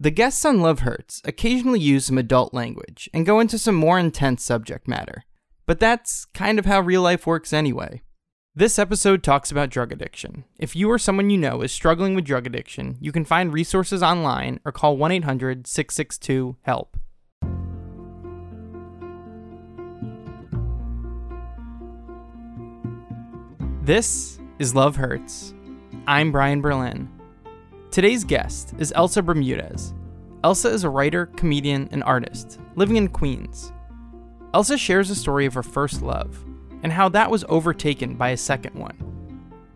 The 0.00 0.12
guests 0.12 0.44
on 0.44 0.60
Love 0.60 0.80
Hurts 0.80 1.20
occasionally 1.24 1.80
use 1.80 2.04
some 2.04 2.18
adult 2.18 2.54
language 2.54 3.10
and 3.12 3.26
go 3.26 3.40
into 3.40 3.58
some 3.58 3.74
more 3.74 3.98
intense 3.98 4.44
subject 4.44 4.86
matter. 4.86 5.24
But 5.66 5.80
that's 5.80 6.24
kind 6.26 6.60
of 6.60 6.66
how 6.66 6.80
real 6.80 7.02
life 7.02 7.26
works 7.26 7.52
anyway. 7.52 8.02
This 8.54 8.78
episode 8.78 9.24
talks 9.24 9.50
about 9.50 9.70
drug 9.70 9.90
addiction. 9.90 10.44
If 10.56 10.76
you 10.76 10.88
or 10.88 11.00
someone 11.00 11.30
you 11.30 11.36
know 11.36 11.62
is 11.62 11.72
struggling 11.72 12.14
with 12.14 12.26
drug 12.26 12.46
addiction, 12.46 12.96
you 13.00 13.10
can 13.10 13.24
find 13.24 13.52
resources 13.52 14.00
online 14.00 14.60
or 14.64 14.70
call 14.70 14.96
1 14.96 15.10
800 15.10 15.66
662 15.66 16.56
HELP. 16.62 16.96
This 23.82 24.38
is 24.60 24.76
Love 24.76 24.94
Hurts. 24.94 25.54
I'm 26.06 26.30
Brian 26.30 26.60
Berlin. 26.60 27.17
Today's 27.90 28.22
guest 28.22 28.74
is 28.78 28.92
Elsa 28.94 29.22
Bermudez. 29.22 29.94
Elsa 30.44 30.68
is 30.68 30.84
a 30.84 30.90
writer, 30.90 31.26
comedian, 31.26 31.88
and 31.90 32.04
artist 32.04 32.60
living 32.76 32.96
in 32.96 33.08
Queens. 33.08 33.72
Elsa 34.52 34.76
shares 34.76 35.08
a 35.08 35.14
story 35.14 35.46
of 35.46 35.54
her 35.54 35.62
first 35.62 36.02
love 36.02 36.44
and 36.82 36.92
how 36.92 37.08
that 37.08 37.30
was 37.30 37.46
overtaken 37.48 38.14
by 38.14 38.28
a 38.28 38.36
second 38.36 38.74
one. 38.74 38.96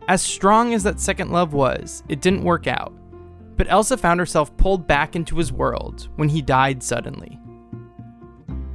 As 0.08 0.20
strong 0.20 0.74
as 0.74 0.82
that 0.82 1.00
second 1.00 1.30
love 1.30 1.54
was, 1.54 2.02
it 2.08 2.20
didn't 2.20 2.44
work 2.44 2.66
out, 2.66 2.92
but 3.56 3.66
Elsa 3.70 3.96
found 3.96 4.20
herself 4.20 4.54
pulled 4.58 4.86
back 4.86 5.16
into 5.16 5.38
his 5.38 5.50
world 5.50 6.08
when 6.16 6.28
he 6.28 6.42
died 6.42 6.82
suddenly. 6.82 7.40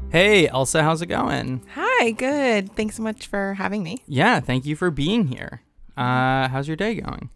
Hey, 0.10 0.48
Elsa, 0.48 0.82
how's 0.82 1.04
it 1.04 1.08
going? 1.08 1.64
Hi, 1.76 2.10
good. 2.12 2.76
Thanks 2.76 2.96
so 2.96 3.04
much 3.04 3.28
for 3.28 3.54
having 3.54 3.84
me. 3.84 4.00
Yeah, 4.08 4.40
thank 4.40 4.66
you 4.66 4.76
for 4.76 4.90
being 4.90 5.28
here. 5.28 5.62
Uh, 5.96 6.48
how's 6.48 6.68
your 6.68 6.78
day 6.78 6.96
going? 6.96 7.30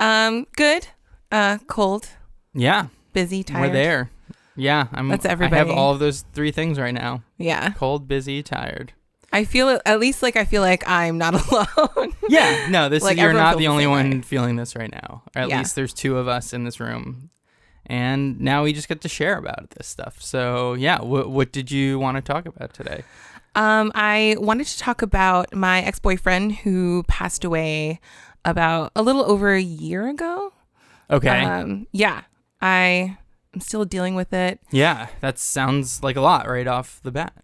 Um, 0.00 0.46
good. 0.56 0.88
Uh, 1.34 1.58
cold, 1.66 2.08
Yeah, 2.54 2.86
busy, 3.12 3.42
tired. 3.42 3.60
we're 3.60 3.72
there. 3.72 4.10
Yeah, 4.56 4.86
I'm. 4.92 5.08
That's 5.08 5.26
I 5.26 5.34
have 5.48 5.68
all 5.70 5.92
of 5.92 5.98
those 5.98 6.24
three 6.32 6.52
things 6.52 6.78
right 6.78 6.94
now: 6.94 7.22
Yeah. 7.38 7.70
cold, 7.70 8.06
busy, 8.06 8.40
tired. 8.42 8.92
I 9.32 9.42
feel 9.42 9.80
at 9.84 9.98
least 9.98 10.22
like 10.22 10.36
I 10.36 10.44
feel 10.44 10.62
like 10.62 10.88
I'm 10.88 11.18
not 11.18 11.34
alone. 11.50 12.12
Yeah, 12.28 12.68
no, 12.70 12.88
this 12.88 13.02
Like, 13.02 13.16
is, 13.16 13.22
you're 13.22 13.32
not 13.32 13.58
the 13.58 13.66
only 13.66 13.88
one 13.88 14.22
feeling 14.22 14.54
this 14.54 14.76
right 14.76 14.92
now. 14.92 15.22
Or 15.34 15.42
at 15.42 15.48
Yeah. 15.48 15.58
least 15.58 15.74
there's 15.74 15.92
two 15.92 16.18
of 16.18 16.28
us 16.28 16.52
in 16.52 16.62
this 16.62 16.78
room, 16.78 17.30
and 17.86 18.38
now 18.40 18.62
we 18.62 18.72
just 18.72 18.86
get 18.86 19.00
to 19.00 19.08
share 19.08 19.36
about 19.36 19.70
this 19.70 19.88
stuff. 19.88 20.22
So 20.22 20.74
yeah, 20.74 21.00
what 21.02 21.30
what 21.30 21.50
did 21.50 21.72
you 21.72 21.98
want 21.98 22.16
to 22.16 22.22
talk 22.22 22.46
about 22.46 22.72
today? 22.74 23.02
um, 23.56 23.90
I 23.96 24.36
wanted 24.38 24.66
to 24.68 24.78
talk 24.78 25.02
about 25.02 25.52
my 25.54 25.80
ex-boyfriend 25.82 26.52
who 26.62 27.02
passed 27.08 27.44
away 27.44 28.00
about 28.44 28.92
a 28.94 29.02
little 29.02 29.24
over 29.28 29.52
a 29.52 29.60
year 29.60 30.08
ago. 30.08 30.52
Okay, 31.10 31.44
Um, 31.44 31.86
yeah. 31.92 32.22
I 32.60 33.16
am 33.54 33.60
still 33.60 33.84
dealing 33.84 34.14
with 34.14 34.32
it. 34.32 34.58
yeah, 34.70 35.08
that 35.20 35.38
sounds 35.38 36.02
like 36.02 36.16
a 36.16 36.20
lot 36.20 36.48
right 36.48 36.66
off 36.66 37.00
the 37.02 37.10
bat. 37.12 37.34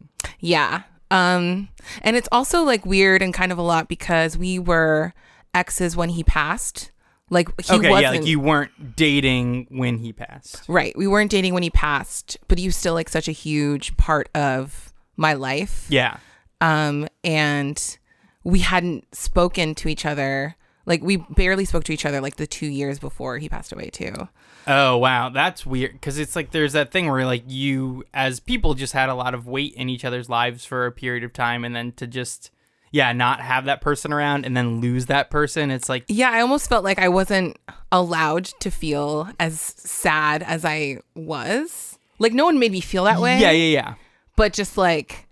Yeah. 0.41 0.83
Um, 1.11 1.69
and 2.03 2.17
it's 2.17 2.29
also 2.33 2.63
like 2.63 2.87
weird 2.87 3.21
and 3.23 3.35
kind 3.35 3.53
of 3.53 3.59
a 3.59 3.63
lot 3.63 3.89
because 3.89 4.39
we 4.39 4.59
were 4.59 5.13
exes 5.53 5.97
when 5.97 6.11
he 6.11 6.23
passed. 6.25 6.91
Like 7.29 7.49
he 7.65 7.75
okay, 7.75 7.91
wasn't 7.91 8.03
yeah, 8.03 8.11
like 8.21 8.27
you 8.27 8.41
weren't 8.41 8.97
dating 8.97 9.67
when 9.71 9.99
he 9.99 10.13
passed. 10.13 10.63
Right. 10.69 10.97
We 10.97 11.07
weren't 11.07 11.31
dating 11.31 11.53
when 11.55 11.63
he 11.63 11.71
passed, 11.71 12.39
but 12.49 12.59
he 12.59 12.67
was 12.67 12.77
still 12.77 12.95
like 12.95 13.09
such 13.09 13.29
a 13.29 13.33
huge 13.33 13.97
part 13.97 14.29
of 14.35 14.93
my 15.17 15.35
life. 15.35 15.87
Yeah, 15.89 16.17
Um, 16.61 17.09
and 17.23 17.99
we 18.43 18.61
hadn't 18.61 19.15
spoken 19.15 19.75
to 19.77 19.89
each 19.89 20.07
other. 20.07 20.57
Like 20.87 21.03
we 21.03 21.19
barely 21.19 21.65
spoke 21.65 21.85
to 21.85 21.93
each 21.93 22.07
other 22.07 22.21
like 22.21 22.37
the 22.37 22.47
two 22.47 22.67
years 22.67 22.99
before 22.99 23.39
he 23.39 23.49
passed 23.49 23.73
away 23.73 23.91
too. 23.91 24.29
Oh 24.67 24.97
wow, 24.99 25.29
that's 25.29 25.65
weird 25.65 25.93
because 25.93 26.19
it's 26.19 26.35
like 26.37 26.51
there's 26.51 26.73
that 26.73 26.91
thing 26.91 27.11
where 27.11 27.25
like 27.25 27.45
you 27.47 28.05
as 28.15 28.41
people 28.41 28.75
just 28.75 28.93
had 28.93 29.09
a 29.09 29.15
lot 29.15 29.35
of 29.35 29.47
weight 29.47 29.75
in 29.75 29.89
each 29.89 30.05
other's 30.05 30.29
lives 30.29 30.65
for 30.65 30.87
a 30.87 30.93
period 30.93 31.25
of 31.25 31.33
time, 31.33 31.65
and 31.65 31.75
then 31.77 31.93
to 31.93 32.07
just 32.07 32.51
yeah 32.93 33.13
not 33.13 33.41
have 33.41 33.67
that 33.67 33.81
person 33.81 34.13
around 34.13 34.45
and 34.45 34.57
then 34.57 34.81
lose 34.81 35.07
that 35.07 35.31
person, 35.31 35.71
it's 35.71 35.89
like 35.89 36.05
Yeah, 36.09 36.31
I 36.31 36.41
almost 36.41 36.69
felt 36.69 36.83
like 36.85 36.99
I 36.99 37.09
wasn't 37.09 37.57
allowed 37.93 38.47
to 38.61 38.71
feel 38.71 39.29
as 39.39 39.61
sad 39.61 40.43
as 40.43 40.65
I 40.65 40.99
was. 41.15 41.99
Like 42.19 42.33
no 42.33 42.45
one 42.45 42.59
made 42.59 42.73
me 42.73 42.81
feel 42.81 43.05
that 43.05 43.21
way. 43.21 43.39
yeah 43.39 43.51
yeah 43.51 43.79
yeah 43.81 43.95
But 44.37 44.53
just 44.53 44.77
like 44.77 45.29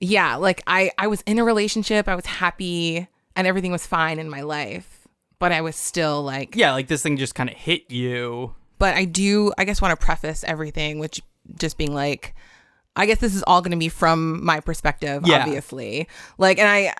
yeah, 0.00 0.36
like 0.36 0.62
I 0.66 0.90
I 0.98 1.06
was 1.08 1.22
in 1.22 1.38
a 1.38 1.44
relationship, 1.44 2.06
I 2.08 2.14
was 2.14 2.26
happy 2.26 3.08
and 3.38 3.46
everything 3.46 3.72
was 3.72 3.86
fine 3.86 4.18
in 4.18 4.28
my 4.28 4.42
life, 4.42 5.06
but 5.38 5.52
I 5.52 5.62
was 5.62 5.76
still 5.76 6.22
like 6.22 6.54
yeah 6.56 6.72
like 6.72 6.88
this 6.88 7.02
thing 7.02 7.16
just 7.16 7.34
kind 7.34 7.48
of 7.48 7.56
hit 7.56 7.90
you. 7.90 8.54
but 8.78 8.94
I 8.94 9.04
do 9.06 9.52
I 9.56 9.64
guess 9.64 9.80
want 9.80 9.98
to 9.98 10.04
preface 10.04 10.44
everything 10.44 10.98
which 10.98 11.22
just 11.56 11.78
being 11.78 11.94
like 11.94 12.34
I 12.96 13.06
guess 13.06 13.18
this 13.20 13.34
is 13.34 13.44
all 13.46 13.62
going 13.62 13.70
to 13.70 13.78
be 13.78 13.88
from 13.88 14.44
my 14.44 14.58
perspective 14.60 15.22
Yeah. 15.24 15.38
obviously. 15.42 16.08
Like 16.36 16.58
and 16.58 16.68
I 16.68 16.92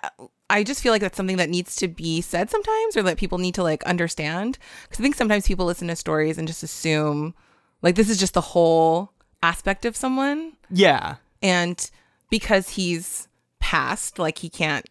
I 0.49 0.63
just 0.63 0.81
feel 0.81 0.91
like 0.93 1.01
that's 1.01 1.17
something 1.17 1.37
that 1.37 1.49
needs 1.49 1.75
to 1.75 1.87
be 1.87 2.21
said 2.21 2.49
sometimes 2.49 2.97
or 2.97 3.03
that 3.03 3.17
people 3.17 3.37
need 3.37 3.53
to 3.55 3.63
like 3.63 3.83
understand 3.83 4.57
cuz 4.89 4.99
I 4.99 5.03
think 5.03 5.15
sometimes 5.15 5.45
people 5.45 5.65
listen 5.65 5.87
to 5.89 5.95
stories 5.95 6.37
and 6.37 6.47
just 6.47 6.63
assume 6.63 7.35
like 7.83 7.95
this 7.95 8.09
is 8.09 8.17
just 8.17 8.33
the 8.33 8.41
whole 8.55 9.11
aspect 9.43 9.85
of 9.85 9.95
someone 9.95 10.53
Yeah 10.71 11.15
and 11.41 11.89
because 12.29 12.69
he's 12.71 13.27
passed 13.59 14.17
like 14.19 14.37
he 14.39 14.49
can't 14.49 14.85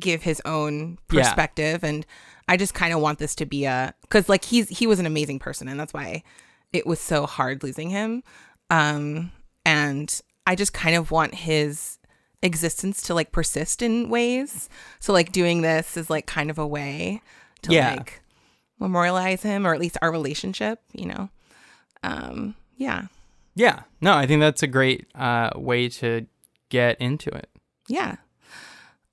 give 0.00 0.22
his 0.22 0.40
own 0.44 0.98
Yeah. 1.12 1.22
perspective 1.22 1.82
and 1.84 2.04
i 2.48 2.56
just 2.56 2.74
kind 2.74 2.92
of 2.94 3.00
want 3.00 3.18
this 3.18 3.34
to 3.36 3.46
be 3.46 3.64
a 3.64 3.94
because 4.02 4.28
like 4.28 4.44
he's 4.44 4.68
he 4.68 4.86
was 4.86 4.98
an 4.98 5.06
amazing 5.06 5.38
person 5.38 5.68
and 5.68 5.78
that's 5.78 5.92
why 5.94 6.22
it 6.72 6.86
was 6.86 7.00
so 7.00 7.26
hard 7.26 7.62
losing 7.62 7.90
him 7.90 8.22
um 8.70 9.30
and 9.64 10.20
i 10.46 10.54
just 10.54 10.72
kind 10.72 10.96
of 10.96 11.10
want 11.10 11.34
his 11.34 11.98
existence 12.42 13.02
to 13.02 13.14
like 13.14 13.32
persist 13.32 13.82
in 13.82 14.08
ways 14.08 14.68
so 15.00 15.12
like 15.12 15.32
doing 15.32 15.62
this 15.62 15.96
is 15.96 16.08
like 16.08 16.26
kind 16.26 16.50
of 16.50 16.58
a 16.58 16.66
way 16.66 17.20
to 17.62 17.72
Yeah. 17.72 17.94
like 17.96 18.20
memorialize 18.78 19.42
him 19.42 19.66
or 19.66 19.74
at 19.74 19.80
least 19.80 19.98
our 20.02 20.12
relationship 20.12 20.80
you 20.92 21.06
know 21.06 21.28
um 22.04 22.54
yeah 22.76 23.06
yeah 23.56 23.82
no 24.00 24.14
I 24.14 24.26
think 24.26 24.40
that's 24.40 24.62
a 24.62 24.68
great 24.68 25.06
uh, 25.16 25.50
way 25.56 25.88
to 25.88 26.26
get 26.68 27.00
into 27.00 27.28
it. 27.30 27.48
Yeah. 27.88 28.16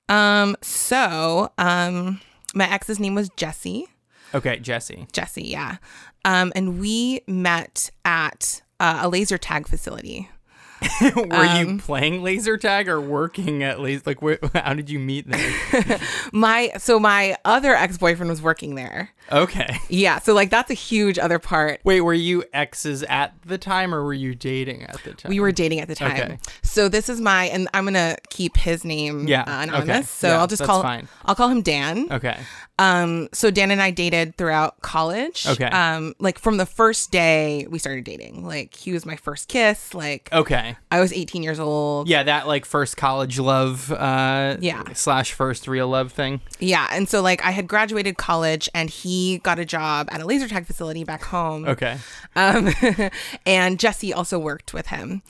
Um, 0.08 0.56
so 0.62 1.50
um 1.58 2.20
my 2.54 2.70
ex's 2.70 2.98
name 3.00 3.14
was 3.14 3.28
Jesse. 3.36 3.86
Okay, 4.34 4.58
Jesse. 4.58 5.06
Jesse, 5.12 5.44
yeah. 5.44 5.76
Um, 6.24 6.52
and 6.56 6.80
we 6.80 7.20
met 7.26 7.90
at 8.04 8.62
uh, 8.80 9.00
a 9.02 9.08
laser 9.08 9.38
tag 9.38 9.68
facility. 9.68 10.28
Were 11.16 11.34
Um, 11.34 11.56
you 11.70 11.78
playing 11.78 12.22
laser 12.22 12.56
tag 12.58 12.88
or 12.88 13.00
working 13.00 13.62
at 13.62 13.80
least? 13.80 14.06
Like, 14.06 14.18
wh- 14.20 14.44
how 14.54 14.74
did 14.74 14.90
you 14.90 14.98
meet 14.98 15.28
them? 15.30 16.00
My 16.32 16.72
so 16.78 16.98
my 16.98 17.36
other 17.44 17.74
ex-boyfriend 17.74 18.28
was 18.28 18.42
working 18.42 18.74
there. 18.74 19.10
Okay. 19.32 19.76
Yeah, 19.88 20.18
so 20.18 20.34
like 20.34 20.50
that's 20.50 20.70
a 20.70 20.74
huge 20.74 21.18
other 21.18 21.38
part. 21.38 21.80
Wait, 21.84 22.00
were 22.00 22.14
you 22.14 22.44
exes 22.52 23.02
at 23.04 23.34
the 23.44 23.58
time 23.58 23.94
or 23.94 24.04
were 24.04 24.14
you 24.14 24.34
dating 24.34 24.82
at 24.84 25.02
the 25.04 25.12
time? 25.14 25.30
We 25.30 25.40
were 25.40 25.52
dating 25.52 25.80
at 25.80 25.88
the 25.88 25.94
time. 25.94 26.12
Okay. 26.16 26.38
So 26.62 26.88
this 26.88 27.08
is 27.08 27.20
my 27.20 27.44
and 27.46 27.68
I'm 27.74 27.84
gonna 27.84 28.16
keep 28.30 28.56
his 28.56 28.84
name 28.84 29.26
Yeah, 29.28 29.42
uh, 29.42 29.42
okay. 29.62 29.62
anonymous. 29.64 30.10
So 30.10 30.28
Yeah, 30.28 30.38
I'll 30.40 30.46
just 30.46 30.62
call 30.64 30.82
fine. 30.82 31.08
I'll 31.24 31.34
call 31.34 31.48
him 31.48 31.62
Dan. 31.62 32.08
Okay. 32.10 32.38
Um, 32.78 33.28
so 33.32 33.50
Dan 33.50 33.70
and 33.70 33.80
I 33.80 33.90
dated 33.90 34.36
throughout 34.36 34.82
college. 34.82 35.46
Okay. 35.46 35.64
Um, 35.64 36.12
like 36.18 36.38
from 36.38 36.58
the 36.58 36.66
first 36.66 37.10
day 37.10 37.66
we 37.70 37.78
started 37.78 38.04
dating. 38.04 38.44
Like 38.46 38.74
he 38.74 38.92
was 38.92 39.06
my 39.06 39.16
first 39.16 39.48
kiss. 39.48 39.94
Like 39.94 40.28
Okay. 40.30 40.76
I 40.90 41.00
was 41.00 41.10
18 41.14 41.42
years 41.42 41.58
old. 41.58 42.06
Yeah, 42.08 42.22
that 42.24 42.46
like 42.46 42.66
first 42.66 42.96
college 42.98 43.38
love 43.38 43.90
uh 43.92 44.58
Yeah. 44.60 44.82
slash 44.92 45.32
first 45.32 45.66
real 45.68 45.88
love 45.88 46.12
thing. 46.12 46.40
Yeah. 46.58 46.86
And 46.90 47.08
so 47.08 47.22
like 47.22 47.42
I 47.44 47.50
had 47.52 47.66
graduated 47.66 48.18
college 48.18 48.68
and 48.74 48.90
he 48.90 49.15
got 49.42 49.58
a 49.58 49.64
job 49.64 50.08
at 50.10 50.20
a 50.20 50.24
laser 50.26 50.48
tag 50.48 50.66
facility 50.66 51.04
back 51.04 51.22
home. 51.24 51.66
Okay. 51.66 51.98
Um, 52.34 52.70
and 53.46 53.78
Jesse 53.78 54.12
also 54.12 54.38
worked 54.38 54.72
with 54.74 54.86
him. 54.88 55.22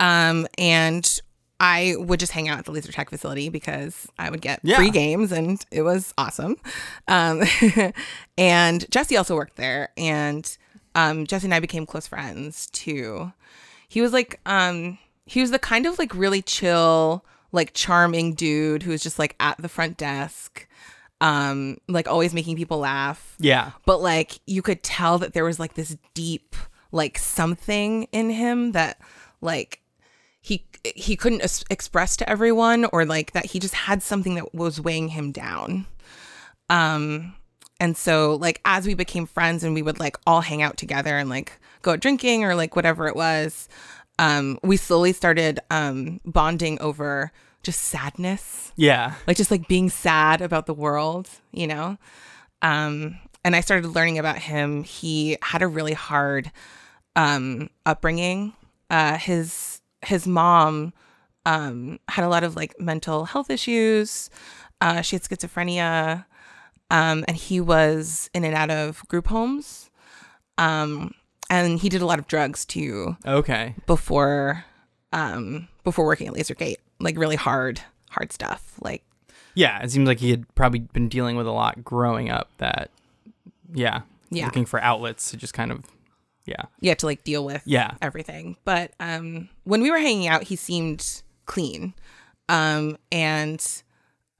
Um, 0.00 0.46
and 0.56 1.20
I 1.60 1.96
would 1.98 2.20
just 2.20 2.32
hang 2.32 2.48
out 2.48 2.58
at 2.58 2.64
the 2.66 2.70
laser 2.72 2.92
tag 2.92 3.10
facility 3.10 3.48
because 3.48 4.06
I 4.18 4.30
would 4.30 4.40
get 4.40 4.60
Yeah. 4.62 4.76
free 4.76 4.90
games 4.90 5.32
and 5.32 5.64
it 5.72 5.82
was 5.82 6.14
awesome. 6.16 6.56
Um, 7.08 7.42
and 8.38 8.88
Jesse 8.90 9.16
also 9.16 9.34
worked 9.34 9.56
there 9.56 9.88
and 9.96 10.56
um, 10.94 11.26
Jesse 11.26 11.46
and 11.46 11.54
I 11.54 11.60
became 11.60 11.86
close 11.86 12.06
friends 12.06 12.68
too. 12.72 13.32
He 13.88 14.00
was 14.00 14.12
like, 14.12 14.40
um, 14.46 14.98
he 15.26 15.40
was 15.40 15.50
the 15.50 15.58
kind 15.58 15.86
of 15.86 15.98
like 15.98 16.14
really 16.14 16.42
chill, 16.42 17.24
like 17.52 17.72
charming 17.74 18.34
dude 18.34 18.82
who 18.84 18.90
was 18.92 19.02
just 19.02 19.18
like 19.18 19.34
at 19.40 19.58
the 19.58 19.68
front 19.68 19.96
desk, 19.96 20.66
um, 21.20 21.78
like 21.88 22.06
always 22.08 22.32
making 22.34 22.56
people 22.56 22.78
laugh 22.78 23.34
Yeah. 23.38 23.72
but 23.84 24.00
like 24.00 24.38
you 24.46 24.62
could 24.62 24.82
tell 24.82 25.18
that 25.18 25.32
there 25.34 25.44
was 25.44 25.58
like 25.58 25.74
this 25.74 25.96
deep 26.14 26.54
like 26.92 27.18
something 27.18 28.04
in 28.12 28.30
him 28.30 28.72
that 28.72 29.00
like 29.40 29.82
he 30.40 30.64
he 30.94 31.16
couldn't 31.16 31.42
es- 31.42 31.64
express 31.70 32.16
to 32.18 32.30
everyone 32.30 32.84
or 32.92 33.04
like 33.04 33.32
that 33.32 33.46
he 33.46 33.58
just 33.58 33.74
had 33.74 34.02
something 34.02 34.36
that 34.36 34.54
was 34.54 34.80
weighing 34.80 35.08
him 35.08 35.32
down 35.32 35.86
um 36.70 37.34
and 37.80 37.96
so 37.96 38.34
like 38.36 38.60
as 38.64 38.86
we 38.86 38.94
became 38.94 39.26
friends 39.26 39.62
and 39.64 39.74
we 39.74 39.82
would 39.82 39.98
like 40.00 40.16
all 40.26 40.40
hang 40.40 40.62
out 40.62 40.76
together 40.76 41.16
and 41.18 41.28
like 41.28 41.52
go 41.82 41.92
out 41.92 42.00
drinking 42.00 42.44
or 42.44 42.54
like 42.54 42.74
whatever 42.74 43.06
it 43.06 43.14
was, 43.14 43.68
um, 44.18 44.58
we 44.64 44.76
slowly 44.76 45.12
started 45.12 45.60
um, 45.70 46.20
bonding 46.24 46.80
over 46.80 47.30
just 47.62 47.80
sadness, 47.82 48.72
Yeah. 48.76 49.14
like 49.26 49.36
just 49.36 49.50
like 49.50 49.68
being 49.68 49.90
sad 49.90 50.40
about 50.40 50.66
the 50.66 50.74
world, 50.74 51.28
you 51.52 51.66
know. 51.66 51.98
Um, 52.62 53.18
and 53.44 53.54
I 53.56 53.60
started 53.60 53.86
learning 53.88 54.18
about 54.18 54.38
him. 54.38 54.84
He 54.84 55.36
had 55.42 55.62
a 55.62 55.68
really 55.68 55.92
hard 55.94 56.50
um, 57.16 57.70
upbringing. 57.86 58.52
Uh, 58.90 59.16
his 59.18 59.80
his 60.02 60.26
mom 60.26 60.92
um, 61.44 61.98
had 62.08 62.24
a 62.24 62.28
lot 62.28 62.44
of 62.44 62.56
like 62.56 62.78
mental 62.80 63.24
health 63.26 63.50
issues. 63.50 64.30
Uh, 64.80 65.00
she 65.02 65.16
had 65.16 65.22
schizophrenia, 65.22 66.24
um, 66.90 67.24
and 67.26 67.36
he 67.36 67.60
was 67.60 68.30
in 68.34 68.44
and 68.44 68.54
out 68.54 68.70
of 68.70 69.06
group 69.08 69.26
homes. 69.28 69.90
Um, 70.56 71.12
and 71.50 71.78
he 71.78 71.88
did 71.88 72.02
a 72.02 72.06
lot 72.06 72.18
of 72.18 72.26
drugs 72.26 72.64
too 72.64 73.16
Okay. 73.26 73.74
before 73.86 74.64
um, 75.12 75.68
before 75.84 76.04
working 76.04 76.28
at 76.28 76.34
Lasergate, 76.34 76.76
like 77.00 77.16
really 77.18 77.36
hard 77.36 77.80
hard 78.10 78.32
stuff. 78.32 78.74
Like 78.80 79.02
Yeah, 79.54 79.82
it 79.82 79.90
seems 79.90 80.06
like 80.08 80.18
he 80.20 80.30
had 80.30 80.52
probably 80.54 80.80
been 80.80 81.08
dealing 81.08 81.36
with 81.36 81.46
a 81.46 81.52
lot 81.52 81.84
growing 81.84 82.30
up 82.30 82.48
that 82.58 82.90
yeah. 83.72 84.02
Yeah. 84.30 84.46
Looking 84.46 84.66
for 84.66 84.80
outlets 84.80 85.30
to 85.30 85.36
just 85.36 85.54
kind 85.54 85.70
of 85.72 85.84
yeah. 86.44 86.62
you 86.80 86.88
have 86.88 86.98
to 86.98 87.06
like 87.06 87.24
deal 87.24 87.44
with 87.44 87.62
Yeah. 87.66 87.92
everything. 88.00 88.56
But 88.64 88.92
um, 89.00 89.48
when 89.64 89.82
we 89.82 89.90
were 89.90 89.98
hanging 89.98 90.28
out, 90.28 90.44
he 90.44 90.56
seemed 90.56 91.22
clean. 91.44 91.92
Um, 92.48 92.96
and 93.12 93.64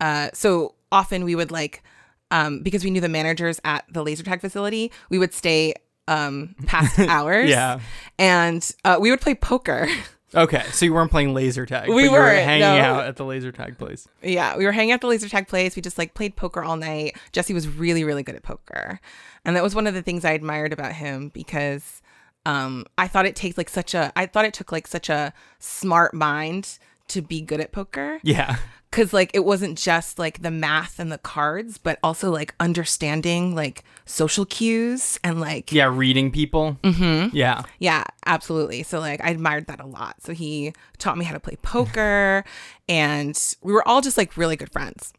uh, 0.00 0.31
so 0.32 0.75
often 0.90 1.25
we 1.25 1.34
would 1.34 1.50
like, 1.50 1.82
um, 2.31 2.62
because 2.62 2.82
we 2.82 2.90
knew 2.90 3.02
the 3.02 3.08
managers 3.11 3.61
at 3.64 3.84
the 3.90 4.02
laser 4.02 4.22
tag 4.22 4.40
facility, 4.40 4.90
we 5.11 5.19
would 5.19 5.34
stay 5.34 5.75
um, 6.06 6.54
past 6.66 6.99
hours. 7.08 7.50
Yeah. 7.50 7.81
And 8.19 8.66
uh, 8.84 8.96
we 9.00 9.11
would 9.11 9.20
play 9.20 9.34
poker. 9.34 9.87
Okay, 10.34 10.62
so 10.72 10.84
you 10.84 10.92
weren't 10.92 11.10
playing 11.10 11.32
laser 11.32 11.64
tag. 11.64 11.88
We 11.88 12.08
were 12.08 12.30
hanging 12.30 12.60
no. 12.60 12.76
out 12.76 13.06
at 13.06 13.16
the 13.16 13.25
laser 13.25 13.50
tag 13.50 13.78
place. 13.78 14.06
yeah, 14.22 14.56
we 14.56 14.66
were 14.66 14.72
hanging 14.72 14.92
out 14.92 14.96
at 14.96 15.00
the 15.00 15.06
laser 15.06 15.28
tag 15.28 15.48
place. 15.48 15.75
We 15.75 15.80
just 15.80 15.96
like 15.96 16.14
played 16.14 16.36
poker 16.36 16.62
all 16.62 16.76
night. 16.76 17.16
Jesse 17.32 17.54
was 17.54 17.66
really, 17.66 18.04
really 18.04 18.22
good 18.22 18.34
at 18.34 18.42
poker. 18.42 19.00
And 19.44 19.56
that 19.56 19.62
was 19.62 19.75
one 19.75 19.86
of 19.86 19.94
the 19.94 20.02
things 20.02 20.25
I 20.25 20.32
admired 20.32 20.72
about 20.72 20.92
him 20.92 21.30
because 21.30 22.02
um, 22.44 22.84
I 22.98 23.08
thought 23.08 23.25
it 23.25 23.36
takes 23.36 23.56
like 23.56 23.70
such 23.70 23.94
a, 23.94 24.12
I 24.16 24.26
thought 24.26 24.44
it 24.44 24.52
took 24.52 24.70
like 24.70 24.86
such 24.86 25.08
a 25.08 25.32
smart 25.58 26.12
mind 26.12 26.78
to 27.08 27.22
be 27.22 27.40
good 27.40 27.60
at 27.60 27.72
poker. 27.72 28.20
Yeah. 28.22 28.56
Cause 28.90 29.12
like 29.12 29.31
it 29.34 29.44
wasn't 29.44 29.76
just 29.76 30.19
like 30.19 30.40
the 30.40 30.50
math 30.50 30.99
and 30.99 31.12
the 31.12 31.19
cards, 31.19 31.76
but 31.76 31.99
also 32.02 32.31
like 32.31 32.55
understanding 32.58 33.55
like 33.55 33.84
social 34.06 34.46
cues 34.46 35.19
and 35.22 35.40
like, 35.40 35.70
Yeah, 35.70 35.93
reading 35.94 36.31
people. 36.32 36.78
Mm-hmm. 36.82 37.37
Yeah. 37.37 37.64
yeah, 37.78 38.05
absolutely. 38.25 38.82
So 38.82 38.99
like 38.99 39.22
I 39.22 39.28
admired 39.28 39.66
that 39.66 39.81
a 39.81 39.87
lot. 39.87 40.22
So 40.22 40.32
he 40.32 40.72
taught 40.96 41.19
me 41.19 41.26
how 41.26 41.34
to 41.34 41.40
play 41.40 41.56
poker 41.60 42.44
and 42.88 43.38
we 43.62 43.75
were 43.75 43.87
all 43.87 44.00
just 44.00 44.16
like 44.16 44.38
really 44.38 44.56
good 44.56 44.72
friends. 44.72 45.12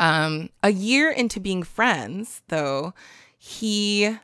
Um 0.00 0.50
a 0.64 0.70
year 0.70 1.12
into 1.12 1.38
being 1.38 1.62
friends 1.62 2.42
though, 2.48 2.92
he 3.38 4.16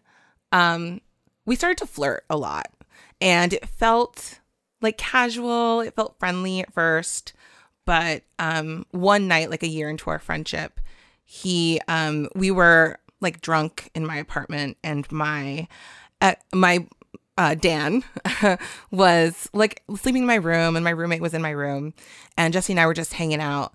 um 0.50 1.00
we 1.46 1.54
started 1.54 1.78
to 1.78 1.86
flirt 1.86 2.24
a 2.28 2.36
lot 2.36 2.66
and 3.20 3.52
it 3.52 3.68
felt 3.68 4.39
like 4.80 4.98
casual, 4.98 5.80
it 5.80 5.94
felt 5.94 6.18
friendly 6.18 6.60
at 6.60 6.72
first, 6.72 7.32
but 7.84 8.22
um 8.38 8.86
one 8.90 9.28
night 9.28 9.50
like 9.50 9.62
a 9.62 9.68
year 9.68 9.88
into 9.88 10.10
our 10.10 10.18
friendship, 10.18 10.80
he 11.24 11.80
um 11.88 12.28
we 12.34 12.50
were 12.50 12.98
like 13.20 13.40
drunk 13.40 13.90
in 13.94 14.06
my 14.06 14.16
apartment 14.16 14.76
and 14.82 15.10
my 15.12 15.68
uh, 16.20 16.34
my 16.52 16.86
uh, 17.40 17.54
Dan 17.54 18.04
was 18.90 19.48
like 19.54 19.82
sleeping 19.96 20.22
in 20.22 20.26
my 20.26 20.34
room, 20.34 20.76
and 20.76 20.84
my 20.84 20.90
roommate 20.90 21.22
was 21.22 21.32
in 21.32 21.40
my 21.40 21.50
room, 21.50 21.94
and 22.36 22.52
Jesse 22.52 22.74
and 22.74 22.80
I 22.80 22.86
were 22.86 22.92
just 22.92 23.14
hanging 23.14 23.40
out. 23.40 23.72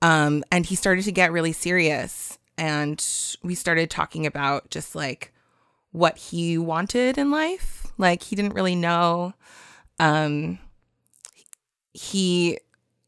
Um, 0.00 0.42
and 0.50 0.64
he 0.64 0.74
started 0.74 1.04
to 1.04 1.12
get 1.12 1.30
really 1.30 1.52
serious, 1.52 2.38
and 2.56 3.04
we 3.42 3.54
started 3.54 3.90
talking 3.90 4.24
about 4.24 4.70
just 4.70 4.94
like 4.94 5.32
what 5.90 6.16
he 6.16 6.56
wanted 6.56 7.18
in 7.18 7.30
life. 7.30 7.86
Like 7.98 8.22
he 8.22 8.34
didn't 8.34 8.54
really 8.54 8.74
know. 8.74 9.34
Um, 10.02 10.58
he 11.92 12.58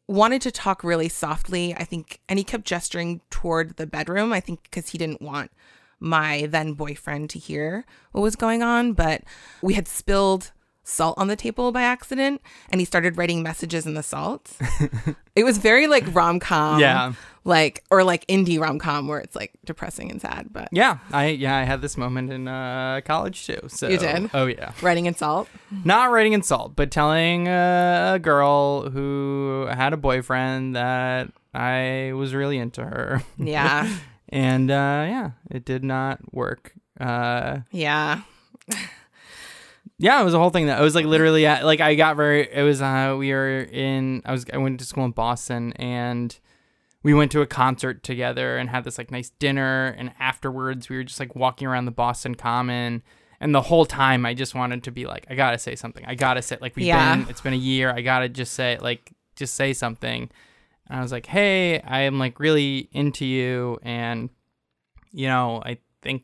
wanted 0.07 0.41
to 0.43 0.53
talk 0.53 0.85
really 0.85 1.09
softly, 1.09 1.75
I 1.75 1.83
think, 1.83 2.21
and 2.29 2.39
he 2.39 2.45
kept 2.45 2.65
gesturing 2.65 3.21
toward 3.31 3.79
the 3.79 3.87
bedroom. 3.87 4.33
I 4.33 4.39
think 4.39 4.63
because 4.63 4.91
he 4.91 4.99
didn't 4.99 5.21
want 5.21 5.51
my 5.99 6.47
then 6.49 6.75
boyfriend 6.75 7.31
to 7.31 7.39
hear 7.41 7.85
what 8.13 8.21
was 8.21 8.37
going 8.37 8.63
on, 8.63 8.93
but 8.93 9.23
we 9.61 9.75
had 9.75 9.89
spilled 9.89 10.53
salt 10.85 11.17
on 11.19 11.29
the 11.29 11.37
table 11.37 11.73
by 11.73 11.83
accident 11.83 12.41
and 12.71 12.81
he 12.81 12.85
started 12.85 13.17
writing 13.17 13.43
messages 13.43 13.87
in 13.87 13.95
the 13.95 14.03
salt. 14.03 14.53
it 15.35 15.43
was 15.45 15.59
very 15.59 15.87
like 15.87 16.05
rom-com. 16.15 16.79
Yeah. 16.81 17.15
Like 17.47 17.83
or 17.91 18.05
like 18.05 18.27
indie 18.27 18.59
rom-com 18.61 19.09
where 19.09 19.19
it's 19.19 19.35
like 19.37 19.53
depressing 19.65 20.11
and 20.11 20.21
sad, 20.21 20.49
but 20.53 20.69
Yeah. 20.73 20.99
I 21.13 21.29
yeah, 21.29 21.57
I 21.57 21.65
had 21.65 21.83
this 21.83 21.97
moment 21.97 22.33
in 22.33 22.49
uh, 22.49 23.01
college 23.05 23.47
too. 23.47 23.59
So 23.69 23.89
You 23.89 23.99
did? 23.99 24.31
Oh 24.33 24.47
yeah. 24.47 24.73
writing 24.83 25.07
in 25.07 25.15
salt. 25.15 25.49
Not 25.85 26.11
writing 26.11 26.33
in 26.35 26.43
salt, 26.43 26.77
but 26.77 26.91
telling 26.91 27.49
uh, 27.49 28.13
a 28.15 28.19
girl 28.19 28.89
who 28.91 29.67
had 29.71 29.93
a 29.93 29.97
boyfriend 29.99 30.77
that 30.77 31.31
I 31.55 32.13
was 32.15 32.35
really 32.35 32.59
into 32.59 32.83
her. 32.83 33.23
Yeah. 33.39 33.89
and 34.31 34.71
uh, 34.71 35.05
yeah, 35.09 35.31
it 35.51 35.65
did 35.65 35.85
not 35.85 36.21
work. 36.33 36.73
Uh, 37.01 37.61
yeah. 37.71 38.23
Yeah, 39.99 40.21
it 40.21 40.25
was 40.25 40.35
a 40.35 40.39
whole 40.39 40.51
thing 40.51 40.67
that 40.67 40.79
I 40.79 40.83
was 40.83 40.95
like 40.95 41.07
literally 41.07 41.47
at, 41.47 41.65
like 41.65 41.81
I 41.81 41.95
got 41.95 42.17
very. 42.17 42.49
It 42.53 42.63
was 42.63 42.83
uh, 42.83 43.15
we 43.19 43.33
were 43.33 43.61
in. 43.61 44.23
I 44.25 44.33
was 44.33 44.45
I 44.53 44.57
went 44.59 44.79
to 44.81 44.85
school 44.87 45.05
in 45.05 45.13
Boston 45.13 45.73
and 45.75 46.39
we 47.03 47.13
went 47.15 47.31
to 47.33 47.41
a 47.43 47.47
concert 47.47 48.03
together 48.03 48.57
and 48.57 48.71
had 48.71 48.85
this 48.85 48.97
like 48.99 49.11
nice 49.11 49.31
dinner 49.39 49.95
and 49.99 50.13
afterwards 50.19 50.89
we 50.89 50.97
were 50.97 51.05
just 51.05 51.21
like 51.21 51.37
walking 51.37 51.69
around 51.69 51.85
the 51.85 51.91
Boston 51.93 52.35
Common. 52.35 53.03
And 53.41 53.55
the 53.55 53.61
whole 53.63 53.85
time, 53.85 54.25
I 54.25 54.33
just 54.33 54.55
wanted 54.55 54.85
to 54.85 54.91
be 54.91 55.05
like, 55.07 55.27
I 55.29 55.35
gotta 55.35 55.59
say 55.59 55.75
something. 55.77 56.03
I 56.07 56.15
gotta 56.15 56.41
say, 56.41 56.57
like, 56.63 56.77
we've 56.77 56.87
Yeah. 56.87 57.17
been, 57.17 57.29
it's 57.29 57.43
been 57.43 57.53
a 57.53 57.57
year. 57.57 57.91
I 57.91 58.01
gotta 58.01 58.29
just 58.31 58.55
say, 58.55 58.79
like, 58.81 59.13
just 59.37 59.55
say 59.55 59.75
something. 59.75 60.31
And 60.89 60.99
I 60.99 61.03
was 61.03 61.13
like, 61.13 61.27
hey, 61.27 61.81
I 61.81 62.03
am 62.03 62.19
like 62.19 62.41
really 62.41 62.89
into 62.93 63.27
you, 63.27 63.79
and 63.83 64.31
you 65.13 65.27
know, 65.29 65.63
I 65.67 65.79
think 66.01 66.23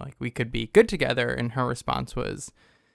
like 0.00 0.14
we 0.18 0.30
could 0.30 0.50
be 0.50 0.68
good 0.68 0.88
together. 0.88 1.28
And 1.34 1.52
her 1.52 1.66
response 1.66 2.16
was, 2.16 2.52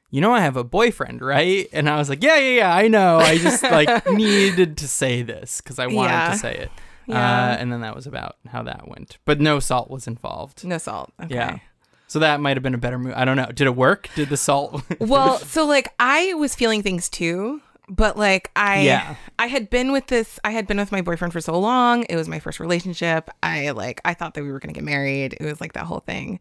you 0.09 0.21
know, 0.21 0.33
I 0.33 0.39
have 0.42 0.56
a 0.57 0.63
boyfriend, 0.63 1.21
right? 1.21 1.68
And 1.74 1.89
I 1.89 1.98
was 1.98 2.07
like, 2.09 2.24
yeah, 2.24 2.38
yeah, 2.38 2.56
yeah, 2.57 2.75
I 2.75 2.88
know. 2.88 3.17
I 3.17 3.38
just 3.38 3.63
like 3.63 4.08
needed 4.12 4.77
to 4.77 4.88
say 4.88 5.22
this 5.22 5.62
because 5.62 5.79
I 5.79 5.88
wanted 5.88 6.10
Yeah. 6.12 6.32
to 6.32 6.38
say 6.38 6.55
it. 6.55 6.72
Yeah. 7.08 7.17
Uh, 7.51 7.58
and 7.60 7.72
then 7.72 7.82
that 7.82 7.96
was 7.96 8.05
about 8.08 8.36
how 8.48 8.63
that 8.63 8.88
went. 8.88 9.17
But 9.25 9.39
no 9.39 9.60
salt 9.60 9.89
was 9.89 10.08
involved. 10.08 10.65
No 10.65 10.77
salt. 10.77 11.12
Okay. 11.24 11.36
Yeah. 11.36 11.60
So 12.08 12.20
that 12.20 12.39
might 12.39 12.55
have 12.58 12.63
been 12.63 12.74
a 12.74 12.77
better 12.77 12.98
move. 12.98 13.13
I 13.15 13.25
don't 13.25 13.36
know. 13.38 13.48
Did 13.48 13.67
it 13.67 13.75
work? 13.75 14.10
Did 14.15 14.29
the 14.29 14.38
salt? 14.38 14.82
well, 15.00 15.38
so 15.39 15.65
like 15.65 15.93
I 16.00 16.34
was 16.36 16.55
feeling 16.55 16.84
things 16.84 17.10
too, 17.10 17.62
but 17.89 18.17
like 18.17 18.50
I 18.55 18.82
Yeah. 18.82 19.15
I 19.39 19.48
had 19.48 19.70
been 19.70 19.91
with 19.91 20.08
this 20.08 20.39
I 20.46 20.51
had 20.51 20.67
been 20.67 20.77
with 20.77 20.91
my 20.91 21.01
boyfriend 21.01 21.32
for 21.34 21.41
so 21.41 21.58
long. 21.60 22.03
It 22.10 22.15
was 22.15 22.27
my 22.29 22.39
first 22.39 22.60
relationship. 22.62 23.29
I 23.43 23.72
like 23.72 24.00
I 24.05 24.13
thought 24.13 24.34
that 24.36 24.43
we 24.43 24.51
were 24.51 24.60
going 24.60 24.74
to 24.74 24.77
get 24.77 24.84
married. 24.86 25.34
It 25.39 25.46
was 25.46 25.60
like 25.62 25.74
that 25.74 25.86
whole 25.86 26.00
thing. 26.01 26.39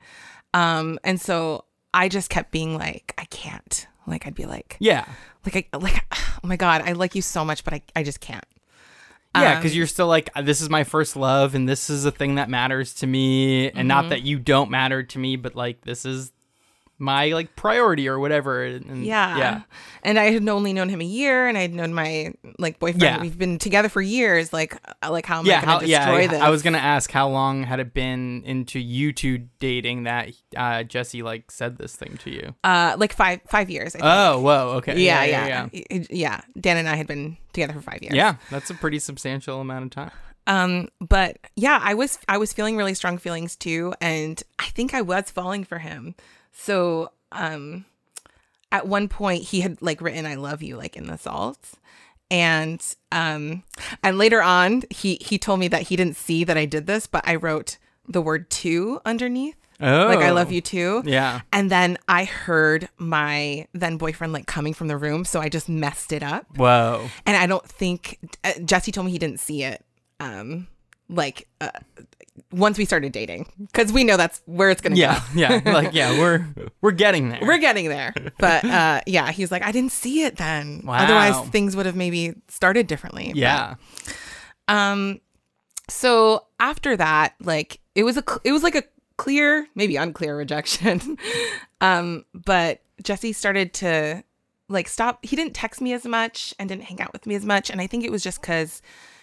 Um 0.54 0.98
and 1.04 1.20
so 1.20 1.64
I 1.96 2.08
just 2.08 2.28
kept 2.30 2.50
being 2.50 2.76
like 2.76 3.14
I 3.18 3.24
can't. 3.24 3.86
Like 4.06 4.26
I'd 4.26 4.34
be 4.34 4.46
like 4.46 4.76
yeah. 4.78 5.04
like 5.44 5.68
I 5.72 5.76
like 5.76 6.04
oh 6.12 6.46
my 6.46 6.56
god, 6.56 6.82
I 6.84 6.92
like 6.92 7.14
you 7.14 7.22
so 7.22 7.44
much 7.44 7.64
but 7.64 7.74
I 7.74 7.82
I 7.94 8.02
just 8.02 8.20
can't. 8.20 8.44
Yeah, 9.34 9.52
Um, 9.52 9.58
because 9.58 9.76
you're 9.76 9.86
still 9.86 10.06
like, 10.06 10.30
this 10.34 10.62
is 10.62 10.70
my 10.70 10.82
first 10.84 11.14
love, 11.14 11.54
and 11.54 11.68
this 11.68 11.90
is 11.90 12.06
a 12.06 12.10
thing 12.10 12.36
that 12.36 12.48
matters 12.48 12.94
to 12.94 13.06
me, 13.06 13.66
and 13.66 13.76
Mm-hmm. 13.80 13.88
not 13.88 14.08
that 14.08 14.22
you 14.22 14.38
don't 14.38 14.70
matter 14.70 15.02
to 15.02 15.18
me, 15.18 15.36
but 15.36 15.54
like 15.54 15.82
this 15.82 16.06
is 16.06 16.32
my 16.98 17.28
like 17.28 17.54
priority 17.56 18.08
or 18.08 18.18
whatever. 18.18 18.64
And 18.64 19.04
Yeah. 19.04 19.36
yeah, 19.36 19.60
And 20.02 20.18
I 20.18 20.30
had 20.30 20.48
only 20.48 20.72
known 20.72 20.88
him 20.88 21.00
a 21.00 21.04
year 21.04 21.46
and 21.46 21.58
I 21.58 21.62
had 21.62 21.74
known 21.74 21.92
my 21.92 22.32
like 22.58 22.78
boyfriend. 22.78 23.02
Yeah. 23.02 23.20
We've 23.20 23.36
been 23.36 23.58
together 23.58 23.88
for 23.88 24.00
years. 24.00 24.52
Like 24.52 24.78
uh, 25.02 25.10
like 25.10 25.26
how 25.26 25.40
am 25.40 25.46
yeah. 25.46 25.60
I 25.60 25.64
gonna 25.64 25.86
yeah, 25.86 25.98
destroy 26.06 26.24
I, 26.24 26.26
this? 26.28 26.40
I 26.40 26.48
was 26.48 26.62
gonna 26.62 26.78
ask 26.78 27.10
how 27.10 27.28
long 27.28 27.64
had 27.64 27.80
it 27.80 27.92
been 27.92 28.42
into 28.46 28.80
you 28.80 29.12
two 29.12 29.46
dating 29.58 30.04
that 30.04 30.30
uh, 30.56 30.84
Jesse 30.84 31.22
like 31.22 31.50
said 31.50 31.76
this 31.76 31.94
thing 31.96 32.16
to 32.24 32.30
you? 32.30 32.54
uh 32.64 32.96
like 32.98 33.12
five 33.12 33.40
five 33.46 33.68
years, 33.68 33.94
I 33.94 33.98
think. 33.98 34.04
Oh, 34.04 34.40
whoa, 34.40 34.68
okay, 34.78 34.98
yeah, 34.98 35.24
yeah, 35.24 35.46
yeah, 35.46 35.80
yeah, 35.90 36.04
yeah. 36.10 36.40
Dan 36.58 36.78
and 36.78 36.88
I 36.88 36.96
had 36.96 37.06
been 37.06 37.36
together 37.52 37.74
for 37.74 37.82
five 37.82 38.02
years. 38.02 38.14
Yeah, 38.14 38.36
that's 38.50 38.70
a 38.70 38.74
pretty 38.74 38.98
substantial 38.98 39.60
amount 39.60 39.84
of 39.84 39.90
time. 39.90 40.10
Um, 40.46 40.88
but 41.00 41.38
yeah, 41.56 41.80
I 41.82 41.94
was 41.94 42.18
I 42.28 42.38
was 42.38 42.52
feeling 42.52 42.76
really 42.76 42.94
strong 42.94 43.18
feelings 43.18 43.56
too, 43.56 43.92
and 44.00 44.40
I 44.58 44.66
think 44.66 44.94
I 44.94 45.02
was 45.02 45.30
falling 45.30 45.64
for 45.64 45.78
him. 45.78 46.14
So 46.58 47.10
um, 47.32 47.84
at 48.72 48.86
one 48.86 49.08
point 49.08 49.44
he 49.44 49.60
had 49.60 49.80
like 49.82 50.00
written 50.00 50.26
"I 50.26 50.34
love 50.34 50.62
you" 50.62 50.76
like 50.76 50.96
in 50.96 51.06
the 51.06 51.18
salt, 51.18 51.74
and 52.30 52.82
um, 53.12 53.62
and 54.02 54.18
later 54.18 54.42
on 54.42 54.82
he 54.90 55.18
he 55.20 55.38
told 55.38 55.60
me 55.60 55.68
that 55.68 55.82
he 55.82 55.96
didn't 55.96 56.16
see 56.16 56.44
that 56.44 56.56
I 56.56 56.64
did 56.64 56.86
this, 56.86 57.06
but 57.06 57.26
I 57.26 57.36
wrote 57.36 57.78
the 58.08 58.22
word 58.22 58.50
"to" 58.50 59.00
underneath 59.04 59.56
Oh. 59.80 60.06
Like 60.06 60.20
I 60.20 60.30
love 60.30 60.50
you 60.50 60.60
too. 60.60 61.02
Yeah. 61.04 61.42
And 61.52 61.70
then 61.70 61.98
I 62.08 62.24
heard 62.24 62.88
my 62.96 63.66
then 63.72 63.98
boyfriend 63.98 64.32
like 64.32 64.46
coming 64.46 64.74
from 64.74 64.88
the 64.88 64.96
room, 64.96 65.24
so 65.24 65.40
I 65.40 65.48
just 65.48 65.68
messed 65.68 66.12
it 66.12 66.22
up. 66.22 66.46
Whoa. 66.56 67.08
And 67.26 67.36
I 67.36 67.46
don't 67.46 67.66
think 67.66 68.18
uh, 68.44 68.52
Jesse 68.64 68.92
told 68.92 69.06
me 69.06 69.12
he 69.12 69.18
didn't 69.18 69.40
see 69.40 69.62
it. 69.62 69.84
Um, 70.18 70.68
like 71.08 71.46
uh, 71.60 71.70
once 72.52 72.78
we 72.78 72.84
started 72.84 73.12
dating, 73.12 73.46
because 73.58 73.92
we 73.92 74.04
know 74.04 74.16
that's 74.16 74.40
where 74.46 74.70
it's 74.70 74.80
gonna 74.80 74.96
Yeah. 74.96 75.20
go. 75.34 75.40
Yeah. 75.40 75.60
Like 75.64 75.94
yeah, 75.94 76.18
we're 76.18 76.46
we're 76.80 76.90
getting 76.92 77.28
there. 77.30 77.40
We're 77.42 77.58
getting 77.58 77.88
there, 77.88 78.14
but 78.38 78.64
uh, 78.64 79.00
yeah, 79.06 79.30
he's 79.32 79.50
like, 79.50 79.62
I 79.62 79.72
didn't 79.72 79.92
see 79.92 80.24
it 80.24 80.36
then. 80.36 80.82
Wow. 80.84 80.94
Otherwise, 80.98 81.48
things 81.50 81.74
would 81.76 81.86
have 81.86 81.96
maybe 81.96 82.34
started 82.48 82.86
differently. 82.86 83.28
But, 83.28 83.36
yeah. 83.36 83.74
um. 84.68 85.20
So 85.88 86.46
after 86.58 86.96
that, 86.96 87.34
like 87.40 87.80
it 87.94 88.02
was 88.04 88.16
a 88.16 88.24
it 88.44 88.52
was 88.52 88.62
like 88.62 88.74
a 88.74 88.82
clear, 89.16 89.66
maybe 89.74 89.96
unclear 89.96 90.36
rejection. 90.42 91.18
um. 91.80 92.24
But 92.34 92.82
Jesse 93.02 93.32
started 93.32 93.72
to 93.74 94.24
like 94.68 94.88
stop. 94.88 95.24
He 95.24 95.36
didn't 95.36 95.54
text 95.54 95.80
me 95.80 95.92
as 95.92 96.04
much 96.04 96.52
and 96.58 96.68
didn't 96.68 96.84
hang 96.84 97.00
out 97.00 97.12
with 97.12 97.26
me 97.26 97.34
as 97.36 97.44
much, 97.44 97.70
and 97.70 97.80
I 97.80 97.86
think 97.86 98.02
it 98.04 98.10
was 98.10 98.22
just 98.24 98.40
because, 98.40 98.82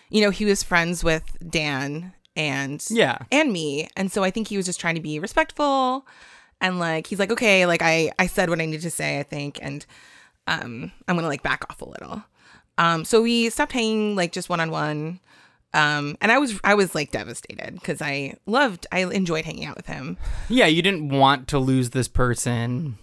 you 0.10 0.22
know, 0.22 0.30
he 0.30 0.46
was 0.46 0.64
friends 0.64 1.04
with 1.04 1.24
Dan 1.50 2.14
and 2.36 2.84
Yeah. 2.90 3.18
and 3.32 3.52
me, 3.52 3.88
and 3.96 4.12
so 4.12 4.24
I 4.24 4.32
think 4.32 4.48
he 4.48 4.58
was 4.58 4.66
just 4.66 4.80
trying 4.80 4.96
to 4.96 5.02
be 5.02 5.20
respectful. 5.20 6.06
And 6.62 6.80
like 6.80 7.08
he's 7.08 7.20
like, 7.20 7.32
okay, 7.32 7.66
like 7.66 7.82
I 7.82 8.12
I 8.20 8.28
said 8.28 8.50
what 8.50 8.60
I 8.62 8.66
needed 8.66 8.82
to 8.84 8.90
say, 8.92 9.20
I 9.20 9.24
think, 9.24 9.60
and 9.62 9.86
um 10.48 10.92
I'm 11.08 11.16
gonna 11.16 11.28
like 11.28 11.44
back 11.44 11.66
off 11.70 11.82
a 11.82 11.86
little. 11.90 12.24
Um, 12.78 13.06
so 13.06 13.22
we 13.22 13.50
stopped 13.50 13.72
hanging 13.74 14.16
like 14.16 14.32
just 14.32 14.50
one 14.50 14.60
on 14.60 14.72
one. 14.72 15.20
Um, 15.76 16.18
and 16.22 16.32
I 16.32 16.38
was 16.38 16.60
I 16.64 16.76
was 16.76 16.94
like 16.96 17.12
devastated 17.12 17.74
because 17.74 18.02
I 18.02 18.36
loved 18.46 18.86
I 18.92 19.00
enjoyed 19.06 19.46
hanging 19.46 19.66
out 19.66 19.76
with 19.76 19.88
him. 19.88 20.18
Yeah, 20.50 20.68
you 20.68 20.82
didn't 20.82 21.10
want 21.10 21.48
to 21.50 21.60
lose 21.60 21.90
this 21.92 22.08
person 22.08 22.98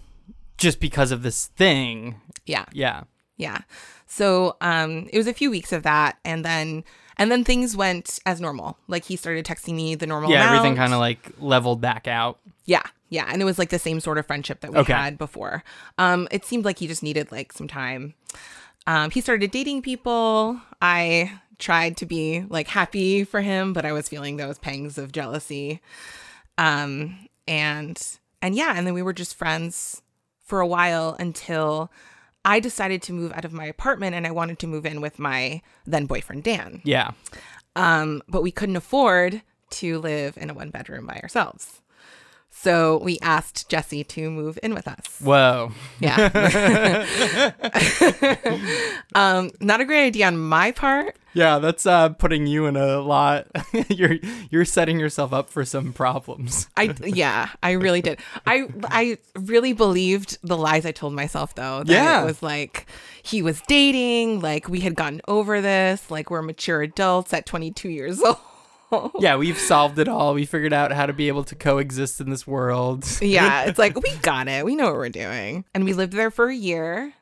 just 0.57 0.79
because 0.79 1.11
of 1.11 1.21
this 1.23 1.47
thing. 1.47 2.15
Yeah, 2.45 2.65
Yeah. 2.71 3.03
yeah. 3.37 3.59
So 4.07 4.55
um, 4.61 5.07
it 5.11 5.17
was 5.17 5.27
a 5.27 5.33
few 5.33 5.49
weeks 5.51 5.71
of 5.73 5.83
that, 5.83 6.17
and 6.25 6.43
then 6.45 6.83
and 7.21 7.31
then 7.31 7.43
things 7.43 7.77
went 7.77 8.17
as 8.25 8.41
normal. 8.41 8.77
Like 8.87 9.05
he 9.05 9.15
started 9.15 9.45
texting 9.45 9.75
me 9.75 9.93
the 9.93 10.07
normal. 10.07 10.31
Yeah, 10.31 10.43
everything 10.45 10.75
kind 10.75 10.91
of 10.93 10.99
like 10.99 11.19
leveled 11.39 11.79
back 11.81 12.07
out. 12.07 12.39
Yeah, 12.65 12.81
yeah, 13.09 13.27
and 13.29 13.41
it 13.41 13.45
was 13.45 13.59
like 13.59 13.69
the 13.69 13.77
same 13.79 13.99
sort 13.99 14.17
of 14.17 14.25
friendship 14.25 14.61
that 14.61 14.71
we 14.71 14.79
Okay. 14.79 14.93
had 14.93 15.17
before. 15.19 15.63
Um, 15.99 16.27
it 16.31 16.45
seemed 16.45 16.65
like 16.65 16.79
he 16.79 16.87
just 16.87 17.03
needed 17.03 17.31
like 17.31 17.53
some 17.53 17.67
time. 17.67 18.15
Um, 18.87 19.11
he 19.11 19.21
started 19.21 19.51
dating 19.51 19.83
people. 19.83 20.59
I 20.81 21.39
tried 21.59 21.95
to 21.97 22.07
be 22.07 22.43
like 22.49 22.67
happy 22.67 23.23
for 23.23 23.41
him, 23.41 23.71
but 23.73 23.85
I 23.85 23.91
was 23.91 24.09
feeling 24.09 24.37
those 24.37 24.57
pangs 24.57 24.97
of 24.97 25.11
jealousy. 25.11 25.79
Um, 26.57 27.27
and 27.47 28.01
and 28.41 28.55
yeah, 28.55 28.73
and 28.75 28.87
then 28.87 28.93
we 28.95 29.03
were 29.03 29.13
just 29.13 29.35
friends 29.35 30.01
for 30.43 30.59
a 30.59 30.67
while 30.67 31.15
until 31.19 31.91
I 32.43 32.59
decided 32.59 33.01
to 33.03 33.13
move 33.13 33.31
out 33.33 33.45
of 33.45 33.53
my 33.53 33.65
apartment 33.65 34.15
and 34.15 34.25
I 34.25 34.31
wanted 34.31 34.59
to 34.59 34.67
move 34.67 34.85
in 34.85 35.01
with 35.01 35.19
my 35.19 35.61
then 35.85 36.05
boyfriend 36.05 36.43
Dan. 36.43 36.81
Yeah. 36.83 37.11
Um, 37.75 38.21
but 38.27 38.41
we 38.41 38.51
couldn't 38.51 38.75
afford 38.75 39.41
to 39.71 39.99
live 39.99 40.37
in 40.37 40.49
a 40.49 40.53
one 40.53 40.69
bedroom 40.69 41.05
by 41.05 41.19
ourselves. 41.21 41.80
So 42.53 42.97
we 42.99 43.17
asked 43.21 43.69
Jesse 43.69 44.03
to 44.03 44.29
move 44.29 44.59
in 44.61 44.75
with 44.75 44.87
us. 44.87 44.99
Whoa. 45.21 45.71
Yeah. 45.99 47.05
um, 49.15 49.51
not 49.59 49.81
a 49.81 49.85
great 49.85 50.05
idea 50.05 50.27
on 50.27 50.37
my 50.37 50.71
part. 50.71 51.15
Yeah, 51.33 51.59
that's 51.59 51.85
uh 51.85 52.09
putting 52.09 52.45
you 52.45 52.65
in 52.65 52.75
a 52.75 52.99
lot. 52.99 53.47
you're 53.89 54.17
you're 54.49 54.65
setting 54.65 54.99
yourself 54.99 55.31
up 55.31 55.49
for 55.49 55.63
some 55.63 55.93
problems. 55.93 56.67
I 56.75 56.93
yeah, 57.05 57.49
I 57.63 57.71
really 57.71 58.01
did. 58.01 58.19
I 58.45 58.67
I 58.83 59.17
really 59.39 59.71
believed 59.71 60.37
the 60.43 60.57
lies 60.57 60.85
I 60.85 60.91
told 60.91 61.13
myself 61.13 61.55
though. 61.55 61.83
That 61.85 61.93
Yeah. 61.93 62.21
it 62.23 62.25
was 62.25 62.43
like 62.43 62.85
he 63.23 63.41
was 63.41 63.61
dating, 63.67 64.41
like 64.41 64.67
we 64.67 64.81
had 64.81 64.95
gotten 64.95 65.21
over 65.27 65.61
this, 65.61 66.11
like 66.11 66.29
we're 66.29 66.41
mature 66.41 66.81
adults 66.81 67.33
at 67.33 67.45
22 67.45 67.87
years 67.89 68.21
old. 68.25 68.35
Yeah, 69.19 69.35
we've 69.35 69.57
solved 69.57 69.99
it 69.99 70.07
all. 70.07 70.33
We 70.33 70.45
figured 70.45 70.73
out 70.73 70.91
how 70.91 71.05
to 71.05 71.13
be 71.13 71.27
able 71.27 71.43
to 71.45 71.55
coexist 71.55 72.19
in 72.19 72.29
this 72.29 72.45
world. 72.45 73.05
yeah, 73.21 73.63
it's 73.65 73.79
like 73.79 74.01
we 74.01 74.11
got 74.17 74.47
it. 74.47 74.65
We 74.65 74.75
know 74.75 74.85
what 74.85 74.95
we're 74.95 75.09
doing. 75.09 75.65
And 75.73 75.85
we 75.85 75.93
lived 75.93 76.13
there 76.13 76.31
for 76.31 76.47
a 76.49 76.55
year. 76.55 77.13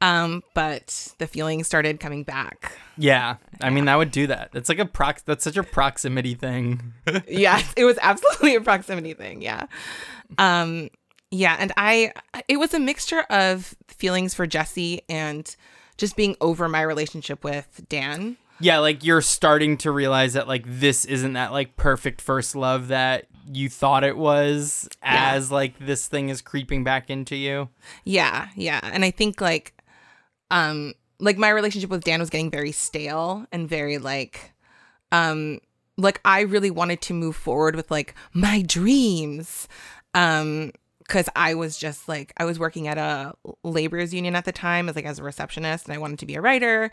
Um, 0.00 0.42
but 0.54 1.14
the 1.18 1.26
feelings 1.26 1.66
started 1.66 2.00
coming 2.00 2.24
back. 2.24 2.76
Yeah, 2.98 3.36
I 3.62 3.70
mean 3.70 3.86
that 3.86 3.96
would 3.96 4.10
do 4.10 4.26
that. 4.26 4.50
It's 4.52 4.68
like 4.68 4.78
a 4.78 4.84
prox. 4.84 5.22
That's 5.22 5.44
such 5.44 5.56
a 5.56 5.62
proximity 5.62 6.34
thing. 6.34 6.92
yeah, 7.28 7.62
it 7.76 7.84
was 7.84 7.98
absolutely 8.02 8.54
a 8.56 8.60
proximity 8.60 9.14
thing. 9.14 9.40
Yeah. 9.40 9.66
Um, 10.36 10.90
yeah, 11.30 11.56
and 11.58 11.72
I 11.76 12.12
it 12.48 12.58
was 12.58 12.74
a 12.74 12.80
mixture 12.80 13.22
of 13.30 13.74
feelings 13.88 14.34
for 14.34 14.46
Jesse 14.46 15.02
and 15.08 15.54
just 15.96 16.16
being 16.16 16.36
over 16.40 16.68
my 16.68 16.82
relationship 16.82 17.44
with 17.44 17.82
Dan. 17.88 18.36
Yeah, 18.60 18.78
like 18.78 19.04
you're 19.04 19.20
starting 19.20 19.76
to 19.78 19.90
realize 19.90 20.32
that 20.34 20.46
like 20.48 20.64
this 20.66 21.04
isn't 21.04 21.32
that 21.34 21.52
like 21.52 21.76
perfect 21.76 22.20
first 22.20 22.54
love 22.56 22.88
that 22.88 23.26
you 23.52 23.68
thought 23.68 24.04
it 24.04 24.16
was 24.16 24.88
Yeah. 25.02 25.32
as 25.34 25.50
like 25.50 25.78
this 25.78 26.06
thing 26.06 26.28
is 26.30 26.40
creeping 26.40 26.82
back 26.84 27.10
into 27.10 27.36
you. 27.36 27.68
Yeah, 28.04 28.48
yeah. 28.56 28.80
And 28.82 29.04
I 29.04 29.10
think 29.10 29.40
like 29.40 29.74
um 30.50 30.94
like 31.18 31.36
my 31.38 31.50
relationship 31.50 31.90
with 31.90 32.04
Dan 32.04 32.20
was 32.20 32.30
getting 32.30 32.50
very 32.50 32.72
stale 32.72 33.46
and 33.52 33.68
very 33.68 33.98
like 33.98 34.52
um 35.12 35.60
like 35.96 36.20
I 36.24 36.40
really 36.40 36.70
wanted 36.70 37.00
to 37.02 37.14
move 37.14 37.36
forward 37.36 37.76
with 37.76 37.90
like 37.90 38.14
my 38.32 38.62
dreams. 38.62 39.68
Um 40.14 40.72
cuz 41.08 41.28
I 41.36 41.54
was 41.54 41.76
just 41.76 42.08
like 42.08 42.32
I 42.36 42.44
was 42.44 42.58
working 42.58 42.88
at 42.88 42.98
a 42.98 43.34
laborers 43.62 44.14
union 44.14 44.34
at 44.34 44.44
the 44.44 44.52
time 44.52 44.88
as 44.88 44.96
like 44.96 45.04
as 45.04 45.18
a 45.18 45.22
receptionist 45.22 45.86
and 45.86 45.94
I 45.94 45.98
wanted 45.98 46.18
to 46.20 46.26
be 46.26 46.34
a 46.34 46.40
writer 46.40 46.90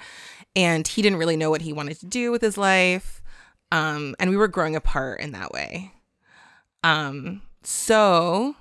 and 0.56 0.88
he 0.88 1.02
didn't 1.02 1.20
really 1.20 1.38
know 1.38 1.50
what 1.50 1.62
he 1.62 1.74
wanted 1.74 2.00
to 2.00 2.06
do 2.06 2.32
with 2.32 2.42
his 2.42 2.58
life. 2.58 3.22
Um 3.72 4.16
and 4.20 4.30
we 4.30 4.38
were 4.38 4.48
growing 4.48 4.76
apart 4.76 5.22
in 5.22 5.32
that 5.32 5.52
way. 5.52 5.94
Um 6.84 7.42
so 7.64 8.56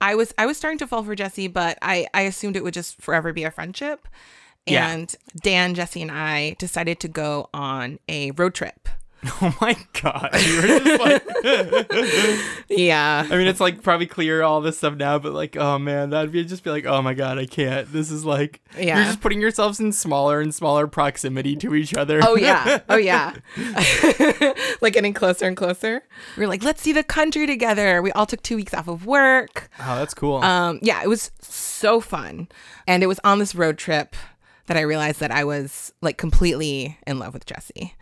I 0.00 0.14
was 0.14 0.32
I 0.38 0.46
was 0.46 0.56
starting 0.56 0.78
to 0.78 0.86
fall 0.86 1.02
for 1.02 1.14
Jesse, 1.14 1.48
but 1.48 1.78
I 1.82 2.06
I 2.14 2.22
assumed 2.22 2.56
it 2.56 2.64
would 2.64 2.74
just 2.74 3.00
forever 3.00 3.32
be 3.32 3.44
a 3.44 3.50
friendship. 3.50 4.06
Yeah. 4.66 4.88
And 4.90 5.14
Dan, 5.42 5.74
Jesse, 5.74 6.02
and 6.02 6.10
I 6.10 6.54
decided 6.58 7.00
to 7.00 7.08
go 7.08 7.48
on 7.54 7.98
a 8.08 8.32
road 8.32 8.54
trip. 8.54 8.88
Oh 9.42 9.56
my 9.60 9.76
god, 10.00 10.30
you 10.46 10.56
were 10.56 10.78
just 10.78 11.00
like. 11.00 11.24
Yeah. 12.70 13.26
I 13.28 13.36
mean, 13.36 13.46
it's 13.46 13.60
like 13.60 13.82
probably 13.82 14.06
clear 14.06 14.42
all 14.42 14.60
this 14.60 14.76
stuff 14.78 14.94
now, 14.94 15.18
but 15.18 15.32
like, 15.32 15.56
oh 15.56 15.78
man, 15.78 16.10
that'd 16.10 16.30
be 16.30 16.44
just 16.44 16.62
be 16.62 16.70
like, 16.70 16.84
oh 16.84 17.02
my 17.02 17.14
god, 17.14 17.38
I 17.38 17.46
can't. 17.46 17.90
This 17.92 18.10
is 18.10 18.24
like, 18.24 18.60
Yeah. 18.78 18.96
you're 18.96 19.06
just 19.06 19.20
putting 19.20 19.40
yourselves 19.40 19.80
in 19.80 19.92
smaller 19.92 20.40
and 20.40 20.54
smaller 20.54 20.86
proximity 20.86 21.56
to 21.56 21.74
each 21.74 21.94
other. 21.94 22.20
Oh 22.22 22.36
yeah. 22.36 22.80
Oh 22.88 22.96
yeah. 22.96 23.34
like 24.80 24.92
getting 24.92 25.14
closer 25.14 25.46
and 25.46 25.56
closer. 25.56 26.02
We 26.36 26.44
are 26.44 26.48
like, 26.48 26.62
let's 26.62 26.82
see 26.82 26.92
the 26.92 27.02
country 27.02 27.46
together. 27.46 28.02
We 28.02 28.12
all 28.12 28.26
took 28.26 28.42
two 28.42 28.56
weeks 28.56 28.74
off 28.74 28.88
of 28.88 29.06
work. 29.06 29.68
oh, 29.80 29.96
that's 29.96 30.14
cool. 30.14 30.36
Um, 30.36 30.78
yeah, 30.82 31.02
it 31.02 31.08
was 31.08 31.30
so 31.40 32.00
fun. 32.00 32.48
And 32.86 33.02
it 33.02 33.06
was 33.06 33.20
on 33.24 33.38
this 33.38 33.54
road 33.54 33.78
trip 33.78 34.14
that 34.66 34.76
I 34.76 34.82
realized 34.82 35.20
that 35.20 35.30
I 35.30 35.44
was 35.44 35.92
like 36.02 36.18
completely 36.18 36.98
in 37.06 37.18
love 37.18 37.34
with 37.34 37.46
Jesse. 37.46 37.94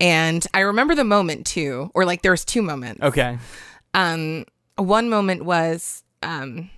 And 0.00 0.46
I 0.54 0.60
remember 0.60 0.94
the 0.94 1.04
moment 1.04 1.46
too, 1.46 1.90
or 1.94 2.04
like 2.04 2.22
there 2.22 2.30
was 2.30 2.44
two 2.44 2.62
moments. 2.62 3.02
okay. 3.02 3.38
um 3.94 4.44
one 4.76 5.08
moment 5.10 5.44
was 5.44 6.04
um 6.22 6.70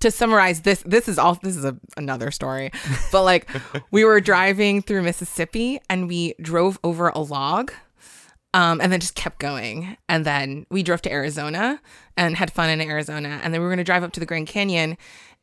to 0.00 0.10
summarize 0.10 0.62
this 0.62 0.82
this 0.86 1.08
is 1.08 1.18
all 1.18 1.34
this 1.42 1.56
is 1.56 1.64
a, 1.64 1.76
another 1.96 2.30
story 2.30 2.70
but 3.12 3.22
like 3.22 3.48
we 3.90 4.04
were 4.04 4.20
driving 4.20 4.82
through 4.82 5.02
mississippi 5.02 5.80
and 5.88 6.08
we 6.08 6.34
drove 6.40 6.78
over 6.84 7.08
a 7.08 7.18
log 7.20 7.72
um 8.54 8.80
and 8.80 8.92
then 8.92 9.00
just 9.00 9.14
kept 9.14 9.38
going 9.38 9.96
and 10.08 10.24
then 10.24 10.66
we 10.70 10.82
drove 10.82 11.02
to 11.02 11.10
arizona 11.12 11.80
and 12.16 12.36
had 12.36 12.52
fun 12.52 12.68
in 12.70 12.80
arizona 12.80 13.40
and 13.42 13.52
then 13.54 13.60
we 13.60 13.64
were 13.66 13.70
going 13.70 13.78
to 13.78 13.84
drive 13.84 14.02
up 14.04 14.12
to 14.12 14.20
the 14.20 14.26
grand 14.26 14.46
canyon 14.46 14.96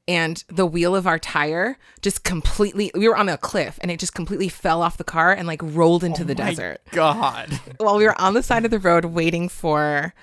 and 0.07 0.43
the 0.47 0.65
wheel 0.65 0.95
of 0.95 1.07
our 1.07 1.17
tire 1.17 1.77
just 2.01 2.23
completely 2.23 2.91
we 2.93 3.07
were 3.07 3.17
on 3.17 3.27
a 3.27 3.37
cliff 3.37 3.79
and 3.81 3.89
it 3.89 3.99
just 3.99 4.13
completely 4.13 4.47
fell 4.49 4.81
off 4.83 4.97
the 4.97 5.03
car 5.03 5.31
and 5.31 5.47
like 5.47 5.61
rolled 5.63 6.03
into 6.03 6.23
the 6.23 6.35
My 6.35 6.49
desert 6.49 6.81
God. 6.91 7.49
while 7.77 7.97
we 7.97 8.03
were 8.05 8.19
on 8.21 8.33
the 8.35 8.43
side 8.43 8.65
of 8.65 8.71
the 8.71 8.79
road 8.79 9.05
waiting 9.05 9.49
for 9.49 10.13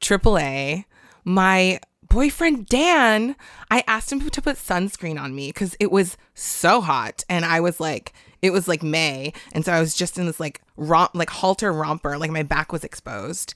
AAA, 0.00 0.84
my 1.24 1.80
boyfriend 2.08 2.66
Dan, 2.66 3.36
I 3.70 3.82
asked 3.86 4.12
him 4.12 4.20
to 4.28 4.42
put 4.42 4.56
sunscreen 4.56 5.20
on 5.20 5.34
me 5.34 5.48
because 5.48 5.76
it 5.80 5.90
was 5.90 6.16
so 6.34 6.80
hot, 6.80 7.24
and 7.28 7.44
I 7.44 7.60
was 7.60 7.80
like, 7.80 8.12
it 8.42 8.50
was 8.50 8.68
like 8.68 8.82
May, 8.82 9.32
and 9.52 9.64
so 9.64 9.72
I 9.72 9.80
was 9.80 9.94
just 9.94 10.18
in 10.18 10.26
this 10.26 10.38
like 10.40 10.60
romp, 10.76 11.14
like 11.14 11.30
halter 11.30 11.72
romper, 11.72 12.16
like 12.18 12.30
my 12.30 12.42
back 12.42 12.72
was 12.72 12.84
exposed. 12.84 13.54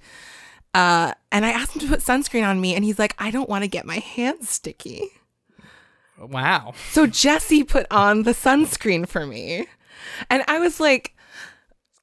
Uh, 0.72 1.12
and 1.32 1.44
I 1.44 1.50
asked 1.50 1.74
him 1.74 1.80
to 1.82 1.88
put 1.88 2.00
sunscreen 2.00 2.46
on 2.46 2.60
me, 2.60 2.74
and 2.74 2.84
he's 2.84 2.98
like, 2.98 3.14
I 3.18 3.30
don't 3.30 3.48
want 3.48 3.64
to 3.64 3.68
get 3.68 3.84
my 3.86 3.98
hands 3.98 4.48
sticky. 4.48 5.10
Wow. 6.20 6.74
So 6.90 7.06
Jesse 7.06 7.64
put 7.64 7.86
on 7.90 8.22
the 8.24 8.32
sunscreen 8.32 9.08
for 9.08 9.26
me. 9.26 9.66
And 10.28 10.42
I 10.48 10.58
was 10.58 10.80
like, 10.80 11.14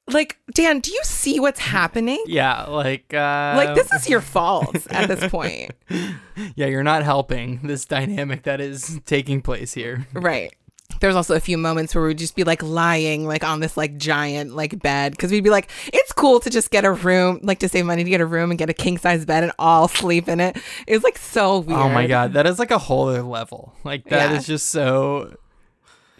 like 0.08 0.38
Dan, 0.54 0.80
do 0.80 0.90
you 0.90 1.00
see 1.04 1.38
what's 1.38 1.60
happening? 1.60 2.22
Yeah, 2.26 2.64
like 2.64 3.12
uh 3.12 3.54
Like 3.56 3.74
this 3.74 3.92
is 3.92 4.08
your 4.08 4.20
fault 4.20 4.86
at 4.90 5.08
this 5.08 5.30
point. 5.30 5.72
Yeah, 6.54 6.66
you're 6.66 6.84
not 6.84 7.02
helping 7.02 7.58
this 7.64 7.84
dynamic 7.84 8.44
that 8.44 8.60
is 8.60 9.00
taking 9.04 9.42
place 9.42 9.74
here. 9.74 10.06
Right. 10.12 10.54
There's 11.00 11.14
also 11.16 11.34
a 11.34 11.40
few 11.40 11.56
moments 11.58 11.94
where 11.94 12.04
we'd 12.04 12.18
just 12.18 12.34
be 12.36 12.44
like 12.44 12.62
lying 12.62 13.26
like 13.26 13.44
on 13.44 13.60
this 13.60 13.76
like 13.76 13.96
giant 13.96 14.54
like 14.54 14.80
bed 14.82 15.12
because 15.12 15.30
we'd 15.30 15.44
be 15.44 15.50
like, 15.50 15.70
it's 15.86 16.12
cool 16.12 16.40
to 16.40 16.50
just 16.50 16.70
get 16.70 16.84
a 16.84 16.92
room, 16.92 17.40
like 17.42 17.58
to 17.60 17.68
save 17.68 17.84
money 17.86 18.04
to 18.04 18.10
get 18.10 18.20
a 18.20 18.26
room 18.26 18.50
and 18.50 18.58
get 18.58 18.68
a 18.70 18.74
king 18.74 18.98
size 18.98 19.24
bed 19.24 19.42
and 19.42 19.52
all 19.58 19.88
sleep 19.88 20.28
in 20.28 20.40
it. 20.40 20.56
It 20.86 20.94
was 20.94 21.04
like 21.04 21.18
so 21.18 21.58
weird. 21.60 21.78
Oh 21.80 21.88
my 21.88 22.06
god, 22.06 22.32
that 22.34 22.46
is 22.46 22.58
like 22.58 22.70
a 22.70 22.78
whole 22.78 23.08
other 23.08 23.22
level. 23.22 23.74
Like 23.84 24.04
that 24.10 24.32
is 24.32 24.48
Yeah. 24.48 24.54
just 24.54 24.70
so 24.70 25.36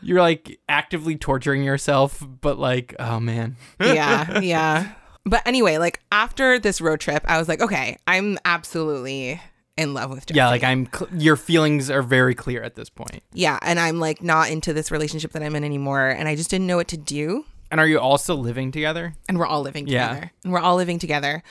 you're 0.00 0.20
like 0.20 0.60
actively 0.68 1.16
torturing 1.16 1.64
yourself, 1.64 2.24
but 2.40 2.58
like, 2.58 2.94
oh 3.00 3.18
man. 3.18 3.56
yeah, 3.80 4.38
yeah. 4.40 4.92
But 5.24 5.42
anyway, 5.46 5.76
like 5.78 6.00
after 6.12 6.58
this 6.58 6.80
road 6.80 7.00
trip, 7.00 7.24
I 7.26 7.36
was 7.38 7.48
like, 7.48 7.60
okay, 7.60 7.96
I'm 8.06 8.38
absolutely 8.44 9.40
in 9.78 9.94
love 9.94 10.10
with 10.10 10.26
Jesse. 10.26 10.36
Yeah, 10.36 10.48
like 10.48 10.64
I'm 10.64 10.88
cl- 10.92 11.10
your 11.14 11.36
feelings 11.36 11.88
are 11.90 12.02
very 12.02 12.34
clear 12.34 12.62
at 12.62 12.74
this 12.74 12.90
point. 12.90 13.22
yeah, 13.32 13.58
and 13.62 13.78
I'm 13.78 13.98
like 14.00 14.22
not 14.22 14.50
into 14.50 14.72
this 14.72 14.90
relationship 14.90 15.32
that 15.32 15.42
I'm 15.42 15.54
in 15.56 15.64
anymore, 15.64 16.08
and 16.08 16.28
I 16.28 16.34
just 16.36 16.50
didn't 16.50 16.66
know 16.66 16.76
what 16.76 16.88
to 16.88 16.96
do. 16.96 17.44
And 17.70 17.80
are 17.80 17.86
you 17.86 17.98
all 18.00 18.18
still 18.18 18.38
living 18.38 18.72
together? 18.72 19.14
and 19.28 19.38
we're 19.38 19.46
all 19.46 19.62
living 19.62 19.86
together. 19.86 20.04
Yeah. 20.04 20.08
together. 20.14 20.32
And 20.44 20.52
we're 20.52 20.60
all 20.60 20.76
living 20.76 20.98
together. 20.98 21.42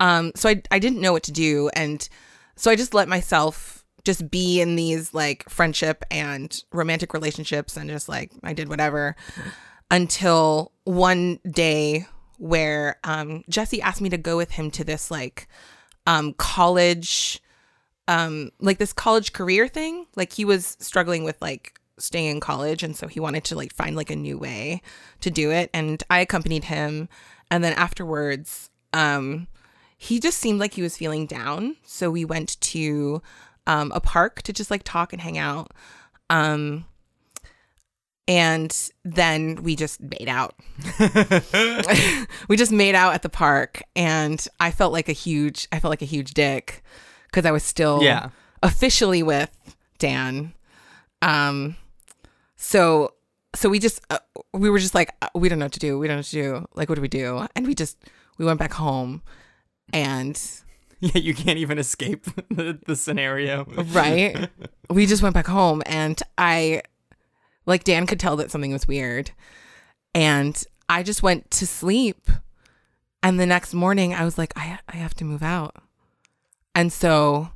Um, 0.00 0.32
so 0.36 0.48
I 0.48 0.62
I 0.70 0.78
didn't 0.78 1.00
know 1.00 1.12
what 1.12 1.22
to 1.24 1.32
do, 1.32 1.70
and 1.74 2.08
so 2.56 2.70
I 2.70 2.76
just 2.76 2.94
let 2.94 3.08
myself 3.08 3.84
just 4.04 4.30
be 4.30 4.60
in 4.60 4.76
these 4.76 5.14
like 5.14 5.48
friendship 5.48 6.04
and 6.10 6.62
romantic 6.72 7.14
relationships, 7.14 7.76
and 7.76 7.88
just 7.90 8.08
like 8.08 8.30
I 8.42 8.52
did 8.52 8.68
whatever 8.68 9.16
until 9.90 10.72
one 10.84 11.38
day 11.50 12.06
where 12.38 12.98
um, 13.04 13.44
Jesse 13.48 13.80
asked 13.80 14.00
me 14.00 14.10
to 14.10 14.18
go 14.18 14.36
with 14.36 14.50
him 14.52 14.70
to 14.72 14.84
this 14.84 15.10
like 15.10 15.46
um, 16.06 16.34
college, 16.34 17.40
um, 18.08 18.50
like 18.60 18.78
this 18.78 18.92
college 18.92 19.32
career 19.32 19.68
thing. 19.68 20.06
Like 20.16 20.32
he 20.32 20.44
was 20.44 20.76
struggling 20.80 21.24
with 21.24 21.40
like 21.40 21.80
staying 21.98 22.30
in 22.30 22.40
college, 22.40 22.82
and 22.82 22.96
so 22.96 23.08
he 23.08 23.20
wanted 23.20 23.44
to 23.44 23.56
like 23.56 23.72
find 23.72 23.96
like 23.96 24.10
a 24.10 24.16
new 24.16 24.38
way 24.38 24.82
to 25.20 25.30
do 25.30 25.50
it. 25.50 25.70
And 25.72 26.02
I 26.10 26.20
accompanied 26.20 26.64
him, 26.64 27.08
and 27.50 27.62
then 27.64 27.72
afterwards, 27.74 28.70
um, 28.92 29.48
he 29.96 30.20
just 30.20 30.38
seemed 30.38 30.60
like 30.60 30.74
he 30.74 30.82
was 30.82 30.96
feeling 30.96 31.26
down. 31.26 31.76
So 31.84 32.10
we 32.10 32.24
went 32.24 32.60
to 32.60 33.22
um, 33.66 33.92
a 33.94 34.00
park 34.00 34.42
to 34.42 34.52
just 34.52 34.70
like 34.70 34.82
talk 34.84 35.12
and 35.12 35.22
hang 35.22 35.38
out. 35.38 35.72
Um, 36.30 36.86
and 38.26 38.90
then 39.04 39.62
we 39.62 39.76
just 39.76 40.00
made 40.00 40.28
out. 40.28 40.54
we 42.48 42.56
just 42.56 42.72
made 42.72 42.94
out 42.94 43.14
at 43.14 43.22
the 43.22 43.28
park, 43.28 43.82
and 43.94 44.46
I 44.60 44.70
felt 44.70 44.92
like 44.92 45.08
a 45.08 45.12
huge, 45.12 45.68
I 45.72 45.78
felt 45.80 45.90
like 45.90 46.02
a 46.02 46.06
huge 46.06 46.32
dick 46.32 46.82
because 47.34 47.46
I 47.46 47.50
was 47.50 47.64
still 47.64 48.00
Yeah. 48.02 48.28
officially 48.62 49.22
with 49.24 49.50
Dan. 49.98 50.54
Um, 51.22 51.76
so 52.56 53.14
so 53.56 53.68
we 53.68 53.78
just 53.78 54.00
uh, 54.10 54.18
we 54.52 54.70
were 54.70 54.78
just 54.78 54.94
like 54.94 55.10
uh, 55.22 55.28
we 55.34 55.48
don't 55.48 55.58
know 55.58 55.64
what 55.66 55.72
to 55.72 55.80
do. 55.80 55.98
We 55.98 56.06
don't 56.06 56.16
know 56.16 56.20
what 56.20 56.26
to 56.26 56.42
do. 56.60 56.66
Like 56.74 56.88
what 56.88 56.94
do 56.96 57.02
we 57.02 57.08
do? 57.08 57.46
And 57.56 57.66
we 57.66 57.74
just 57.74 57.96
we 58.38 58.44
went 58.44 58.58
back 58.58 58.72
home, 58.74 59.22
and 59.92 60.40
Yeah, 61.00 61.18
you 61.18 61.34
can't 61.34 61.58
even 61.58 61.78
escape 61.78 62.24
the, 62.50 62.78
the 62.86 62.96
scenario. 62.96 63.64
right, 63.92 64.48
we 64.90 65.06
just 65.06 65.22
went 65.22 65.34
back 65.34 65.46
home, 65.46 65.82
and 65.86 66.20
I 66.38 66.82
like 67.66 67.84
Dan 67.84 68.06
could 68.06 68.20
tell 68.20 68.36
that 68.36 68.50
something 68.50 68.72
was 68.72 68.86
weird, 68.88 69.30
and 70.14 70.62
I 70.88 71.02
just 71.02 71.22
went 71.22 71.50
to 71.52 71.66
sleep. 71.66 72.30
And 73.22 73.40
the 73.40 73.46
next 73.46 73.72
morning, 73.72 74.12
I 74.14 74.24
was 74.24 74.36
like, 74.36 74.52
I 74.56 74.78
I 74.88 74.96
have 74.96 75.14
to 75.14 75.24
move 75.24 75.42
out, 75.42 75.76
and 76.74 76.92
so 76.92 77.50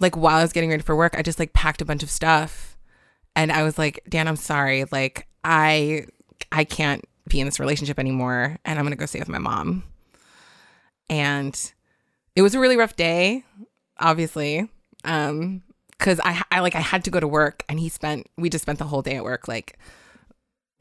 like 0.00 0.16
while 0.16 0.36
I 0.36 0.42
was 0.42 0.52
getting 0.52 0.70
ready 0.70 0.82
for 0.82 0.96
work, 0.96 1.14
I 1.16 1.22
just 1.22 1.38
like 1.38 1.52
packed 1.52 1.80
a 1.80 1.84
bunch 1.84 2.02
of 2.02 2.10
stuff, 2.10 2.76
and 3.36 3.52
I 3.52 3.62
was 3.62 3.78
like, 3.78 4.00
Dan, 4.08 4.28
I'm 4.28 4.36
sorry, 4.36 4.84
like 4.90 5.26
I 5.42 6.06
I 6.52 6.64
can't 6.64 7.04
be 7.28 7.40
in 7.40 7.46
this 7.46 7.60
relationship 7.60 7.98
anymore, 7.98 8.58
and 8.64 8.78
I'm 8.78 8.84
gonna 8.84 8.96
go 8.96 9.06
stay 9.06 9.18
with 9.18 9.28
my 9.28 9.38
mom. 9.38 9.84
And 11.10 11.72
it 12.34 12.42
was 12.42 12.54
a 12.54 12.60
really 12.60 12.76
rough 12.76 12.96
day, 12.96 13.44
obviously, 13.98 14.68
um, 15.04 15.62
because 15.90 16.20
I 16.24 16.42
I 16.50 16.60
like 16.60 16.74
I 16.74 16.80
had 16.80 17.04
to 17.04 17.10
go 17.10 17.20
to 17.20 17.28
work, 17.28 17.62
and 17.68 17.78
he 17.78 17.88
spent 17.88 18.26
we 18.36 18.50
just 18.50 18.62
spent 18.62 18.78
the 18.78 18.86
whole 18.86 19.02
day 19.02 19.16
at 19.16 19.24
work 19.24 19.48
like 19.48 19.78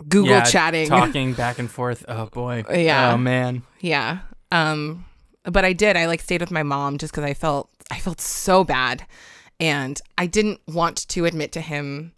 Google 0.08 0.31
Yeah, 0.31 0.43
chatting, 0.43 0.89
talking 0.89 1.34
back 1.34 1.60
and 1.60 1.69
forth. 1.69 2.03
Oh 2.08 2.25
boy. 2.27 2.63
Yeah. 2.73 3.13
Oh 3.13 3.17
man. 3.17 3.63
Yeah. 3.79 4.19
Um 4.51 5.05
but 5.43 5.65
I 5.65 5.73
did. 5.73 5.97
I 5.97 6.08
like 6.08 6.21
stayed 6.21 6.41
with 6.41 6.51
my 6.51 6.63
mom 6.63 6.97
just 6.97 7.13
cuz 7.13 7.23
I 7.23 7.34
felt 7.34 7.69
I 7.93 7.99
felt 7.99 8.19
so 8.19 8.63
bad 8.63 9.06
and 9.60 10.01
I 10.17 10.25
didn't 10.25 10.60
want 10.67 11.08
to 11.10 11.25
admit 11.25 11.51
to 11.51 11.62
him 11.62 12.13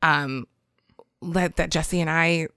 um 0.00 0.46
that 1.20 1.56
that 1.56 1.70
Jesse 1.70 2.00
and 2.00 2.08
I 2.08 2.48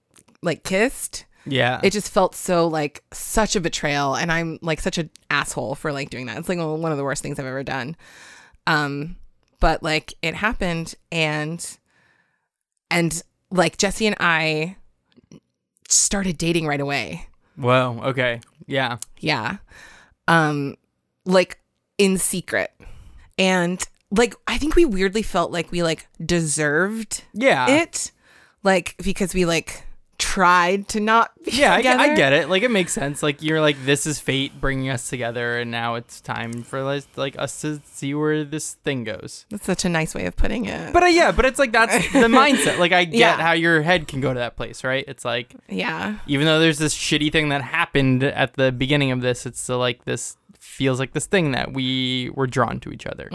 like 0.42 0.64
kissed. 0.64 1.26
Yeah. 1.44 1.80
It 1.82 1.92
just 1.92 2.10
felt 2.10 2.34
so 2.34 2.66
like 2.66 3.04
such 3.12 3.56
a 3.56 3.60
betrayal 3.60 4.16
and 4.16 4.32
I'm 4.32 4.58
like 4.62 4.80
such 4.80 4.96
an 4.96 5.10
asshole 5.30 5.74
for 5.74 5.92
like 5.92 6.08
doing 6.08 6.24
that. 6.26 6.38
It's 6.38 6.48
like 6.48 6.56
one 6.56 6.92
of 6.92 6.96
the 6.96 7.04
worst 7.04 7.22
things 7.22 7.38
I've 7.38 7.44
ever 7.44 7.62
done. 7.62 7.94
Um 8.66 9.16
but 9.60 9.82
like 9.82 10.14
it 10.22 10.34
happened 10.34 10.94
and 11.12 11.78
and 12.90 13.22
like 13.50 13.76
Jesse 13.76 14.06
and 14.06 14.16
I 14.18 14.76
started 15.90 16.38
dating 16.38 16.66
right 16.66 16.80
away. 16.80 17.28
Whoa. 17.56 18.00
Okay. 18.02 18.40
Yeah. 18.66 18.96
Yeah. 19.20 19.58
Um 20.26 20.76
like 21.26 21.58
in 21.98 22.18
secret. 22.18 22.72
And 23.38 23.82
like 24.10 24.34
I 24.46 24.58
think 24.58 24.76
we 24.76 24.84
weirdly 24.84 25.22
felt 25.22 25.50
like 25.50 25.70
we 25.72 25.82
like 25.82 26.06
deserved 26.24 27.24
Yeah. 27.32 27.68
it 27.68 28.12
like 28.62 28.94
because 29.02 29.34
we 29.34 29.44
like 29.44 29.84
tried 30.16 30.86
to 30.88 31.00
not 31.00 31.32
be 31.44 31.50
yeah, 31.52 31.74
I, 31.74 31.82
get- 31.82 31.98
I 32.00 32.14
get 32.14 32.32
it. 32.32 32.48
Like 32.48 32.62
it 32.62 32.70
makes 32.70 32.92
sense. 32.92 33.22
Like 33.22 33.42
you're 33.42 33.60
like 33.60 33.76
this 33.84 34.06
is 34.06 34.20
fate 34.20 34.58
bringing 34.60 34.88
us 34.88 35.08
together, 35.10 35.58
and 35.58 35.70
now 35.70 35.96
it's 35.96 36.20
time 36.20 36.62
for 36.62 36.82
like, 36.82 37.04
like 37.16 37.36
us 37.38 37.60
to 37.62 37.80
see 37.84 38.14
where 38.14 38.44
this 38.44 38.74
thing 38.84 39.02
goes. 39.04 39.44
That's 39.50 39.66
such 39.66 39.84
a 39.84 39.88
nice 39.88 40.14
way 40.14 40.26
of 40.26 40.36
putting 40.36 40.66
it. 40.66 40.92
But 40.92 41.02
uh, 41.02 41.06
yeah, 41.06 41.32
but 41.32 41.44
it's 41.44 41.58
like 41.58 41.72
that's 41.72 41.94
the 42.12 42.28
mindset. 42.28 42.78
Like 42.78 42.92
I 42.92 43.04
get 43.04 43.18
Yeah. 43.18 43.36
how 43.36 43.52
your 43.52 43.82
head 43.82 44.06
can 44.06 44.20
go 44.20 44.32
to 44.32 44.38
that 44.38 44.56
place, 44.56 44.84
right? 44.84 45.04
It's 45.08 45.24
like 45.24 45.54
yeah. 45.68 46.18
even 46.28 46.46
though 46.46 46.60
there's 46.60 46.78
this 46.78 46.94
shitty 46.96 47.32
thing 47.32 47.48
that 47.48 47.62
happened 47.62 48.22
at 48.22 48.54
the 48.54 48.70
beginning 48.70 49.10
of 49.10 49.20
this, 49.20 49.44
it's 49.46 49.60
still 49.60 49.78
like 49.78 50.04
this 50.04 50.36
feels 50.64 50.98
like 50.98 51.12
this 51.12 51.26
thing 51.26 51.52
that 51.52 51.72
we 51.72 52.30
were 52.34 52.46
drawn 52.48 52.80
to 52.80 52.90
each 52.90 53.06
other. 53.06 53.28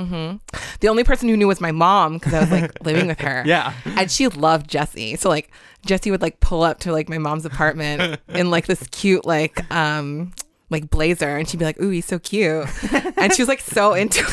The 0.81 0.87
only 0.89 1.03
person 1.03 1.29
who 1.29 1.37
knew 1.37 1.47
was 1.47 1.61
my 1.61 1.71
mom 1.71 2.15
because 2.15 2.33
I 2.33 2.39
was 2.41 2.51
like 2.51 2.83
living 2.83 3.07
with 3.07 3.19
her. 3.21 3.43
Yeah. 3.45 3.73
And 3.85 4.11
she 4.11 4.27
loved 4.27 4.69
Jesse. 4.69 5.15
So 5.15 5.29
like 5.29 5.51
Jesse 5.85 6.11
would 6.11 6.21
like 6.21 6.39
pull 6.41 6.63
up 6.63 6.79
to 6.81 6.91
like 6.91 7.07
my 7.07 7.17
mom's 7.17 7.45
apartment 7.45 8.19
in 8.29 8.49
like 8.51 8.65
this 8.67 8.83
cute 8.91 9.25
like 9.25 9.69
um 9.71 10.33
like 10.69 10.89
blazer 10.89 11.37
and 11.37 11.47
she'd 11.47 11.57
be 11.57 11.65
like, 11.65 11.79
Ooh, 11.79 11.89
he's 11.91 12.05
so 12.05 12.19
cute. 12.19 12.67
and 13.17 13.33
she 13.33 13.41
was 13.41 13.47
like 13.47 13.61
so 13.61 13.93
into 13.93 14.23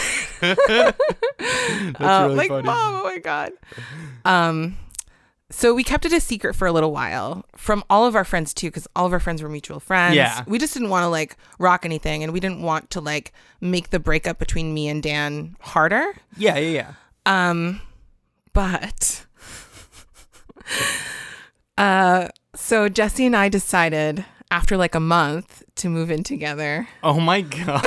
it. 0.42 0.58
That's 1.38 2.00
Uh, 2.00 2.24
really 2.26 2.34
like, 2.36 2.48
funny. 2.48 2.66
mom, 2.66 2.94
oh 2.96 3.04
my 3.04 3.18
god. 3.18 3.52
Um, 4.24 4.76
so 5.56 5.72
we 5.72 5.82
kept 5.82 6.04
it 6.04 6.12
a 6.12 6.20
secret 6.20 6.54
for 6.54 6.66
a 6.66 6.72
little 6.72 6.92
while 6.92 7.46
from 7.56 7.82
all 7.88 8.04
of 8.04 8.14
our 8.14 8.24
friends 8.24 8.52
too, 8.52 8.66
because 8.66 8.86
all 8.94 9.06
of 9.06 9.14
our 9.14 9.18
friends 9.18 9.42
were 9.42 9.48
mutual 9.48 9.80
friends. 9.80 10.14
Yeah. 10.14 10.44
we 10.46 10.58
just 10.58 10.74
didn't 10.74 10.90
want 10.90 11.04
to 11.04 11.08
like 11.08 11.34
rock 11.58 11.86
anything, 11.86 12.22
and 12.22 12.30
we 12.30 12.40
didn't 12.40 12.60
want 12.60 12.90
to 12.90 13.00
like 13.00 13.32
make 13.58 13.88
the 13.88 13.98
breakup 13.98 14.38
between 14.38 14.74
me 14.74 14.86
and 14.86 15.02
Dan 15.02 15.56
harder. 15.60 16.12
Yeah, 16.36 16.58
yeah, 16.58 16.92
yeah. 17.24 17.48
Um, 17.48 17.80
but 18.52 19.24
uh, 21.78 22.28
so 22.54 22.90
Jesse 22.90 23.24
and 23.24 23.34
I 23.34 23.48
decided 23.48 24.26
after 24.50 24.76
like 24.76 24.94
a 24.94 25.00
month 25.00 25.62
to 25.76 25.88
move 25.88 26.10
in 26.10 26.22
together. 26.22 26.86
Oh 27.02 27.18
my 27.18 27.40
god. 27.40 27.82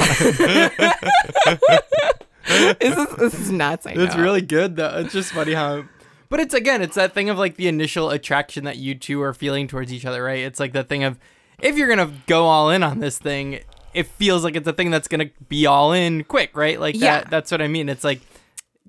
this, 2.47 2.97
is, 2.97 3.15
this 3.17 3.34
is 3.36 3.51
nuts. 3.51 3.86
I 3.86 3.93
know. 3.93 4.05
It's 4.05 4.15
really 4.15 4.41
good 4.41 4.75
though. 4.75 4.97
It's 5.01 5.13
just 5.13 5.34
funny 5.34 5.53
how 5.53 5.84
But 6.29 6.39
it's 6.39 6.53
again, 6.53 6.81
it's 6.81 6.95
that 6.95 7.13
thing 7.13 7.29
of 7.29 7.37
like 7.39 7.55
the 7.55 7.67
initial 7.67 8.09
attraction 8.11 8.63
that 8.65 8.77
you 8.77 8.93
two 8.95 9.21
are 9.21 9.33
feeling 9.33 9.67
towards 9.67 9.91
each 9.91 10.05
other, 10.05 10.23
right? 10.23 10.39
It's 10.39 10.59
like 10.59 10.73
that 10.73 10.87
thing 10.87 11.03
of 11.03 11.17
if 11.59 11.75
you're 11.77 11.93
going 11.93 12.07
to 12.07 12.15
go 12.27 12.45
all 12.45 12.69
in 12.69 12.83
on 12.83 12.99
this 12.99 13.17
thing, 13.17 13.61
it 13.93 14.05
feels 14.05 14.43
like 14.43 14.55
it's 14.55 14.67
a 14.67 14.73
thing 14.73 14.91
that's 14.91 15.07
going 15.07 15.27
to 15.27 15.33
be 15.47 15.65
all 15.65 15.91
in 15.91 16.23
quick, 16.23 16.55
right? 16.55 16.79
Like 16.79 16.95
Yeah. 16.95 17.21
that 17.21 17.29
that's 17.31 17.51
what 17.51 17.61
I 17.63 17.67
mean. 17.67 17.89
It's 17.89 18.03
like 18.03 18.21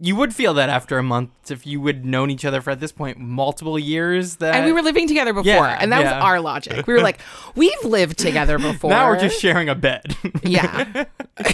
you 0.03 0.16
would 0.16 0.35
feel 0.35 0.55
that 0.55 0.68
after 0.70 0.96
a 0.98 1.03
month 1.03 1.50
if 1.50 1.66
you 1.66 1.79
would 1.81 2.05
known 2.07 2.31
each 2.31 2.44
other 2.46 2.61
for 2.62 2.70
at 2.70 2.81
this 2.81 2.92
point 2.92 3.18
multiple 3.18 3.79
years 3.79 4.37
that 4.37 4.55
and 4.55 4.64
we 4.64 4.72
were 4.72 4.81
living 4.83 5.07
together 5.09 5.33
before, 5.33 5.44
Yeah, 5.44 5.79
and 5.81 5.92
that 5.92 6.00
yeah. 6.03 6.16
was 6.16 6.24
our 6.24 6.40
logic. 6.40 6.87
We 6.87 6.92
were 6.94 7.00
like, 7.03 7.20
we've 7.55 7.85
lived 7.85 8.18
together 8.18 8.59
before. 8.59 8.90
now 8.90 9.09
we're 9.09 9.18
just 9.20 9.40
sharing 9.40 9.68
a 9.70 9.74
bed. 9.74 10.14
yeah. 10.42 11.05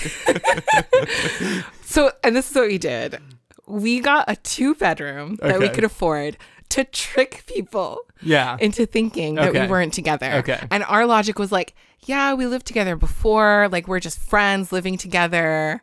so, 1.84 2.10
and 2.24 2.34
this 2.36 2.50
is 2.50 2.56
what 2.56 2.68
we 2.68 2.78
did. 2.78 3.18
We 3.66 4.00
got 4.00 4.24
a 4.30 4.36
two 4.36 4.74
bedroom 4.74 5.36
that 5.42 5.58
we 5.58 5.68
could 5.68 5.84
afford 5.84 6.36
to 6.70 6.84
trick 6.84 7.44
people 7.46 7.98
Yeah. 8.22 8.56
into 8.60 8.86
thinking 8.86 9.36
that 9.36 9.52
we 9.52 9.66
weren't 9.66 9.92
together. 9.92 10.32
Okay. 10.36 10.60
And 10.70 10.84
our 10.84 11.06
logic 11.06 11.38
was 11.38 11.52
like, 11.52 11.74
yeah, 12.00 12.34
we 12.34 12.46
lived 12.46 12.66
together 12.66 12.96
before. 12.96 13.68
Like, 13.70 13.88
we're 13.88 14.00
just 14.00 14.18
friends 14.18 14.72
living 14.72 14.96
together 14.96 15.82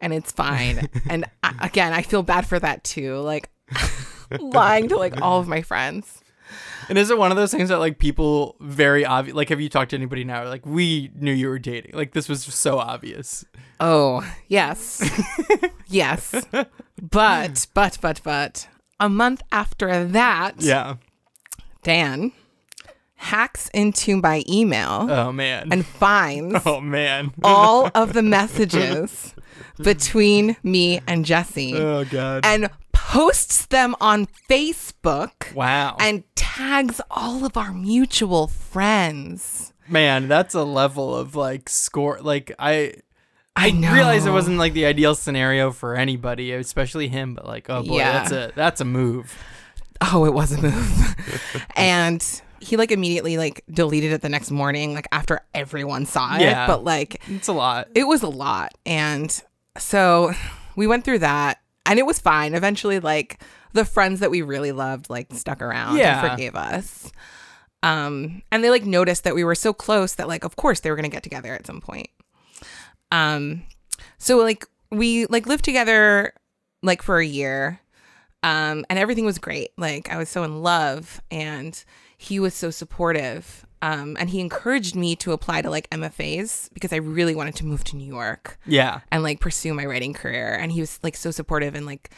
and 0.00 0.12
it's 0.12 0.32
fine. 0.32 0.88
and 1.10 1.24
I, 1.42 1.54
again, 1.60 1.92
I 1.92 2.02
feel 2.02 2.22
bad 2.22 2.46
for 2.46 2.58
that 2.58 2.84
too. 2.84 3.18
Like, 3.18 3.50
lying 4.40 4.88
to 4.88 4.96
like 4.96 5.20
all 5.20 5.40
of 5.40 5.48
my 5.48 5.62
friends. 5.62 6.19
And 6.90 6.98
is 6.98 7.08
it 7.08 7.16
one 7.16 7.30
of 7.30 7.36
those 7.36 7.52
things 7.52 7.68
that 7.68 7.78
like 7.78 7.98
people 8.00 8.56
very 8.60 9.06
obvious? 9.06 9.36
Like, 9.36 9.48
have 9.50 9.60
you 9.60 9.68
talked 9.68 9.90
to 9.90 9.96
anybody 9.96 10.24
now? 10.24 10.48
Like, 10.48 10.66
we 10.66 11.12
knew 11.14 11.32
you 11.32 11.48
were 11.48 11.60
dating. 11.60 11.92
Like, 11.94 12.12
this 12.14 12.28
was 12.28 12.42
so 12.42 12.78
obvious. 12.80 13.44
Oh, 13.78 14.28
yes. 14.48 15.00
yes. 15.86 16.34
But, 17.00 17.66
but, 17.72 17.98
but, 18.02 18.20
but, 18.24 18.68
a 18.98 19.08
month 19.08 19.42
after 19.52 20.04
that, 20.04 20.56
Yeah. 20.58 20.96
Dan 21.84 22.32
hacks 23.14 23.68
into 23.72 24.16
my 24.20 24.42
email 24.48 25.06
Oh 25.10 25.30
man. 25.30 25.68
and 25.70 25.84
finds 25.86 26.60
oh 26.66 26.80
man. 26.80 27.32
all 27.44 27.90
of 27.94 28.14
the 28.14 28.22
messages 28.38 29.34
between 29.82 30.56
me 30.62 31.00
and 31.06 31.24
Jesse 31.24 31.76
Oh 31.76 32.04
god. 32.04 32.44
and 32.44 32.68
posts 32.92 33.66
them 33.66 33.94
on 34.00 34.26
Facebook 34.48 35.54
wow. 35.54 35.96
and 36.00 36.24
tags 36.60 37.00
all 37.10 37.44
of 37.44 37.56
our 37.56 37.72
mutual 37.72 38.46
friends. 38.46 39.72
man, 39.88 40.28
that's 40.28 40.54
a 40.54 40.62
level 40.62 41.16
of 41.16 41.34
like 41.34 41.68
score. 41.68 42.18
Like 42.20 42.52
I. 42.58 42.94
I 43.56 43.72
know. 43.72 43.92
realized 43.92 44.26
it 44.26 44.30
wasn't 44.30 44.58
like 44.58 44.72
the 44.74 44.86
ideal 44.86 45.14
scenario 45.14 45.70
for 45.72 45.94
anybody, 45.96 46.52
especially 46.52 47.08
him. 47.08 47.34
But 47.34 47.46
like, 47.46 47.68
oh 47.68 47.82
boy, 47.82 47.96
Yeah. 47.98 48.12
that's 48.12 48.32
a 48.32 48.52
that's 48.54 48.80
a 48.80 48.84
move. 48.84 49.36
Oh, 50.00 50.24
it 50.24 50.32
was 50.32 50.52
a 50.52 50.62
move. 50.62 51.16
and 51.76 52.24
he 52.60 52.76
like 52.76 52.90
immediately 52.92 53.36
like 53.38 53.62
deleted 53.70 54.12
it 54.12 54.22
the 54.22 54.28
next 54.28 54.50
morning, 54.50 54.94
like 54.94 55.08
after 55.12 55.40
everyone 55.52 56.06
saw 56.06 56.36
it. 56.36 56.42
Yeah. 56.42 56.66
But 56.66 56.84
like 56.84 57.20
It's 57.28 57.48
a 57.48 57.52
lot. 57.52 57.88
it 57.94 58.04
was 58.04 58.22
a 58.22 58.28
lot. 58.28 58.72
And 58.86 59.30
so 59.76 60.32
we 60.76 60.86
went 60.86 61.04
through 61.04 61.18
that 61.18 61.60
and 61.84 61.98
it 61.98 62.06
was 62.06 62.18
fine. 62.20 62.54
Eventually, 62.54 63.00
like 63.00 63.42
the 63.72 63.84
friends 63.84 64.20
that 64.20 64.30
we 64.30 64.42
really 64.42 64.72
loved 64.72 65.08
like 65.10 65.32
stuck 65.32 65.62
around 65.62 65.96
Yeah. 65.96 66.20
and 66.20 66.30
forgave 66.30 66.54
us. 66.56 67.12
Um, 67.82 68.42
and 68.52 68.62
they 68.62 68.68
like 68.70 68.84
noticed 68.84 69.24
that 69.24 69.34
we 69.34 69.42
were 69.44 69.54
so 69.54 69.72
close 69.72 70.14
that 70.16 70.28
like 70.28 70.44
of 70.44 70.56
course 70.56 70.80
they 70.80 70.90
were 70.90 70.96
gonna 70.96 71.08
get 71.08 71.22
together 71.22 71.54
at 71.54 71.66
some 71.66 71.80
point. 71.80 72.08
Um 73.12 73.62
so 74.18 74.38
like 74.38 74.66
we 74.90 75.26
like 75.26 75.46
lived 75.46 75.64
together 75.64 76.32
like 76.82 77.02
for 77.02 77.18
a 77.18 77.26
year. 77.26 77.80
Um 78.42 78.84
and 78.88 78.98
everything 78.98 79.24
was 79.24 79.38
great. 79.38 79.70
Like 79.76 80.10
I 80.10 80.16
was 80.18 80.28
so 80.28 80.42
in 80.44 80.62
love 80.62 81.20
and 81.30 81.82
he 82.16 82.38
was 82.40 82.54
so 82.54 82.70
supportive. 82.70 83.64
Um 83.82 84.16
and 84.20 84.30
he 84.30 84.40
encouraged 84.40 84.94
me 84.94 85.16
to 85.16 85.32
apply 85.32 85.62
to 85.62 85.70
like 85.70 85.88
MFAs 85.90 86.68
because 86.74 86.92
I 86.92 86.96
really 86.96 87.34
wanted 87.34 87.56
to 87.56 87.66
move 87.66 87.82
to 87.84 87.96
New 87.96 88.06
York 88.06 88.58
Yeah. 88.66 89.00
and 89.10 89.22
like 89.22 89.40
pursue 89.40 89.74
my 89.74 89.86
writing 89.86 90.12
career 90.12 90.54
and 90.54 90.70
he 90.72 90.80
was 90.80 90.98
like 91.02 91.16
so 91.16 91.30
supportive 91.30 91.74
and 91.74 91.86
like 91.86 92.10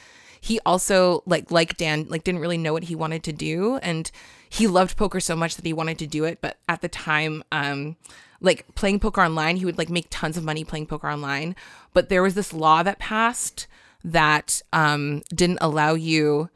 he 0.42 0.58
also 0.66 1.22
like 1.24 1.52
like 1.52 1.76
Dan 1.76 2.06
like 2.08 2.24
didn't 2.24 2.40
really 2.40 2.58
know 2.58 2.72
what 2.72 2.82
he 2.82 2.96
wanted 2.96 3.22
to 3.22 3.32
do. 3.32 3.76
And 3.76 4.10
he 4.50 4.66
loved 4.66 4.96
poker 4.96 5.20
so 5.20 5.36
much 5.36 5.54
that 5.54 5.64
he 5.64 5.72
wanted 5.72 5.98
to 6.00 6.06
do 6.06 6.24
it. 6.24 6.40
But 6.42 6.58
at 6.68 6.82
the 6.82 6.88
time 6.88 7.44
um 7.52 7.96
like 8.40 8.66
playing 8.74 8.98
poker 8.98 9.22
online 9.22 9.56
he 9.56 9.64
would 9.64 9.78
like 9.78 9.88
make 9.88 10.08
tons 10.10 10.36
of 10.36 10.42
money 10.42 10.64
playing 10.64 10.86
poker 10.86 11.08
online. 11.08 11.54
But 11.94 12.08
there 12.08 12.24
was 12.24 12.34
this 12.34 12.52
law 12.52 12.82
that 12.82 12.98
passed 12.98 13.68
that 14.02 14.60
um 14.72 15.22
didn't 15.32 15.58
allow 15.60 15.94
you 15.94 16.50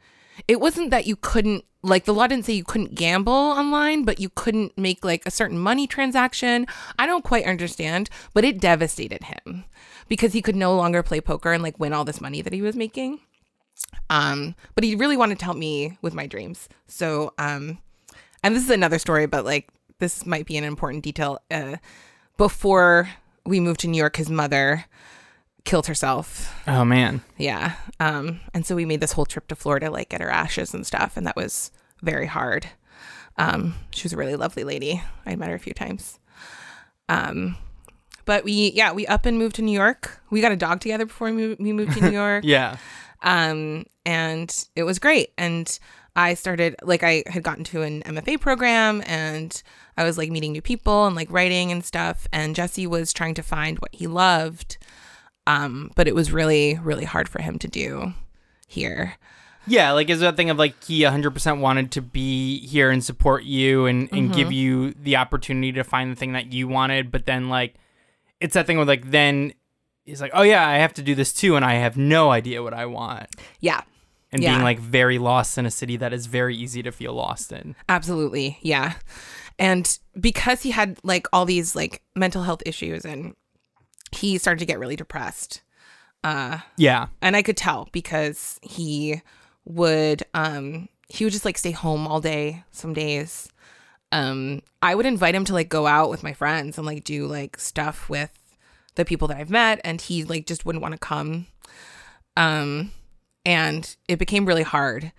it 0.49 0.59
wasn't 0.59 0.91
that 0.91 1.07
you 1.07 1.15
couldn't 1.15 1.63
like 1.81 2.03
the 2.03 2.13
law 2.13 2.27
didn't 2.27 2.43
say 2.43 2.51
you 2.51 2.65
couldn't 2.65 2.93
gamble 2.93 3.31
online 3.31 4.03
but 4.03 4.19
you 4.19 4.27
couldn't 4.27 4.77
make 4.77 5.05
like 5.05 5.25
a 5.25 5.31
certain 5.31 5.57
money 5.57 5.87
transaction. 5.87 6.67
I 6.99 7.05
don't 7.05 7.23
quite 7.23 7.45
understand 7.45 8.09
but 8.33 8.43
it 8.43 8.59
devastated 8.59 9.23
him 9.23 9.63
because 10.09 10.33
he 10.33 10.41
could 10.41 10.57
no 10.57 10.75
longer 10.75 11.03
play 11.03 11.21
poker 11.21 11.53
and 11.53 11.63
like 11.63 11.79
win 11.79 11.93
all 11.93 12.03
this 12.03 12.19
money 12.19 12.41
that 12.41 12.51
he 12.51 12.61
was 12.61 12.75
making 12.75 13.21
um 14.09 14.55
but 14.75 14.83
he 14.83 14.95
really 14.95 15.17
wanted 15.17 15.37
to 15.39 15.45
help 15.45 15.57
me 15.57 15.97
with 16.01 16.13
my 16.13 16.25
dreams 16.27 16.67
so 16.87 17.33
um 17.37 17.77
and 18.43 18.55
this 18.55 18.63
is 18.63 18.69
another 18.69 18.99
story 18.99 19.25
but 19.25 19.43
like 19.45 19.69
this 19.99 20.25
might 20.25 20.45
be 20.45 20.57
an 20.57 20.63
important 20.63 21.03
detail 21.03 21.39
uh 21.51 21.75
before 22.37 23.09
we 23.45 23.59
moved 23.59 23.79
to 23.81 23.87
new 23.87 23.97
york 23.97 24.15
his 24.17 24.29
mother 24.29 24.85
killed 25.65 25.87
herself 25.87 26.53
Oh 26.65 26.85
man. 26.85 27.21
yeah. 27.37 27.73
Um, 27.99 28.39
and 28.53 28.65
so 28.65 28.73
we 28.75 28.85
made 28.85 29.01
this 29.01 29.11
whole 29.13 29.25
trip 29.25 29.47
to 29.49 29.55
Florida, 29.55 29.89
like 29.91 30.07
get 30.09 30.21
her 30.21 30.29
ashes 30.29 30.73
and 30.73 30.85
stuff, 30.87 31.17
and 31.17 31.25
that 31.27 31.35
was 31.35 31.71
very 32.01 32.25
hard. 32.25 32.67
Um, 33.37 33.73
she 33.91 34.03
was 34.03 34.13
a 34.13 34.17
really 34.17 34.35
lovely 34.37 34.63
lady. 34.63 35.01
I 35.25 35.35
met 35.35 35.49
her 35.49 35.55
a 35.55 35.59
few 35.59 35.73
times. 35.73 36.19
Um, 37.09 37.57
but 38.25 38.43
we, 38.45 38.71
yeah, 38.75 38.91
we 38.93 39.07
up 39.07 39.25
and 39.25 39.37
moved 39.37 39.55
to 39.57 39.61
New 39.61 39.73
York. 39.77 40.21
We 40.29 40.39
got 40.41 40.51
a 40.53 40.55
dog 40.57 40.79
together 40.79 41.05
before 41.05 41.27
we 41.27 41.33
moved, 41.33 41.61
we 41.61 41.73
moved 41.73 41.93
to 41.97 42.01
New 42.01 42.11
York. 42.17 42.43
Yeah. 42.45 42.77
Um, 43.21 43.85
and 44.05 44.53
it 44.75 44.83
was 44.83 44.99
great. 44.99 45.31
And 45.37 45.77
I 46.15 46.33
started 46.33 46.75
like 46.81 47.03
I 47.03 47.23
had 47.27 47.43
gotten 47.43 47.63
to 47.65 47.81
an 47.83 48.01
MFA 48.03 48.39
program 48.39 49.03
and 49.05 49.61
I 49.97 50.03
was 50.03 50.17
like 50.17 50.31
meeting 50.31 50.51
new 50.51 50.61
people 50.61 51.05
and 51.05 51.15
like 51.15 51.31
writing 51.31 51.71
and 51.71 51.83
stuff. 51.83 52.27
And 52.31 52.55
Jesse 52.55 52.87
was 52.87 53.13
trying 53.13 53.33
to 53.35 53.43
find 53.43 53.79
what 53.79 53.93
he 53.93 54.07
loved. 54.07 54.77
Um, 55.45 55.91
but 55.95 56.07
it 56.07 56.15
was 56.15 56.31
really, 56.31 56.77
really 56.81 57.05
hard 57.05 57.29
for 57.29 57.41
him 57.41 57.57
to 57.59 57.67
do 57.67 58.13
here. 58.67 59.15
Yeah, 59.65 59.91
like 59.91 60.09
is 60.09 60.21
that 60.21 60.37
thing 60.37 60.49
of 60.49 60.57
like 60.57 60.81
he 60.83 61.01
100% 61.01 61.59
wanted 61.59 61.91
to 61.91 62.01
be 62.01 62.65
here 62.65 62.89
and 62.89 63.03
support 63.03 63.43
you 63.43 63.85
and, 63.85 64.09
and 64.11 64.29
Mm-hmm. 64.29 64.33
give 64.33 64.51
you 64.51 64.93
the 64.93 65.17
opportunity 65.17 65.71
to 65.73 65.83
find 65.83 66.11
the 66.11 66.15
thing 66.15 66.33
that 66.33 66.53
you 66.53 66.67
wanted, 66.67 67.11
but 67.11 67.25
then 67.25 67.49
like 67.49 67.75
it's 68.39 68.53
that 68.53 68.65
thing 68.67 68.77
with 68.77 68.87
like 68.87 69.11
then 69.11 69.53
he's 70.07 70.21
like, 70.21 70.31
oh 70.33 70.41
yeah, 70.41 70.67
I 70.67 70.77
have 70.77 70.93
to 70.95 71.03
do 71.03 71.13
this 71.13 71.31
too, 71.33 71.55
and 71.55 71.63
I 71.63 71.75
have 71.75 71.95
no 71.97 72.31
idea 72.31 72.63
what 72.63 72.73
I 72.73 72.85
want, 72.87 73.27
Yeah. 73.59 73.81
and 74.31 74.41
Yeah. 74.41 74.53
being 74.53 74.63
like 74.63 74.79
very 74.79 75.19
lost 75.19 75.57
in 75.57 75.65
a 75.67 75.71
city 75.71 75.97
that 75.97 76.13
is 76.13 76.25
very 76.25 76.55
easy 76.55 76.81
to 76.83 76.91
feel 76.91 77.13
lost 77.13 77.51
in. 77.51 77.75
Absolutely. 77.87 78.57
Yeah. 78.61 78.93
And 79.59 79.97
because 80.19 80.61
he 80.63 80.71
had 80.71 80.97
like 81.03 81.27
all 81.33 81.45
these 81.45 81.75
like 81.75 82.01
mental 82.15 82.43
health 82.43 82.61
issues 82.65 83.05
and 83.05 83.35
he 84.11 84.37
started 84.37 84.59
to 84.59 84.65
get 84.65 84.79
really 84.79 84.95
depressed. 84.95 85.61
Uh 86.23 86.59
Yeah, 86.77 87.07
and 87.21 87.35
I 87.35 87.41
could 87.43 87.57
tell 87.57 87.89
because 87.91 88.59
he 88.61 89.21
would 89.65 90.23
um 90.33 90.89
he 91.09 91.23
would 91.25 91.33
just 91.33 91.45
like 91.45 91.57
stay 91.57 91.71
home 91.71 92.07
all 92.07 92.21
day 92.21 92.63
some 92.71 92.93
days. 92.93 93.49
Um 94.11 94.61
I 94.81 94.93
would 94.95 95.05
invite 95.05 95.35
him 95.35 95.45
to 95.45 95.53
like 95.53 95.69
go 95.69 95.87
out 95.87 96.09
with 96.09 96.23
my 96.23 96.33
friends 96.33 96.77
and 96.77 96.85
like 96.87 97.03
do 97.03 97.27
like 97.27 97.59
stuff 97.59 98.09
with 98.09 98.31
the 98.97 99.05
people 99.05 99.27
that 99.29 99.37
I've 99.37 99.49
met 99.49 99.79
and 99.83 100.01
he 100.01 100.23
like 100.23 100.45
just 100.45 100.65
wouldn't 100.65 100.81
want 100.81 100.93
to 100.93 100.99
come. 100.99 101.47
Um 102.35 102.91
and 103.45 103.95
it 104.07 104.19
became 104.19 104.45
really 104.45 104.63
hard 104.63 105.11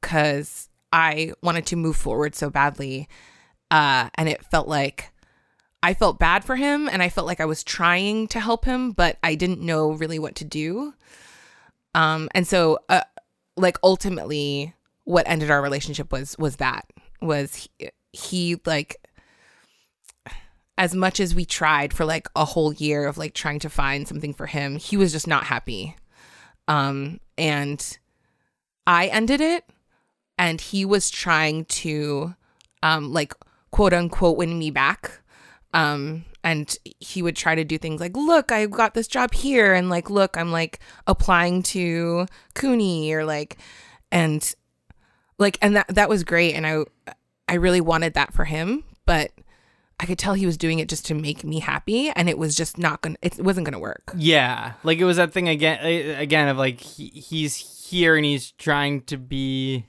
cuz 0.00 0.68
I 0.92 1.34
wanted 1.42 1.66
to 1.66 1.76
move 1.76 1.96
forward 1.96 2.34
so 2.34 2.50
badly. 2.50 3.08
Uh 3.70 4.08
and 4.14 4.28
it 4.28 4.44
felt 4.46 4.66
like 4.66 5.12
I 5.84 5.92
felt 5.92 6.18
bad 6.18 6.44
for 6.44 6.56
him 6.56 6.88
and 6.88 7.02
I 7.02 7.10
felt 7.10 7.26
like 7.26 7.42
I 7.42 7.44
was 7.44 7.62
trying 7.62 8.26
to 8.28 8.40
help 8.40 8.64
him, 8.64 8.92
but 8.92 9.18
I 9.22 9.34
didn't 9.34 9.60
know 9.60 9.92
really 9.92 10.18
what 10.18 10.34
to 10.36 10.44
do. 10.44 10.94
Um, 11.94 12.30
and 12.34 12.46
so, 12.46 12.78
uh, 12.88 13.02
like 13.58 13.76
ultimately, 13.82 14.72
what 15.04 15.28
ended 15.28 15.50
our 15.50 15.60
relationship 15.60 16.10
was 16.10 16.36
was 16.38 16.56
that 16.56 16.86
was 17.20 17.68
he, 17.78 17.90
he 18.12 18.60
like 18.64 18.96
as 20.76 20.94
much 20.94 21.20
as 21.20 21.34
we 21.34 21.44
tried 21.44 21.92
for 21.92 22.04
like 22.04 22.28
a 22.34 22.44
whole 22.44 22.72
year 22.72 23.06
of 23.06 23.16
like 23.16 23.34
trying 23.34 23.60
to 23.60 23.70
find 23.70 24.08
something 24.08 24.34
for 24.34 24.46
him, 24.46 24.76
he 24.76 24.96
was 24.96 25.12
just 25.12 25.26
not 25.26 25.44
happy. 25.44 25.96
Um, 26.66 27.20
and 27.38 27.98
I 28.86 29.06
ended 29.06 29.40
it, 29.40 29.64
and 30.36 30.60
he 30.60 30.84
was 30.84 31.10
trying 31.10 31.64
to, 31.66 32.34
um, 32.82 33.12
like 33.12 33.34
quote 33.74 33.92
unquote 33.92 34.36
win 34.36 34.56
me 34.56 34.70
back 34.70 35.20
um 35.72 36.24
and 36.44 36.78
he 37.00 37.22
would 37.22 37.34
try 37.34 37.56
to 37.56 37.64
do 37.64 37.76
things 37.76 38.00
like 38.00 38.16
look 38.16 38.52
i 38.52 38.64
got 38.66 38.94
this 38.94 39.08
job 39.08 39.34
here 39.34 39.74
and 39.74 39.90
like 39.90 40.08
look 40.08 40.36
i'm 40.36 40.52
like 40.52 40.78
applying 41.08 41.60
to 41.60 42.24
CUNY 42.54 43.12
or 43.12 43.24
like 43.24 43.58
and 44.12 44.54
like 45.38 45.58
and 45.60 45.74
that 45.74 45.88
that 45.88 46.08
was 46.08 46.22
great 46.22 46.54
and 46.54 46.64
i 46.64 46.84
i 47.48 47.54
really 47.54 47.80
wanted 47.80 48.14
that 48.14 48.32
for 48.32 48.44
him 48.44 48.84
but 49.06 49.32
i 50.00 50.06
could 50.06 50.18
tell 50.18 50.34
he 50.34 50.46
was 50.46 50.56
doing 50.56 50.78
it 50.78 50.88
just 50.88 51.06
to 51.06 51.14
make 51.14 51.44
me 51.44 51.60
happy 51.60 52.10
and 52.10 52.28
it 52.28 52.36
was 52.38 52.54
just 52.54 52.78
not 52.78 53.00
gonna 53.00 53.16
it 53.22 53.38
wasn't 53.40 53.64
gonna 53.64 53.78
work 53.78 54.12
yeah. 54.16 54.72
Like 54.82 54.98
it 54.98 55.04
was 55.04 55.16
that 55.16 55.32
thing 55.32 55.48
again, 55.48 55.78
eh, 55.82 56.20
again 56.20 56.48
of 56.48 56.56
like 56.58 56.80
he, 56.80 57.06
he's 57.08 57.56
here 57.56 58.16
and 58.16 58.24
he's 58.24 58.52
trying 58.52 59.02
to 59.02 59.16
be 59.16 59.86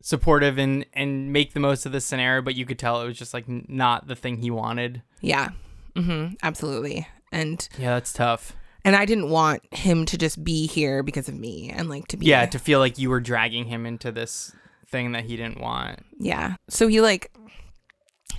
supportive 0.00 0.58
and 0.58 0.84
and 0.92 1.32
make 1.32 1.52
the 1.52 1.60
most 1.60 1.86
of 1.86 1.92
this 1.92 2.04
scenario, 2.04 2.42
but 2.42 2.54
you 2.54 2.66
could 2.66 2.78
tell 2.78 3.00
it 3.02 3.06
was 3.06 3.16
just 3.18 3.32
like 3.34 3.44
not 3.48 4.08
the 4.08 4.16
thing 4.16 4.36
he 4.38 4.50
wanted. 4.50 5.02
yeah 5.20 5.50
mm-hmm. 5.94 6.34
absolutely 6.42 7.06
and 7.30 7.68
Yeah, 7.78 7.94
that's 7.94 8.12
tough. 8.12 8.54
and 8.84 8.96
I 8.96 9.04
didn't 9.04 9.30
want 9.30 9.62
him 9.74 10.04
to 10.06 10.18
just 10.18 10.42
be 10.42 10.66
here 10.66 11.02
because 11.02 11.28
of 11.28 11.38
me 11.38 11.70
and 11.70 11.88
like 11.88 12.08
to 12.08 12.16
be 12.16 12.26
Yeah, 12.26 12.46
to 12.46 12.58
feel 12.58 12.78
like 12.78 12.98
you 12.98 13.10
were 13.10 13.20
dragging 13.20 13.66
him 13.66 13.86
into 13.86 14.10
this 14.12 14.52
thing 14.86 15.12
that 15.12 15.24
he 15.24 15.36
didn't 15.36 15.60
want. 15.60 16.00
Yeah. 16.18 16.56
So 16.68 16.86
he 16.88 17.00
like 17.00 17.30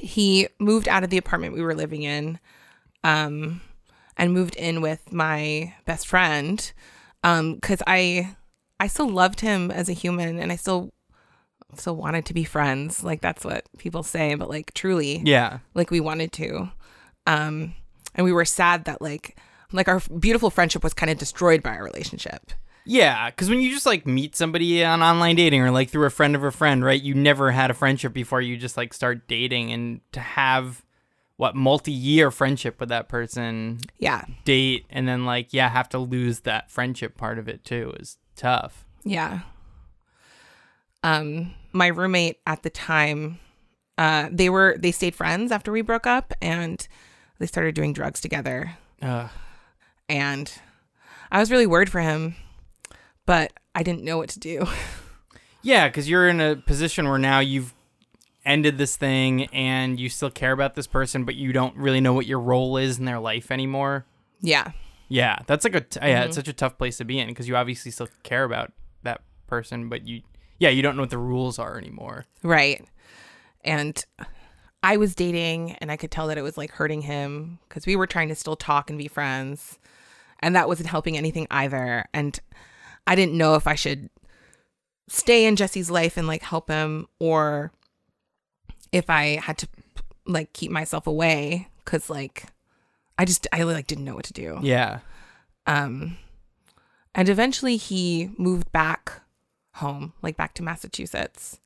he 0.03 0.47
moved 0.59 0.87
out 0.87 1.03
of 1.03 1.09
the 1.09 1.17
apartment 1.17 1.53
we 1.53 1.61
were 1.61 1.73
living 1.75 2.03
in 2.03 2.39
um 3.03 3.61
and 4.17 4.33
moved 4.33 4.55
in 4.55 4.81
with 4.81 5.11
my 5.13 5.73
best 5.85 6.07
friend 6.07 6.71
um 7.23 7.59
cuz 7.61 7.81
I 7.87 8.35
I 8.79 8.87
still 8.87 9.09
loved 9.09 9.39
him 9.39 9.71
as 9.71 9.87
a 9.89 9.93
human 9.93 10.39
and 10.39 10.51
I 10.51 10.55
still 10.57 10.89
still 11.75 11.95
wanted 11.95 12.25
to 12.25 12.33
be 12.33 12.43
friends. 12.43 13.03
Like 13.03 13.21
that's 13.21 13.43
what 13.45 13.65
people 13.77 14.03
say, 14.03 14.35
but 14.35 14.49
like 14.49 14.73
truly 14.73 15.21
Yeah. 15.25 15.59
like 15.73 15.89
we 15.89 15.99
wanted 15.99 16.31
to. 16.33 16.69
Um 17.25 17.73
and 18.15 18.25
we 18.25 18.31
were 18.33 18.45
sad 18.45 18.85
that 18.85 19.01
like 19.01 19.37
like 19.71 19.87
our 19.87 20.01
beautiful 20.19 20.49
friendship 20.51 20.83
was 20.83 20.93
kind 20.93 21.09
of 21.09 21.17
destroyed 21.17 21.63
by 21.63 21.71
our 21.75 21.83
relationship. 21.83 22.51
Yeah, 22.85 23.29
because 23.29 23.49
when 23.49 23.61
you 23.61 23.71
just 23.71 23.85
like 23.85 24.05
meet 24.05 24.35
somebody 24.35 24.83
on 24.83 25.01
online 25.01 25.35
dating 25.37 25.61
or 25.61 25.71
like 25.71 25.89
through 25.89 26.05
a 26.05 26.09
friend 26.09 26.35
of 26.35 26.43
a 26.43 26.51
friend, 26.51 26.83
right? 26.83 27.01
You 27.01 27.13
never 27.13 27.51
had 27.51 27.71
a 27.71 27.73
friendship 27.73 28.13
before 28.13 28.41
you 28.41 28.57
just 28.57 28.75
like 28.77 28.93
start 28.93 29.27
dating, 29.27 29.71
and 29.71 30.01
to 30.11 30.19
have 30.19 30.83
what 31.37 31.55
multi-year 31.55 32.29
friendship 32.29 32.79
with 32.79 32.89
that 32.89 33.09
person, 33.09 33.79
Yeah. 33.97 34.25
date, 34.45 34.85
and 34.89 35.07
then 35.07 35.25
like 35.25 35.53
yeah, 35.53 35.69
have 35.69 35.89
to 35.89 35.97
lose 35.97 36.41
that 36.41 36.69
friendship 36.69 37.17
part 37.17 37.39
of 37.39 37.47
it 37.47 37.63
too 37.63 37.93
is 37.99 38.17
tough. 38.35 38.85
Yeah. 39.03 39.41
Um, 41.03 41.53
my 41.71 41.87
roommate 41.87 42.39
at 42.47 42.63
the 42.63 42.69
time, 42.69 43.39
uh, 43.97 44.29
they 44.31 44.49
were 44.49 44.75
they 44.77 44.91
stayed 44.91 45.15
friends 45.15 45.51
after 45.51 45.71
we 45.71 45.81
broke 45.81 46.07
up, 46.07 46.33
and 46.41 46.85
they 47.39 47.45
started 47.47 47.75
doing 47.75 47.93
drugs 47.93 48.21
together. 48.21 48.77
Ugh. 49.01 49.29
And 50.07 50.51
I 51.31 51.39
was 51.39 51.51
really 51.51 51.67
worried 51.67 51.89
for 51.89 51.99
him, 52.01 52.35
but 53.25 53.53
I 53.75 53.83
didn't 53.83 54.03
know 54.03 54.17
what 54.17 54.29
to 54.29 54.39
do. 54.39 54.65
Yeah, 55.63 55.87
because 55.87 56.09
you're 56.09 56.27
in 56.27 56.41
a 56.41 56.57
position 56.57 57.07
where 57.07 57.17
now 57.17 57.39
you've 57.39 57.73
ended 58.45 58.77
this 58.77 58.97
thing 58.97 59.45
and 59.53 59.97
you 59.97 60.09
still 60.09 60.29
care 60.29 60.51
about 60.51 60.75
this 60.75 60.87
person, 60.87 61.23
but 61.23 61.35
you 61.35 61.53
don't 61.53 61.75
really 61.77 62.01
know 62.01 62.11
what 62.11 62.25
your 62.25 62.41
role 62.41 62.75
is 62.75 62.99
in 62.99 63.05
their 63.05 63.19
life 63.19 63.49
anymore. 63.49 64.05
yeah. 64.41 64.71
Yeah, 65.09 65.39
that's 65.45 65.63
like 65.63 65.75
a 65.75 65.81
t- 65.81 65.99
yeah, 66.01 66.21
it's 66.21 66.29
mm-hmm. 66.29 66.33
such 66.33 66.47
a 66.47 66.53
tough 66.53 66.77
place 66.77 66.97
to 66.97 67.05
be 67.05 67.19
in 67.19 67.27
because 67.27 67.47
you 67.47 67.55
obviously 67.55 67.91
still 67.91 68.07
care 68.23 68.45
about 68.45 68.71
that 69.03 69.21
person, 69.45 69.87
but 69.87 70.07
you 70.07 70.23
yeah, 70.57 70.69
you 70.69 70.81
don't 70.81 70.95
know 70.95 71.03
what 71.03 71.11
the 71.11 71.19
rules 71.19 71.59
are 71.59 71.77
anymore. 71.77 72.25
Right. 72.41 72.83
And 73.63 74.03
I 74.81 74.97
was 74.97 75.13
dating 75.13 75.73
and 75.73 75.91
I 75.91 75.97
could 75.97 76.09
tell 76.09 76.27
that 76.27 76.37
it 76.37 76.41
was 76.41 76.57
like 76.57 76.71
hurting 76.71 77.01
him 77.01 77.59
because 77.67 77.85
we 77.85 77.95
were 77.95 78.07
trying 78.07 78.29
to 78.29 78.35
still 78.35 78.55
talk 78.55 78.89
and 78.89 78.97
be 78.97 79.07
friends. 79.07 79.77
And 80.39 80.55
that 80.55 80.67
wasn't 80.67 80.89
helping 80.89 81.15
anything 81.15 81.47
either. 81.51 82.05
And 82.13 82.39
I 83.05 83.15
didn't 83.15 83.37
know 83.37 83.55
if 83.55 83.67
I 83.67 83.75
should 83.75 84.09
stay 85.07 85.45
in 85.45 85.55
Jesse's 85.55 85.91
life 85.91 86.17
and 86.17 86.27
like 86.27 86.41
help 86.41 86.69
him 86.69 87.07
or 87.19 87.71
if 88.91 89.09
I 89.09 89.39
had 89.41 89.57
to 89.59 89.67
like 90.25 90.53
keep 90.53 90.71
myself 90.71 91.07
away 91.07 91.67
cuz 91.85 92.09
like 92.09 92.45
I 93.17 93.25
just 93.25 93.47
I 93.51 93.63
like 93.63 93.87
didn't 93.87 94.05
know 94.05 94.15
what 94.15 94.25
to 94.25 94.33
do. 94.33 94.59
Yeah. 94.61 94.99
Um, 95.65 96.17
and 97.15 97.29
eventually 97.29 97.77
he 97.77 98.31
moved 98.37 98.71
back 98.71 99.21
home, 99.75 100.13
like 100.21 100.37
back 100.37 100.53
to 100.55 100.63
Massachusetts. 100.63 101.59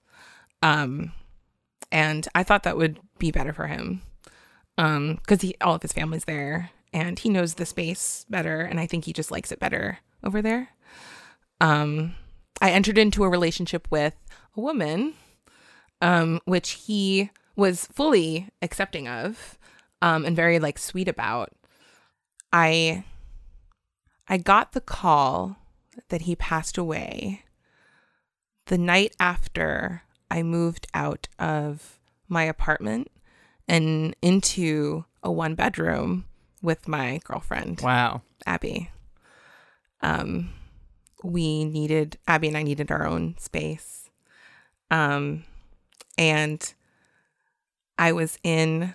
Um, 0.62 1.13
and 1.91 2.28
I 2.36 2.43
thought 2.43 2.63
that 2.63 2.78
would 2.78 3.00
be 3.17 3.32
better 3.32 3.54
for 3.54 3.67
him. 3.67 4.02
Um, 4.78 5.15
because 5.15 5.41
he 5.41 5.56
all 5.62 5.76
of 5.76 5.82
his 5.82 5.93
family's 5.93 6.26
there 6.26 6.69
and 6.93 7.17
he 7.17 7.30
knows 7.30 7.56
the 7.56 7.65
space 7.65 8.26
better, 8.30 8.62
and 8.62 8.80
I 8.80 8.88
think 8.88 9.06
he 9.06 9.13
just 9.13 9.32
likes 9.32 9.52
it 9.52 9.60
better 9.60 10.00
over 10.23 10.41
there. 10.41 10.69
Um, 11.60 12.15
I 12.62 12.72
entered 12.72 12.98
into 12.98 13.24
a 13.24 13.30
relationship 13.30 13.88
with 13.89 14.13
a 14.56 14.62
woman, 14.62 15.13
um, 16.02 16.39
which 16.46 16.72
he 16.72 17.30
was 17.56 17.86
fully 17.88 18.50
accepting 18.62 19.08
of, 19.08 19.58
um, 20.02 20.26
and 20.26 20.36
very 20.36 20.60
like 20.60 20.78
sweet 20.78 21.08
about. 21.08 21.52
I 22.54 23.04
I 24.28 24.38
got 24.38 24.72
the 24.74 24.82
call 24.82 25.58
that 26.10 26.22
he 26.24 26.36
passed 26.36 26.78
away 26.78 27.43
the 28.67 28.78
night 28.78 29.15
after 29.20 30.04
I 30.30 30.43
moved 30.43 30.88
out 30.93 31.28
of 31.39 31.98
my 32.28 32.43
apartment 32.43 33.10
and 33.67 34.15
into 34.22 35.06
a 35.24 35.32
one 35.32 35.56
bedroom 35.56 36.26
with 36.62 36.88
my 36.88 37.20
girlfriend, 37.24 37.82
Wow. 37.82 38.22
Abby. 38.46 38.91
Um 40.02 40.54
we 41.23 41.65
needed 41.65 42.17
Abby 42.27 42.47
and 42.47 42.58
I 42.58 42.63
needed 42.63 42.91
our 42.91 43.06
own 43.06 43.36
space. 43.38 44.10
Um 44.91 45.43
and 46.17 46.73
I 47.97 48.12
was 48.12 48.38
in 48.43 48.93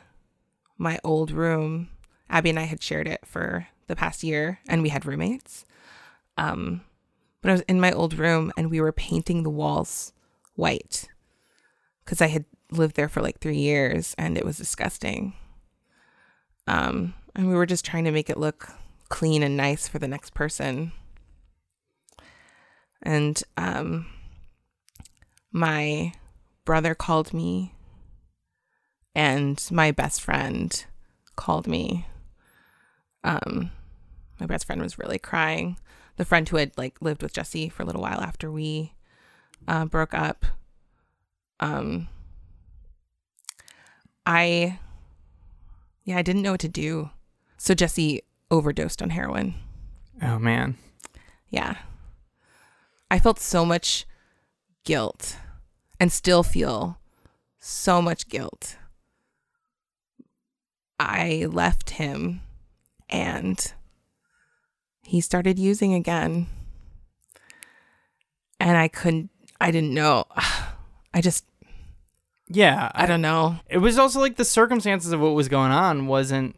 my 0.78 0.98
old 1.04 1.30
room. 1.30 1.88
Abby 2.30 2.50
and 2.50 2.58
I 2.58 2.64
had 2.64 2.82
shared 2.82 3.08
it 3.08 3.20
for 3.24 3.68
the 3.87 3.96
past 3.96 4.22
year 4.22 4.61
and 4.68 4.82
we 4.82 4.88
had 4.88 5.06
roommates. 5.06 5.64
Um, 6.38 6.82
but 7.40 7.50
I 7.50 7.52
was 7.52 7.61
in 7.62 7.80
my 7.80 7.92
old 7.92 8.14
room 8.14 8.52
and 8.56 8.70
we 8.70 8.80
were 8.80 8.92
painting 8.92 9.42
the 9.42 9.50
walls 9.50 10.12
white 10.54 11.08
because 12.04 12.20
I 12.20 12.28
had 12.28 12.44
lived 12.70 12.96
there 12.96 13.08
for 13.08 13.20
like 13.20 13.38
three 13.38 13.58
years 13.58 14.14
and 14.16 14.38
it 14.38 14.44
was 14.44 14.56
disgusting. 14.56 15.35
Um, 16.66 17.14
and 17.35 17.48
we 17.48 17.54
were 17.54 17.66
just 17.66 17.85
trying 17.85 18.04
to 18.04 18.12
make 18.12 18.30
it 18.30 18.38
look 18.38 18.72
clean 19.08 19.42
and 19.42 19.56
nice 19.56 19.88
for 19.88 19.98
the 19.98 20.08
next 20.08 20.32
person. 20.32 20.92
And 23.03 23.43
um, 23.57 24.07
my 25.51 26.12
brother 26.65 26.95
called 26.95 27.35
me 27.35 27.75
and 29.15 29.67
my 29.71 29.91
best 29.91 30.21
friend 30.21 30.85
called 31.37 31.67
me. 31.67 32.07
Um, 33.25 33.71
my 34.41 34.47
best 34.47 34.67
friend 34.67 34.81
was 34.81 34.99
really 34.99 35.19
crying. 35.19 35.79
The 36.17 36.25
friend 36.25 36.49
who 36.49 36.57
had 36.57 36.73
like 36.77 37.01
lived 37.01 37.23
with 37.23 37.33
Jesse 37.33 37.69
for 37.69 37.83
a 37.83 37.87
little 37.87 38.03
while 38.03 38.21
after 38.21 38.51
we 38.51 38.93
uh, 39.69 39.85
broke 39.85 40.15
up. 40.15 40.45
Um, 41.61 42.09
I, 44.27 44.79
yeah, 46.05 46.19
I 46.19 46.23
didn't 46.23 46.43
know 46.43 46.53
what 46.53 46.61
to 46.61 46.69
do. 46.69 47.11
So 47.57 47.75
Jesse 47.75 48.23
overdosed 48.51 49.03
on 49.03 49.11
heroin. 49.11 49.55
Oh 50.21 50.38
man. 50.38 50.77
Yeah. 51.49 51.77
I 53.12 53.18
felt 53.18 53.38
so 53.38 53.66
much 53.66 54.07
guilt 54.85 55.37
and 56.01 56.11
still 56.11 56.42
feel 56.42 56.98
so 57.59 58.01
much 58.01 58.27
guilt. 58.27 58.79
I 60.98 61.46
left 61.46 61.90
him 61.90 62.40
and 63.11 63.75
he 65.03 65.20
started 65.20 65.59
using 65.59 65.92
again. 65.92 66.46
And 68.59 68.79
I 68.79 68.88
couldn't, 68.88 69.29
I 69.61 69.70
didn't 69.70 69.92
know. 69.92 70.25
I 71.12 71.20
just, 71.20 71.44
Yeah, 72.48 72.90
I 72.94 73.05
don't 73.05 73.20
know. 73.20 73.57
it 73.68 73.77
was 73.77 73.98
also 73.98 74.20
like 74.20 74.37
the 74.37 74.44
circumstances 74.46 75.12
of 75.12 75.20
what 75.20 75.35
was 75.35 75.48
going 75.51 75.70
on 75.70 76.07
wasn't 76.07 76.57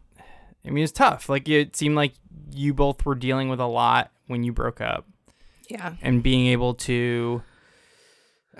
I 0.65 0.69
mean 0.69 0.79
it 0.79 0.83
was 0.83 0.93
tough. 0.93 1.29
Like 1.29 1.49
it 1.49 1.75
seemed 1.75 1.97
like 1.97 2.13
you 2.53 2.73
both 2.73 3.05
were 3.05 3.17
dealing 3.17 3.49
with 3.49 3.59
a 3.59 3.67
lot 3.67 4.13
when 4.29 4.45
you 4.45 4.53
broke 4.53 4.81
up 4.81 5.05
Yeah. 5.69 5.95
and 6.03 6.23
being 6.23 6.47
able 6.49 6.75
to 6.75 7.43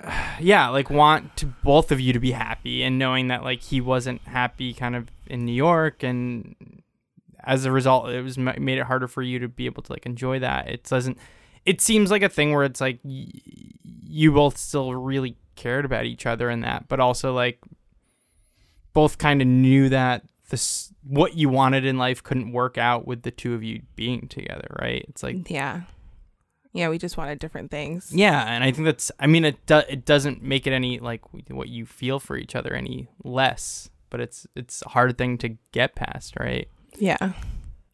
yeah, 0.39 0.69
like 0.69 0.89
want 0.89 1.37
to 1.37 1.45
both 1.45 1.91
of 1.91 1.99
you 1.99 2.13
to 2.13 2.19
be 2.19 2.31
happy 2.31 2.83
and 2.83 2.99
knowing 2.99 3.27
that 3.29 3.43
like 3.43 3.61
he 3.61 3.79
wasn't 3.81 4.21
happy 4.23 4.73
kind 4.73 4.95
of 4.95 5.09
in 5.27 5.45
New 5.45 5.53
York 5.53 6.03
and 6.03 6.55
as 7.43 7.63
a 7.65 7.71
result 7.71 8.09
it 8.09 8.21
was 8.23 8.37
made 8.37 8.77
it 8.79 8.85
harder 8.85 9.07
for 9.07 9.21
you 9.21 9.37
to 9.39 9.47
be 9.47 9.65
able 9.67 9.83
to 9.83 9.91
like 9.93 10.05
enjoy 10.05 10.39
that. 10.39 10.67
It 10.67 10.83
doesn't 10.83 11.17
it 11.65 11.81
seems 11.81 12.11
like 12.11 12.21
a 12.23 12.29
thing 12.29 12.51
where 12.53 12.63
it's 12.63 12.81
like 12.81 12.99
y- 13.03 13.27
you 13.83 14.31
both 14.31 14.57
still 14.57 14.93
really 14.93 15.35
cared 15.55 15.85
about 15.85 16.05
each 16.05 16.25
other 16.25 16.49
and 16.49 16.63
that, 16.63 16.87
but 16.87 16.99
also 16.99 17.33
like 17.33 17.59
both 18.93 19.17
kind 19.17 19.41
of 19.41 19.47
knew 19.47 19.89
that 19.89 20.23
this 20.49 20.93
what 21.03 21.35
you 21.35 21.49
wanted 21.49 21.85
in 21.85 21.97
life 21.97 22.23
couldn't 22.23 22.51
work 22.51 22.77
out 22.77 23.07
with 23.07 23.23
the 23.23 23.31
two 23.31 23.53
of 23.53 23.63
you 23.63 23.81
being 23.95 24.27
together, 24.27 24.75
right? 24.79 25.05
It's 25.09 25.23
like 25.23 25.49
Yeah. 25.49 25.81
Yeah. 26.75 26.89
We 26.89 26.97
just 26.97 27.15
wanted 27.17 27.39
different 27.39 27.71
things. 27.71 28.11
yeah, 28.13 28.43
and 28.53 28.63
I 28.63 28.71
think 28.71 28.85
that's 28.85 29.11
I 29.19 29.27
mean 29.27 29.45
it 29.45 29.65
do, 29.65 29.81
it 29.89 30.05
doesn't 30.05 30.43
make 30.43 30.67
it 30.67 30.73
any 30.73 30.99
like 30.99 31.21
what 31.49 31.69
you 31.69 31.85
feel 31.85 32.19
for 32.19 32.35
each 32.37 32.55
other 32.55 32.73
any 32.73 33.07
less, 33.23 33.89
but 34.09 34.19
it's 34.19 34.45
it's 34.55 34.83
a 34.85 34.89
hard 34.89 35.17
thing 35.17 35.37
to 35.39 35.57
get 35.71 35.95
past, 35.95 36.35
right? 36.39 36.67
Yeah. 36.97 37.33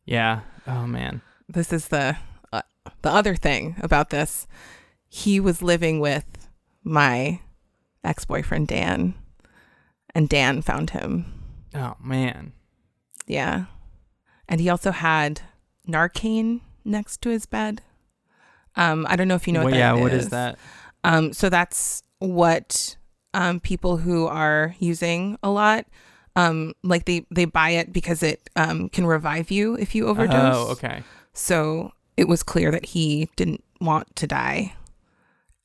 Yeah. 0.05 0.41
Oh 0.67 0.87
man. 0.87 1.21
this 1.47 1.71
is 1.71 1.87
the 1.89 2.17
uh, 2.51 2.63
the 3.03 3.09
other 3.11 3.35
thing 3.35 3.75
about 3.81 4.09
this. 4.09 4.47
He 5.07 5.39
was 5.39 5.61
living 5.61 5.99
with 5.99 6.47
my 6.83 7.39
ex-boyfriend 8.03 8.67
Dan, 8.67 9.13
and 10.15 10.27
Dan 10.27 10.61
found 10.63 10.89
him. 10.91 11.25
Oh 11.75 11.95
man. 12.03 12.53
Yeah, 13.27 13.65
and 14.49 14.59
he 14.59 14.69
also 14.69 14.91
had 14.91 15.41
Narcan 15.87 16.61
next 16.83 17.21
to 17.21 17.29
his 17.29 17.45
bed. 17.45 17.81
Um, 18.75 19.05
I 19.09 19.15
don't 19.15 19.27
know 19.27 19.35
if 19.35 19.47
you 19.47 19.53
know 19.53 19.59
what 19.63 19.71
Well, 19.73 19.79
that 19.79 19.95
yeah, 19.97 20.01
what 20.01 20.13
is. 20.13 20.29
that? 20.29 20.57
Um, 21.03 21.33
so 21.33 21.49
that's 21.49 22.03
what 22.19 22.95
um, 23.33 23.59
people 23.59 23.97
who 23.97 24.27
are 24.27 24.75
using 24.79 25.37
a 25.43 25.49
lot, 25.49 25.85
um, 26.35 26.73
like 26.83 27.05
they 27.05 27.25
they 27.31 27.45
buy 27.45 27.71
it 27.71 27.91
because 27.91 28.23
it 28.23 28.49
um, 28.55 28.87
can 28.89 29.05
revive 29.05 29.51
you 29.51 29.75
if 29.75 29.95
you 29.95 30.07
overdose. 30.07 30.55
Oh, 30.55 30.71
okay. 30.71 31.03
So 31.33 31.91
it 32.17 32.27
was 32.27 32.43
clear 32.43 32.71
that 32.71 32.85
he 32.87 33.29
didn't 33.35 33.63
want 33.79 34.15
to 34.17 34.27
die, 34.27 34.73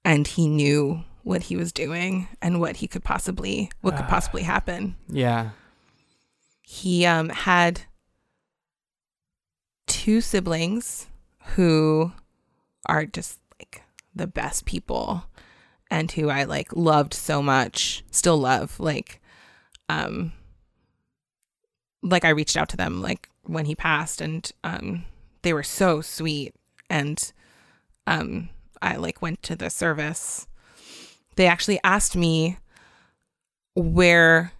and 0.05 0.27
he 0.27 0.49
knew 0.49 1.05
what 1.23 1.43
he 1.45 1.57
was 1.57 1.73
doing 1.73 2.29
and 2.41 2.61
what 2.61 2.77
he 2.77 2.87
could 2.87 3.03
possibly 3.05 3.71
what 3.83 3.97
could 3.97 4.05
Ah. 4.07 4.11
possibly 4.11 4.43
happen. 4.43 4.95
Yeah. 5.09 5.51
He 6.63 7.05
um, 7.07 7.29
had 7.31 7.83
two 9.87 10.21
siblings 10.21 11.07
who 11.55 12.13
are 12.87 13.07
just 13.07 13.39
like 13.59 13.83
the 14.15 14.27
best 14.27 14.65
people 14.65 15.25
and 15.91 16.11
who 16.13 16.29
I 16.29 16.45
like 16.45 16.75
loved 16.75 17.15
so 17.15 17.43
much, 17.43 18.05
still 18.11 18.39
love. 18.39 18.81
Like, 18.81 19.21
um, 19.89 20.33
like 22.03 22.25
I 22.25 22.31
reached 22.31 22.57
out 22.57 22.69
to 22.71 22.77
them 22.77 23.01
like 23.01 23.29
when 23.43 23.67
he 23.67 23.75
passed, 23.75 24.21
and 24.21 24.51
um, 24.65 25.05
they 25.43 25.53
were 25.53 25.63
so 25.63 26.01
sweet. 26.01 26.55
And 26.89 27.33
um, 28.07 28.49
I 28.83 28.97
like 28.97 29.23
went 29.23 29.43
to 29.45 29.57
the 29.57 29.71
service. 29.71 30.47
They 31.37 31.47
actually 31.47 31.81
asked 31.85 32.17
me 32.17 32.59
where 33.75 34.53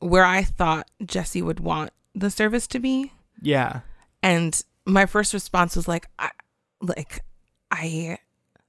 where 0.00 0.24
I 0.24 0.44
thought 0.44 0.88
Jesse 1.04 1.42
would 1.42 1.60
want 1.60 1.90
the 2.14 2.30
service 2.30 2.66
to 2.68 2.78
be. 2.78 3.12
Yeah. 3.40 3.80
And 4.22 4.60
my 4.86 5.06
first 5.06 5.34
response 5.34 5.76
was 5.76 5.88
like, 5.88 6.06
I, 6.18 6.30
like, 6.80 7.20
I, 7.70 8.18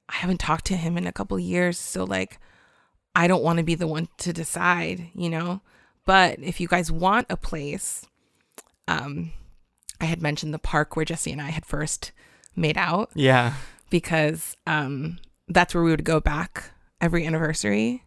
I 0.09 0.15
haven't 0.15 0.39
talked 0.39 0.65
to 0.65 0.75
him 0.77 0.97
in 0.97 1.07
a 1.07 1.11
couple 1.11 1.39
years, 1.39 1.77
so 1.79 2.03
like, 2.03 2.39
I 3.15 3.27
don't 3.27 3.43
want 3.43 3.57
to 3.57 3.63
be 3.63 3.75
the 3.75 3.87
one 3.87 4.07
to 4.19 4.33
decide, 4.33 5.09
you 5.15 5.29
know. 5.29 5.61
But 6.05 6.39
if 6.39 6.59
you 6.59 6.67
guys 6.67 6.91
want 6.91 7.27
a 7.29 7.37
place, 7.37 8.05
um, 8.87 9.31
I 10.01 10.05
had 10.05 10.21
mentioned 10.21 10.53
the 10.53 10.59
park 10.59 10.95
where 10.95 11.05
Jesse 11.05 11.31
and 11.31 11.41
I 11.41 11.49
had 11.49 11.65
first 11.65 12.11
made 12.55 12.77
out 12.77 13.11
Yeah. 13.15 13.53
because 13.89 14.55
um, 14.65 15.19
that's 15.47 15.73
where 15.75 15.83
we 15.83 15.91
would 15.91 16.03
go 16.05 16.19
back 16.19 16.71
every 17.01 17.25
anniversary. 17.25 18.03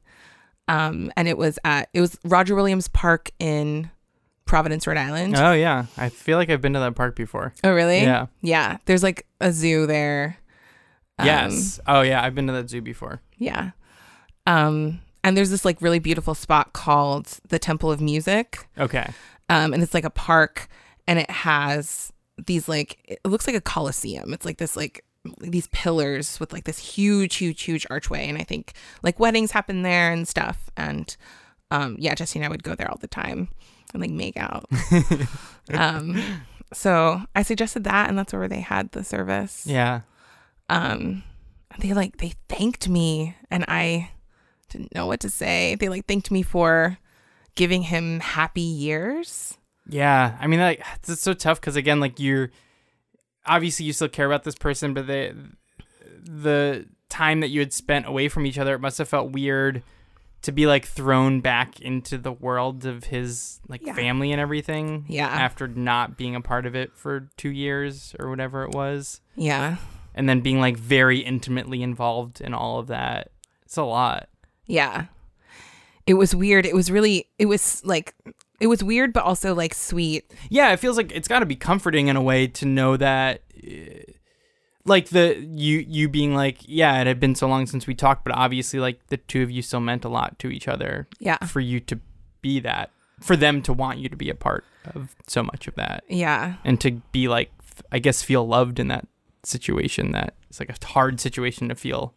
Um, 0.68 1.12
and 1.16 1.26
it 1.28 1.36
was 1.36 1.58
at 1.64 1.88
it 1.92 2.00
was 2.00 2.16
Roger 2.24 2.54
Williams 2.54 2.88
Park 2.88 3.30
in 3.38 3.90
Providence, 4.44 4.86
Rhode 4.86 4.96
Island. 4.96 5.36
Oh 5.36 5.52
yeah. 5.52 5.86
I 5.96 6.08
feel 6.08 6.38
like 6.38 6.50
I've 6.50 6.60
been 6.60 6.72
to 6.74 6.78
that 6.80 6.94
park 6.94 7.16
before. 7.16 7.52
Oh, 7.64 7.72
really? 7.72 8.00
Yeah. 8.02 8.26
Yeah. 8.42 8.78
There's 8.86 9.02
like 9.02 9.26
a 9.40 9.52
zoo 9.52 9.86
there. 9.86 10.38
Um, 11.18 11.26
yes. 11.26 11.80
Oh 11.86 12.02
yeah. 12.02 12.22
I've 12.22 12.34
been 12.34 12.46
to 12.46 12.52
that 12.52 12.70
zoo 12.70 12.80
before. 12.80 13.20
Yeah. 13.36 13.70
Um, 14.46 15.00
and 15.24 15.36
there's 15.36 15.50
this 15.50 15.64
like 15.64 15.80
really 15.80 15.98
beautiful 15.98 16.34
spot 16.34 16.72
called 16.72 17.38
the 17.48 17.58
Temple 17.58 17.90
of 17.90 18.00
Music. 18.00 18.68
Okay. 18.78 19.08
Um, 19.48 19.72
and 19.72 19.82
it's 19.82 19.94
like 19.94 20.04
a 20.04 20.10
park 20.10 20.68
and 21.06 21.18
it 21.18 21.30
has 21.30 22.12
these 22.46 22.68
like, 22.68 22.98
it 23.04 23.20
looks 23.24 23.46
like 23.46 23.56
a 23.56 23.60
coliseum. 23.60 24.32
It's 24.32 24.44
like 24.44 24.58
this, 24.58 24.76
like, 24.76 25.04
these 25.40 25.68
pillars 25.68 26.40
with 26.40 26.52
like 26.52 26.64
this 26.64 26.78
huge, 26.78 27.36
huge, 27.36 27.62
huge 27.62 27.86
archway. 27.90 28.28
And 28.28 28.38
I 28.38 28.42
think 28.42 28.72
like 29.02 29.20
weddings 29.20 29.52
happen 29.52 29.82
there 29.82 30.12
and 30.12 30.26
stuff. 30.26 30.70
And 30.76 31.16
um, 31.70 31.96
yeah, 31.98 32.14
Jesse 32.14 32.38
and 32.38 32.46
I 32.46 32.48
would 32.48 32.64
go 32.64 32.74
there 32.74 32.90
all 32.90 32.98
the 32.98 33.06
time 33.06 33.48
and 33.92 34.00
like 34.00 34.10
make 34.10 34.36
out. 34.36 34.66
um, 35.74 36.20
so 36.72 37.22
I 37.34 37.42
suggested 37.42 37.84
that, 37.84 38.08
and 38.08 38.18
that's 38.18 38.32
where 38.32 38.48
they 38.48 38.60
had 38.60 38.92
the 38.92 39.04
service. 39.04 39.66
Yeah. 39.66 40.00
Um 40.72 41.22
they 41.78 41.92
like 41.92 42.16
they 42.18 42.32
thanked 42.48 42.88
me 42.88 43.34
and 43.50 43.64
i 43.68 44.10
didn't 44.68 44.94
know 44.94 45.06
what 45.06 45.20
to 45.20 45.30
say 45.30 45.74
they 45.76 45.88
like 45.88 46.06
thanked 46.06 46.30
me 46.30 46.42
for 46.42 46.98
giving 47.54 47.82
him 47.82 48.20
happy 48.20 48.60
years 48.62 49.58
Yeah, 49.86 50.36
I 50.40 50.46
mean, 50.46 50.60
like 50.60 50.82
it's 51.08 51.20
so 51.20 51.34
tough 51.34 51.60
because 51.60 51.76
again, 51.76 52.00
like 52.00 52.18
you're 52.20 52.50
obviously 53.44 53.84
you 53.86 53.92
still 53.92 54.08
care 54.08 54.26
about 54.26 54.44
this 54.44 54.54
person, 54.54 54.94
but 54.94 55.06
the 55.06 55.34
the 56.24 56.86
time 57.08 57.40
that 57.40 57.48
you 57.48 57.60
had 57.60 57.72
spent 57.72 58.06
away 58.06 58.28
from 58.28 58.46
each 58.46 58.58
other, 58.58 58.74
it 58.74 58.80
must 58.80 58.98
have 58.98 59.08
felt 59.08 59.32
weird 59.32 59.82
to 60.42 60.52
be 60.52 60.66
like 60.66 60.86
thrown 60.86 61.40
back 61.40 61.80
into 61.80 62.16
the 62.16 62.32
world 62.32 62.86
of 62.86 63.04
his 63.04 63.60
like 63.68 63.84
Yeah. 63.84 63.94
family 63.94 64.32
and 64.32 64.40
everything. 64.40 65.04
Yeah. 65.08 65.26
After 65.28 65.68
not 65.68 66.16
being 66.16 66.34
a 66.34 66.40
part 66.40 66.64
of 66.64 66.74
it 66.74 66.96
for 66.96 67.28
two 67.36 67.50
years 67.50 68.14
or 68.18 68.30
whatever 68.30 68.62
it 68.64 68.70
was, 68.70 69.20
yeah 69.36 69.76
and 70.14 70.28
then 70.28 70.40
being 70.40 70.60
like 70.60 70.76
very 70.76 71.18
intimately 71.18 71.82
involved 71.82 72.40
in 72.40 72.54
all 72.54 72.78
of 72.78 72.86
that, 72.88 73.30
it's 73.64 73.76
a 73.76 73.82
lot. 73.82 74.28
yeah. 74.66 75.06
It 76.04 76.14
was 76.14 76.34
weird. 76.34 76.66
It 76.66 76.74
was 76.74 76.90
really 76.90 77.28
it 77.38 77.46
was 77.46 77.80
like 77.84 78.14
it 78.58 78.66
was 78.66 78.82
weird 78.82 79.12
but 79.12 79.22
also 79.22 79.54
like 79.54 79.72
sweet. 79.72 80.32
Yeah, 80.50 80.72
it 80.72 80.80
feels 80.80 80.96
like 80.96 81.12
it's 81.12 81.28
got 81.28 81.38
to 81.40 81.46
be 81.46 81.54
comforting 81.54 82.08
in 82.08 82.16
a 82.16 82.20
way 82.20 82.48
to 82.48 82.66
know 82.66 82.96
that, 82.96 83.42
uh, 83.64 84.12
like 84.84 85.10
the 85.10 85.36
you 85.48 85.78
you 85.86 86.08
being 86.08 86.34
like, 86.34 86.58
yeah, 86.66 87.00
it 87.00 87.06
had 87.06 87.20
been 87.20 87.36
so 87.36 87.46
long 87.46 87.66
since 87.66 87.86
we 87.86 87.94
talked, 87.94 88.24
but 88.24 88.34
obviously, 88.34 88.80
like 88.80 89.06
the 89.08 89.16
two 89.16 89.44
of 89.44 89.50
you 89.52 89.62
still 89.62 89.78
meant 89.78 90.04
a 90.04 90.08
lot 90.08 90.40
to 90.40 90.48
each 90.48 90.66
other. 90.66 91.06
yeah. 91.20 91.38
For 91.46 91.60
you 91.60 91.78
to 91.78 92.00
be 92.40 92.58
that, 92.60 92.90
for 93.20 93.36
them 93.36 93.62
to 93.62 93.72
want 93.72 94.00
you 94.00 94.08
to 94.08 94.16
be 94.16 94.28
a 94.28 94.34
part 94.34 94.64
of 94.96 95.14
so 95.28 95.44
much 95.44 95.68
of 95.68 95.76
that, 95.76 96.02
yeah. 96.08 96.54
And 96.64 96.80
to 96.80 97.00
be 97.12 97.28
like, 97.28 97.52
i 97.92 98.00
guess, 98.00 98.24
feel 98.24 98.44
loved 98.44 98.80
in 98.80 98.88
that 98.88 99.06
situation. 99.44 100.12
That 100.12 100.34
it's 100.48 100.60
like 100.60 100.70
a 100.70 100.86
hard 100.86 101.20
situation 101.20 101.68
to 101.68 101.74
feel 101.74 102.14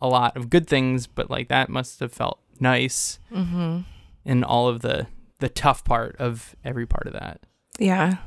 a 0.00 0.08
lot 0.08 0.36
of 0.36 0.50
good 0.50 0.66
things, 0.66 1.06
but 1.06 1.30
like 1.30 1.48
that 1.48 1.68
must 1.68 2.00
have 2.00 2.12
felt 2.12 2.40
nice 2.60 3.18
mm-hmm 3.32 3.80
in 4.24 4.44
all 4.44 4.68
of 4.68 4.82
the 4.82 5.06
the 5.40 5.48
tough 5.48 5.84
part 5.84 6.14
of 6.20 6.54
every 6.64 6.86
part 6.86 7.08
of 7.08 7.12
that. 7.12 7.40
yeah 7.80 8.18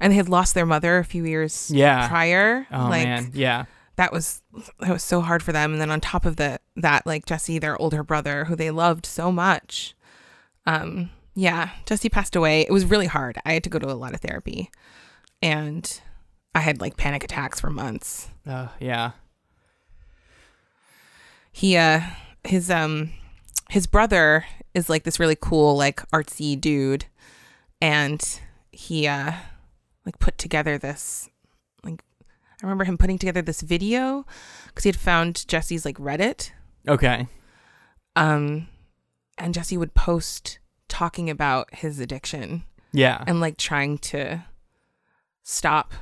and 0.00 0.10
they 0.12 0.16
had 0.16 0.28
lost 0.28 0.54
their 0.54 0.66
mother 0.66 0.98
a 0.98 1.04
few 1.04 1.24
years 1.24 1.70
Yeah. 1.72 2.08
prior 2.08 2.66
Oh 2.72 2.88
like 2.88 3.04
man, 3.04 3.30
yeah. 3.32 3.66
that 3.96 4.12
was 4.12 4.42
that 4.80 4.88
was 4.90 5.04
so 5.04 5.20
hard 5.20 5.44
for 5.44 5.52
them 5.52 5.70
and 5.72 5.80
then 5.80 5.90
on 5.92 6.00
top 6.00 6.24
of 6.24 6.34
the 6.36 6.58
that 6.74 7.06
like 7.06 7.24
jesse 7.24 7.60
their 7.60 7.80
older 7.80 8.02
brother 8.02 8.46
who 8.46 8.56
they 8.56 8.72
loved 8.72 9.06
so 9.06 9.30
much 9.30 9.94
um 10.66 11.10
yeah 11.36 11.70
jesse 11.86 12.08
passed 12.08 12.34
away 12.34 12.62
it 12.62 12.72
was 12.72 12.84
really 12.84 13.06
hard 13.06 13.38
i 13.44 13.52
had 13.52 13.62
to 13.62 13.70
go 13.70 13.78
to 13.78 13.88
a 13.88 13.94
lot 13.94 14.12
of 14.14 14.20
therapy 14.20 14.70
and 15.40 16.00
i 16.54 16.60
had 16.60 16.80
like 16.80 16.96
panic 16.96 17.22
attacks 17.24 17.60
for 17.60 17.70
months 17.70 18.28
Uh, 18.46 18.68
yeah. 18.80 19.12
he 21.52 21.76
uh 21.76 22.00
his 22.44 22.70
um 22.70 23.10
his 23.70 23.86
brother 23.86 24.44
is 24.74 24.88
like 24.88 25.04
this 25.04 25.20
really 25.20 25.36
cool 25.36 25.76
like 25.76 26.08
artsy 26.10 26.60
dude 26.60 27.06
and 27.80 28.40
he 28.72 29.06
uh 29.06 29.32
like 30.06 30.18
put 30.18 30.38
together 30.38 30.78
this 30.78 31.28
like 31.84 32.02
i 32.62 32.66
remember 32.66 32.84
him 32.84 32.96
putting 32.98 33.18
together 33.18 33.42
this 33.42 33.60
video 33.60 34.24
because 34.66 34.84
he 34.84 34.88
had 34.88 34.96
found 34.98 35.46
jesse's 35.48 35.84
like 35.84 35.98
reddit 35.98 36.50
Okay. 36.88 37.26
um 38.16 38.68
and 39.36 39.52
jesse 39.54 39.76
would 39.76 39.94
post 39.94 40.58
talking 40.88 41.28
about 41.30 41.72
his 41.74 42.00
addiction 42.00 42.64
Yeah. 42.92 43.22
and 43.26 43.38
like 43.40 43.56
trying 43.56 43.98
to 43.98 44.44
stop 45.42 45.92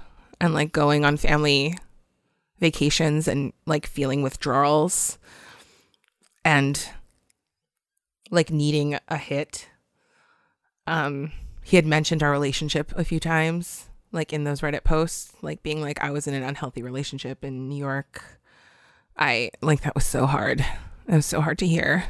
and 0.40 0.54
like 0.54 0.72
going 0.72 1.04
on 1.04 1.16
family 1.16 1.76
vacations 2.60 3.28
and 3.28 3.52
like 3.66 3.86
feeling 3.86 4.22
withdrawals 4.22 5.18
and 6.44 6.88
like 8.30 8.50
needing 8.50 8.98
a 9.08 9.16
hit. 9.16 9.68
Um 10.86 11.32
he 11.62 11.76
had 11.76 11.86
mentioned 11.86 12.22
our 12.22 12.30
relationship 12.30 12.92
a 12.96 13.04
few 13.04 13.20
times 13.20 13.88
like 14.10 14.32
in 14.32 14.44
those 14.44 14.62
reddit 14.62 14.84
posts 14.84 15.34
like 15.42 15.62
being 15.62 15.82
like 15.82 16.02
i 16.02 16.10
was 16.10 16.26
in 16.26 16.32
an 16.32 16.42
unhealthy 16.42 16.82
relationship 16.82 17.44
in 17.44 17.68
new 17.68 17.76
york. 17.76 18.24
I 19.18 19.50
like 19.60 19.82
that 19.82 19.94
was 19.94 20.06
so 20.06 20.26
hard. 20.26 20.60
It 20.60 21.14
was 21.14 21.26
so 21.26 21.40
hard 21.40 21.58
to 21.58 21.66
hear. 21.66 22.04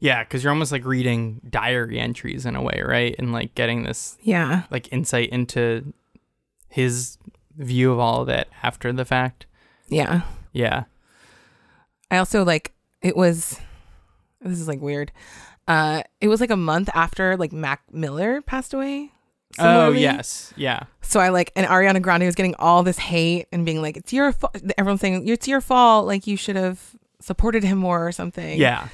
Yeah, 0.00 0.22
because 0.22 0.42
you're 0.42 0.52
almost 0.52 0.72
like 0.72 0.84
reading 0.84 1.40
diary 1.48 1.98
entries 1.98 2.46
in 2.46 2.56
a 2.56 2.62
way, 2.62 2.82
right? 2.84 3.14
And 3.18 3.32
like 3.32 3.54
getting 3.54 3.82
this 3.82 4.16
yeah. 4.22 4.62
like 4.70 4.90
insight 4.92 5.30
into 5.30 5.92
his 6.68 7.18
view 7.58 7.92
of 7.92 7.98
all 7.98 8.22
of 8.22 8.28
it 8.28 8.48
after 8.62 8.92
the 8.92 9.04
fact. 9.04 9.46
yeah 9.88 10.22
Yeah. 10.52 10.84
I 12.10 12.16
also 12.18 12.44
like 12.44 12.72
it 13.02 13.16
was 13.16 13.60
this 14.40 14.60
is 14.60 14.68
like 14.68 14.80
weird. 14.80 15.12
Uh 15.66 16.02
it 16.20 16.28
was 16.28 16.40
like 16.40 16.50
a 16.50 16.56
month 16.56 16.88
after 16.94 17.36
like 17.36 17.52
Mac 17.52 17.82
Miller 17.92 18.40
passed 18.42 18.72
away. 18.72 19.12
Oh 19.58 19.90
yes. 19.92 20.52
Yeah. 20.56 20.84
So 21.02 21.20
I 21.20 21.30
like 21.30 21.52
and 21.56 21.66
Ariana 21.66 22.00
Grande 22.00 22.24
was 22.24 22.34
getting 22.34 22.54
all 22.58 22.82
this 22.82 22.98
hate 22.98 23.46
and 23.52 23.66
being 23.66 23.82
like 23.82 23.96
it's 23.96 24.12
your 24.12 24.32
fault 24.32 24.56
everyone's 24.78 25.00
saying 25.00 25.26
it's 25.28 25.48
your 25.48 25.60
fault 25.60 26.06
like 26.06 26.26
you 26.26 26.36
should 26.36 26.56
have 26.56 26.80
supported 27.20 27.64
him 27.64 27.78
more 27.78 28.06
or 28.06 28.12
something. 28.12 28.58
Yeah. 28.58 28.88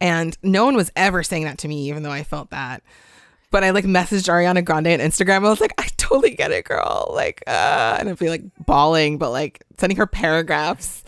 And 0.00 0.36
no 0.42 0.64
one 0.64 0.76
was 0.76 0.90
ever 0.96 1.22
saying 1.22 1.44
that 1.44 1.58
to 1.58 1.68
me 1.68 1.88
even 1.88 2.02
though 2.02 2.10
I 2.12 2.22
felt 2.22 2.50
that. 2.50 2.82
But 3.50 3.64
I 3.64 3.70
like 3.70 3.84
messaged 3.84 4.28
Ariana 4.28 4.64
Grande 4.64 4.88
on 4.88 4.98
Instagram. 4.98 5.46
I 5.46 5.48
was 5.48 5.60
like, 5.60 5.72
I 5.78 5.88
totally 5.96 6.34
get 6.34 6.50
it, 6.52 6.64
girl. 6.66 7.10
Like, 7.14 7.42
uh, 7.46 7.96
and 7.98 8.08
I'd 8.08 8.18
be 8.18 8.28
like 8.28 8.42
bawling, 8.66 9.18
but 9.18 9.30
like 9.30 9.64
sending 9.78 9.96
her 9.96 10.06
paragraphs. 10.06 11.02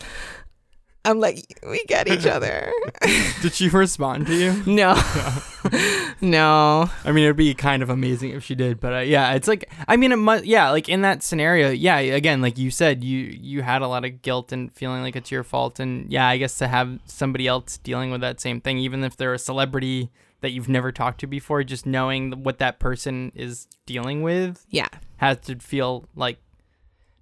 I'm 1.03 1.19
like, 1.19 1.59
we 1.67 1.83
get 1.85 2.07
each 2.07 2.25
other. 2.27 2.71
Did 3.41 3.53
she 3.53 3.69
respond 3.69 4.27
to 4.27 4.35
you? 4.35 4.63
no, 4.71 4.93
no. 6.21 6.89
I 7.03 7.11
mean, 7.11 7.23
it'd 7.23 7.35
be 7.35 7.53
kind 7.53 7.81
of 7.81 7.89
amazing 7.89 8.31
if 8.31 8.43
she 8.43 8.53
did, 8.53 8.79
but 8.79 8.93
uh, 8.93 8.99
yeah, 8.99 9.33
it's 9.33 9.47
like 9.47 9.69
I 9.87 9.97
mean, 9.97 10.11
it 10.11 10.17
must. 10.17 10.45
Yeah, 10.45 10.69
like 10.69 10.89
in 10.89 11.01
that 11.01 11.23
scenario, 11.23 11.69
yeah. 11.69 11.97
Again, 11.97 12.41
like 12.41 12.57
you 12.57 12.69
said, 12.69 13.03
you 13.03 13.19
you 13.19 13.63
had 13.63 13.81
a 13.81 13.87
lot 13.87 14.05
of 14.05 14.21
guilt 14.21 14.51
and 14.51 14.71
feeling 14.73 15.01
like 15.01 15.15
it's 15.15 15.31
your 15.31 15.43
fault, 15.43 15.79
and 15.79 16.09
yeah, 16.11 16.27
I 16.27 16.37
guess 16.37 16.57
to 16.59 16.67
have 16.67 16.99
somebody 17.05 17.47
else 17.47 17.77
dealing 17.77 18.11
with 18.11 18.21
that 18.21 18.39
same 18.39 18.61
thing, 18.61 18.77
even 18.77 19.03
if 19.03 19.17
they're 19.17 19.33
a 19.33 19.39
celebrity 19.39 20.11
that 20.41 20.51
you've 20.51 20.69
never 20.69 20.91
talked 20.91 21.19
to 21.21 21.27
before, 21.27 21.63
just 21.63 21.85
knowing 21.85 22.43
what 22.43 22.57
that 22.59 22.79
person 22.79 23.31
is 23.35 23.67
dealing 23.85 24.21
with 24.21 24.65
Yeah, 24.69 24.87
has 25.17 25.37
to 25.41 25.55
feel 25.59 26.05
like 26.15 26.37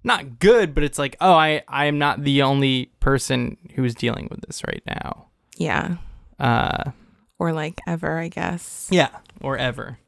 not 0.02 0.38
good, 0.38 0.74
but 0.74 0.82
it's 0.82 0.98
like, 0.98 1.16
oh, 1.20 1.34
I 1.34 1.62
I 1.68 1.84
am 1.86 1.98
not 1.98 2.24
the 2.24 2.42
only 2.42 2.86
person 3.00 3.56
who's 3.74 3.94
dealing 3.94 4.28
with 4.30 4.40
this 4.42 4.62
right 4.66 4.82
now. 4.86 5.26
yeah. 5.56 5.96
Uh, 6.38 6.92
Or 7.38 7.52
like 7.52 7.78
ever, 7.86 8.18
I 8.18 8.28
guess. 8.28 8.88
yeah, 8.90 9.10
or 9.42 9.58
ever. 9.58 9.98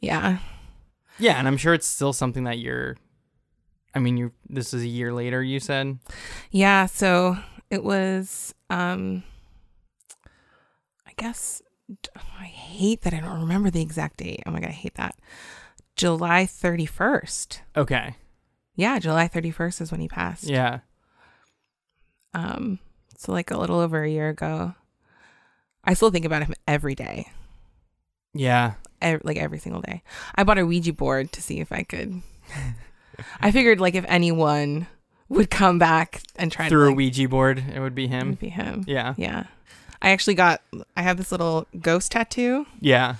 Yeah. 0.00 0.38
Yeah, 1.18 1.36
and 1.38 1.48
I'm 1.48 1.56
sure 1.56 1.74
it's 1.74 1.86
still 1.86 2.12
something 2.12 2.44
that 2.44 2.58
you're. 2.58 2.96
I 3.94 3.98
mean, 4.00 4.16
you. 4.16 4.32
This 4.48 4.74
is 4.74 4.82
a 4.82 4.88
year 4.88 5.12
later. 5.12 5.42
You 5.42 5.58
said. 5.60 5.98
Yeah, 6.50 6.86
so 6.86 7.36
it 7.70 7.82
was 7.82 8.54
um 8.70 9.22
I 11.06 11.12
guess 11.16 11.62
I 12.16 12.44
hate 12.44 13.02
that 13.02 13.12
I 13.14 13.20
don't 13.20 13.40
remember 13.40 13.70
the 13.70 13.82
exact 13.82 14.18
date. 14.18 14.42
Oh 14.46 14.50
my 14.50 14.60
god, 14.60 14.70
I 14.70 14.72
hate 14.72 14.94
that. 14.94 15.16
July 15.96 16.44
31st. 16.46 17.60
Okay. 17.76 18.16
Yeah, 18.74 18.98
July 18.98 19.28
31st 19.28 19.80
is 19.82 19.92
when 19.92 20.00
he 20.00 20.08
passed. 20.08 20.44
Yeah. 20.44 20.80
Um 22.32 22.78
so 23.16 23.32
like 23.32 23.50
a 23.50 23.58
little 23.58 23.78
over 23.80 24.02
a 24.02 24.10
year 24.10 24.28
ago. 24.28 24.74
I 25.84 25.94
still 25.94 26.10
think 26.10 26.24
about 26.24 26.42
him 26.42 26.54
every 26.66 26.94
day. 26.94 27.28
Yeah. 28.32 28.74
like 29.22 29.36
every 29.36 29.58
single 29.58 29.82
day. 29.82 30.02
I 30.34 30.44
bought 30.44 30.58
a 30.58 30.66
Ouija 30.66 30.92
board 30.92 31.30
to 31.32 31.42
see 31.42 31.60
if 31.60 31.70
I 31.70 31.82
could 31.82 32.22
I 33.40 33.50
figured 33.52 33.78
like 33.80 33.94
if 33.94 34.04
anyone 34.08 34.86
would 35.28 35.50
come 35.50 35.78
back 35.78 36.22
and 36.36 36.50
try 36.50 36.68
Through 36.68 36.80
to 36.84 36.86
a 36.86 36.90
like, 36.90 36.96
Ouija 36.96 37.28
board, 37.28 37.62
it 37.74 37.78
would 37.80 37.94
be 37.94 38.04
it 38.04 38.10
him. 38.10 38.30
would 38.30 38.38
be 38.40 38.48
him. 38.48 38.84
Yeah. 38.86 39.14
Yeah. 39.16 39.44
I 40.04 40.10
actually 40.10 40.34
got 40.34 40.60
I 40.96 41.02
have 41.02 41.16
this 41.16 41.32
little 41.32 41.66
ghost 41.80 42.12
tattoo. 42.12 42.66
Yeah. 42.80 43.16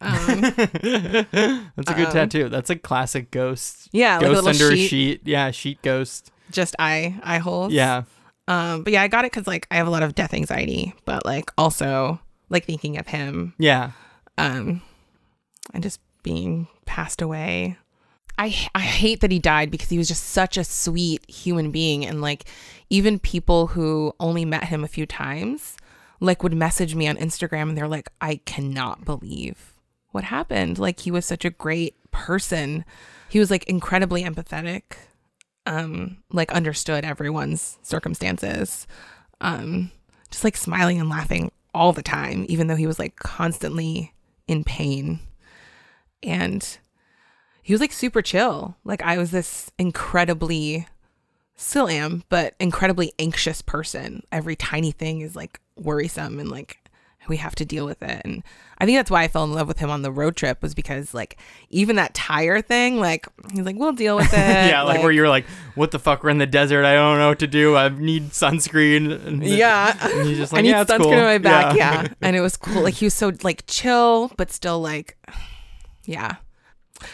Um, 0.00 0.40
That's 0.56 1.32
a 1.32 1.94
good 1.94 2.06
Um, 2.06 2.12
tattoo. 2.12 2.48
That's 2.48 2.70
a 2.70 2.76
classic 2.76 3.30
ghost. 3.30 3.88
yeah, 3.92 4.16
like 4.18 4.26
a 4.26 4.28
ghost 4.30 4.44
little 4.44 4.48
under 4.66 4.76
sheet, 4.76 4.84
a 4.84 4.88
sheet. 4.88 5.20
Yeah, 5.24 5.50
sheet 5.50 5.82
ghost. 5.82 6.30
just 6.50 6.74
eye 6.78 7.18
eye 7.22 7.38
holes. 7.38 7.72
Yeah. 7.72 8.02
Um, 8.46 8.82
but 8.82 8.92
yeah, 8.92 9.02
I 9.02 9.08
got 9.08 9.24
it 9.24 9.32
because 9.32 9.46
like 9.46 9.66
I 9.70 9.76
have 9.76 9.86
a 9.86 9.90
lot 9.90 10.02
of 10.02 10.14
death 10.14 10.34
anxiety, 10.34 10.94
but 11.04 11.24
like 11.24 11.50
also 11.56 12.20
like 12.50 12.64
thinking 12.66 12.98
of 12.98 13.06
him, 13.08 13.54
Yeah. 13.58 13.92
um, 14.36 14.82
and 15.72 15.82
just 15.82 15.98
being 16.22 16.68
passed 16.84 17.22
away. 17.22 17.78
I 18.36 18.54
I 18.74 18.80
hate 18.80 19.20
that 19.20 19.30
he 19.32 19.38
died 19.38 19.70
because 19.70 19.88
he 19.88 19.96
was 19.96 20.08
just 20.08 20.24
such 20.24 20.56
a 20.58 20.64
sweet 20.64 21.28
human 21.30 21.70
being, 21.70 22.04
and 22.04 22.20
like 22.20 22.44
even 22.90 23.18
people 23.18 23.68
who 23.68 24.12
only 24.20 24.44
met 24.44 24.64
him 24.64 24.84
a 24.84 24.88
few 24.88 25.06
times, 25.06 25.76
like 26.24 26.42
would 26.42 26.54
message 26.54 26.94
me 26.94 27.08
on 27.08 27.16
Instagram, 27.16 27.68
and 27.68 27.76
they're 27.76 27.88
like, 27.88 28.08
I 28.20 28.36
cannot 28.44 29.04
believe 29.04 29.74
what 30.10 30.24
happened. 30.24 30.78
Like 30.78 31.00
he 31.00 31.10
was 31.10 31.26
such 31.26 31.44
a 31.44 31.50
great 31.50 31.96
person. 32.10 32.84
He 33.28 33.38
was 33.38 33.50
like 33.50 33.64
incredibly 33.64 34.22
empathetic. 34.24 34.82
Um, 35.66 36.18
like 36.30 36.52
understood 36.52 37.04
everyone's 37.04 37.78
circumstances. 37.82 38.86
Um, 39.40 39.90
just 40.30 40.44
like 40.44 40.56
smiling 40.56 41.00
and 41.00 41.08
laughing 41.08 41.50
all 41.72 41.92
the 41.92 42.02
time, 42.02 42.44
even 42.48 42.66
though 42.66 42.76
he 42.76 42.86
was 42.86 42.98
like 42.98 43.16
constantly 43.16 44.12
in 44.46 44.62
pain. 44.62 45.20
And 46.22 46.78
he 47.62 47.72
was 47.72 47.80
like 47.80 47.92
super 47.92 48.22
chill. 48.22 48.76
Like 48.84 49.02
I 49.02 49.18
was 49.18 49.30
this 49.30 49.70
incredibly 49.78 50.86
still 51.56 51.88
am, 51.88 52.24
but 52.28 52.54
incredibly 52.60 53.12
anxious 53.18 53.62
person. 53.62 54.22
Every 54.30 54.56
tiny 54.56 54.92
thing 54.92 55.20
is 55.20 55.34
like 55.34 55.60
worrisome 55.76 56.38
and 56.38 56.50
like 56.50 56.78
we 57.28 57.36
have 57.38 57.54
to 57.56 57.64
deal 57.64 57.86
with 57.86 58.02
it. 58.02 58.22
And 58.24 58.42
I 58.78 58.84
think 58.84 58.98
that's 58.98 59.10
why 59.10 59.22
I 59.22 59.28
fell 59.28 59.44
in 59.44 59.52
love 59.52 59.68
with 59.68 59.78
him 59.78 59.90
on 59.90 60.02
the 60.02 60.12
road 60.12 60.36
trip 60.36 60.62
was 60.62 60.74
because 60.74 61.14
like 61.14 61.38
even 61.70 61.96
that 61.96 62.14
tire 62.14 62.60
thing, 62.60 63.00
like 63.00 63.26
he's 63.52 63.64
like, 63.64 63.76
we'll 63.76 63.92
deal 63.92 64.16
with 64.16 64.32
it. 64.32 64.36
yeah, 64.36 64.82
like, 64.82 65.02
where 65.02 65.10
you're 65.10 65.28
like, 65.28 65.46
what 65.74 65.90
the 65.90 65.98
fuck? 65.98 66.22
We're 66.22 66.30
in 66.30 66.38
the 66.38 66.46
desert. 66.46 66.84
I 66.84 66.94
don't 66.94 67.18
know 67.18 67.28
what 67.28 67.38
to 67.40 67.46
do. 67.46 67.76
I 67.76 67.88
need 67.88 68.30
sunscreen. 68.30 69.24
And 69.26 69.42
yeah. 69.42 69.96
And 70.00 70.28
he's 70.28 70.38
just 70.38 70.52
like, 70.52 70.60
I 70.60 70.62
need 70.62 70.70
yeah, 70.70 70.84
sunscreen 70.84 71.02
cool. 71.02 71.12
on 71.12 71.24
my 71.24 71.38
back. 71.38 71.76
Yeah. 71.76 72.02
Yeah. 72.02 72.08
And 72.22 72.36
it 72.36 72.40
was 72.40 72.56
cool. 72.56 72.82
Like 72.82 72.94
he 72.94 73.06
was 73.06 73.14
so 73.14 73.32
like 73.42 73.64
chill, 73.66 74.32
but 74.36 74.50
still 74.50 74.80
like, 74.80 75.18
yeah. 76.04 76.36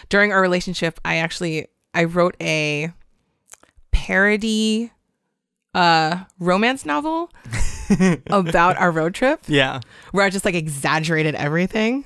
During 0.09 0.33
our 0.33 0.41
relationship, 0.41 1.01
I 1.05 1.17
actually 1.17 1.67
I 1.95 2.05
wrote 2.05 2.37
a 2.41 2.93
parody 3.93 4.93
uh 5.75 6.25
romance 6.39 6.85
novel 6.85 7.31
about 8.31 8.77
our 8.77 8.91
road 8.91 9.15
trip 9.15 9.41
yeah. 9.47 9.81
where 10.13 10.25
I 10.25 10.31
just 10.31 10.45
like 10.45 10.55
exaggerated 10.55 11.35
everything. 11.35 12.05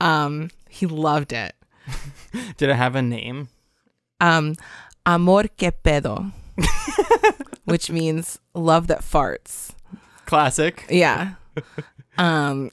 Um 0.00 0.50
he 0.68 0.86
loved 0.86 1.32
it. 1.32 1.54
Did 2.56 2.70
it 2.70 2.76
have 2.76 2.94
a 2.94 3.02
name? 3.02 3.48
Um 4.20 4.54
amor 5.06 5.44
que 5.56 5.72
pedo. 5.72 6.32
which 7.64 7.90
means 7.90 8.38
love 8.54 8.86
that 8.88 9.00
farts. 9.00 9.70
Classic. 10.26 10.84
Yeah. 10.88 11.34
um 12.18 12.70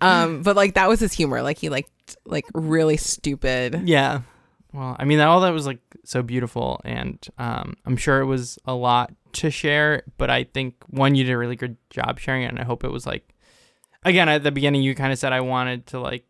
um 0.00 0.42
but 0.42 0.56
like 0.56 0.74
that 0.74 0.88
was 0.88 1.00
his 1.00 1.12
humor 1.12 1.42
like 1.42 1.58
he 1.58 1.68
liked 1.68 2.16
like 2.24 2.44
really 2.54 2.96
stupid 2.96 3.82
Yeah. 3.88 4.22
Well, 4.72 4.96
I 4.98 5.04
mean, 5.04 5.20
all 5.20 5.40
that 5.40 5.50
was 5.50 5.66
like 5.66 5.80
so 6.04 6.22
beautiful, 6.22 6.80
and 6.84 7.18
um, 7.38 7.76
I'm 7.84 7.96
sure 7.96 8.20
it 8.20 8.26
was 8.26 8.58
a 8.64 8.74
lot 8.74 9.12
to 9.34 9.50
share. 9.50 10.02
But 10.18 10.30
I 10.30 10.44
think 10.44 10.74
one, 10.88 11.14
you 11.14 11.24
did 11.24 11.32
a 11.32 11.38
really 11.38 11.56
good 11.56 11.76
job 11.90 12.18
sharing 12.18 12.42
it, 12.42 12.46
and 12.48 12.58
I 12.58 12.64
hope 12.64 12.84
it 12.84 12.90
was 12.90 13.06
like, 13.06 13.34
again, 14.04 14.28
at 14.28 14.42
the 14.42 14.50
beginning, 14.52 14.82
you 14.82 14.94
kind 14.94 15.12
of 15.12 15.18
said 15.18 15.32
I 15.32 15.40
wanted 15.40 15.86
to 15.88 16.00
like, 16.00 16.24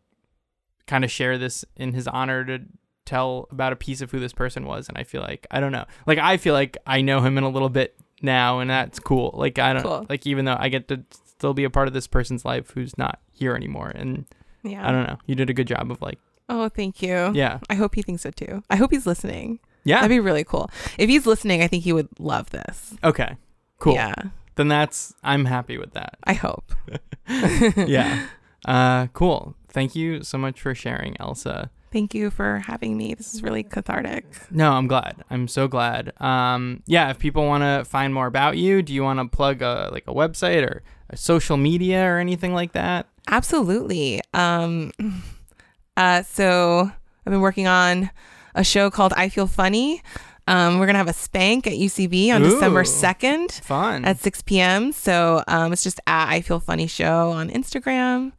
kind 0.86 1.04
of 1.04 1.10
share 1.10 1.38
this 1.38 1.64
in 1.76 1.92
his 1.92 2.08
honor 2.08 2.44
to 2.44 2.60
tell 3.06 3.46
about 3.50 3.72
a 3.72 3.76
piece 3.76 4.00
of 4.00 4.10
who 4.10 4.18
this 4.20 4.32
person 4.32 4.66
was, 4.66 4.88
and 4.88 4.96
I 4.98 5.04
feel 5.04 5.20
like 5.22 5.46
I 5.50 5.60
don't 5.60 5.72
know, 5.72 5.84
like 6.06 6.18
I 6.18 6.36
feel 6.36 6.54
like 6.54 6.76
I 6.86 7.00
know 7.00 7.20
him 7.20 7.38
in 7.38 7.44
a 7.44 7.48
little 7.48 7.68
bit 7.68 7.96
now, 8.22 8.58
and 8.60 8.70
that's 8.70 8.98
cool. 8.98 9.30
Like 9.34 9.58
I 9.58 9.72
don't 9.72 9.82
Cool. 9.82 10.06
like 10.08 10.26
even 10.26 10.44
though 10.44 10.56
I 10.58 10.68
get 10.68 10.88
to 10.88 11.02
still 11.24 11.54
be 11.54 11.64
a 11.64 11.70
part 11.70 11.88
of 11.88 11.94
this 11.94 12.06
person's 12.06 12.44
life 12.44 12.70
who's 12.70 12.96
not 12.98 13.20
here 13.32 13.54
anymore, 13.54 13.90
and 13.94 14.26
yeah 14.62 14.86
I 14.86 14.92
don't 14.92 15.06
know, 15.06 15.18
you 15.26 15.34
did 15.34 15.48
a 15.50 15.54
good 15.54 15.66
job 15.68 15.90
of 15.90 16.02
like, 16.02 16.18
oh 16.48 16.68
thank 16.68 17.00
you 17.02 17.32
yeah, 17.34 17.60
i 17.70 17.74
hope 17.76 17.94
he 17.94 18.02
thinks 18.02 18.22
so 18.22 18.30
too 18.32 18.62
i 18.68 18.74
hope 18.76 18.90
he's 18.90 19.06
listening 19.06 19.60
yeah, 19.84 19.96
that'd 19.96 20.08
be 20.10 20.20
really 20.20 20.44
cool 20.44 20.70
if 20.98 21.08
he's 21.08 21.26
listening 21.26 21.62
i 21.62 21.66
think 21.66 21.84
he 21.84 21.92
would 21.92 22.08
love 22.18 22.50
this 22.50 22.94
okay, 23.04 23.36
cool. 23.78 23.94
yeah 23.94 24.14
then 24.56 24.68
that's 24.68 25.14
I'm 25.22 25.46
happy 25.46 25.78
with 25.78 25.92
that. 25.94 26.18
i 26.24 26.34
hope 26.34 26.72
yeah. 27.76 28.26
Uh 28.66 29.06
cool. 29.14 29.54
Thank 29.68 29.94
you 29.94 30.22
so 30.22 30.36
much 30.36 30.60
for 30.60 30.74
sharing, 30.74 31.16
Elsa. 31.20 31.70
thank 31.92 32.12
you 32.14 32.30
for 32.30 32.58
having 32.66 32.96
me 32.98 33.14
this 33.14 33.32
is 33.34 33.42
really 33.42 33.62
cathartic 33.62 34.26
No, 34.50 34.72
I'm 34.72 34.86
glad. 34.86 35.24
I'm 35.30 35.48
so 35.48 35.66
glad. 35.68 36.12
Um 36.20 36.82
yeah, 36.86 37.08
if 37.10 37.18
people 37.18 37.46
want 37.46 37.62
to 37.62 37.84
find 37.88 38.12
more 38.12 38.26
about 38.26 38.58
you, 38.58 38.82
do 38.82 38.92
you 38.92 39.02
want 39.02 39.18
to 39.20 39.34
plug 39.34 39.62
a 39.62 39.88
like 39.92 40.04
a 40.06 40.12
website 40.12 40.62
or 40.68 40.82
a 41.08 41.16
social 41.16 41.56
media 41.56 42.04
or 42.04 42.18
anything 42.18 42.52
like 42.52 42.72
that? 42.72 43.06
Absolutely. 43.28 44.20
Um, 44.34 44.92
uh, 45.96 46.22
so 46.22 46.90
I've 47.26 47.30
been 47.30 47.40
working 47.40 47.66
on 47.66 48.10
a 48.54 48.64
show 48.64 48.90
called 48.90 49.12
I 49.16 49.28
Feel 49.28 49.46
Funny. 49.46 50.02
Um, 50.46 50.78
we're 50.78 50.86
gonna 50.86 50.98
have 50.98 51.08
a 51.08 51.12
spank 51.12 51.66
at 51.66 51.74
UCB 51.74 52.34
on 52.34 52.42
December 52.42 52.84
second 52.84 53.52
Fun. 53.62 54.04
at 54.04 54.18
six 54.18 54.42
p.m. 54.42 54.92
So 54.92 55.44
um, 55.46 55.72
it's 55.72 55.84
just 55.84 56.00
at 56.06 56.28
I 56.28 56.40
Feel 56.40 56.60
Funny 56.60 56.86
Show 56.86 57.30
on 57.30 57.50
Instagram. 57.50 58.32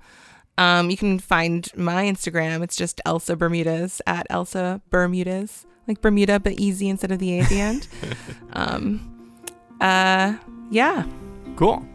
Um, 0.57 0.89
you 0.89 0.97
can 0.97 1.19
find 1.19 1.67
my 1.75 2.03
Instagram. 2.03 2.63
It's 2.63 2.75
just 2.75 2.99
Elsa 3.05 3.35
Bermudez 3.35 4.01
at 4.05 4.27
Elsa 4.29 4.81
Bermudez, 4.89 5.65
like 5.87 6.01
Bermuda 6.01 6.39
but 6.39 6.53
easy 6.53 6.89
instead 6.89 7.11
of 7.11 7.19
the 7.19 7.39
A 7.39 7.41
at 7.41 7.49
the 7.49 7.61
end. 7.61 7.87
um, 8.53 9.35
uh, 9.79 10.35
yeah. 10.69 11.05
cool. 11.55 11.85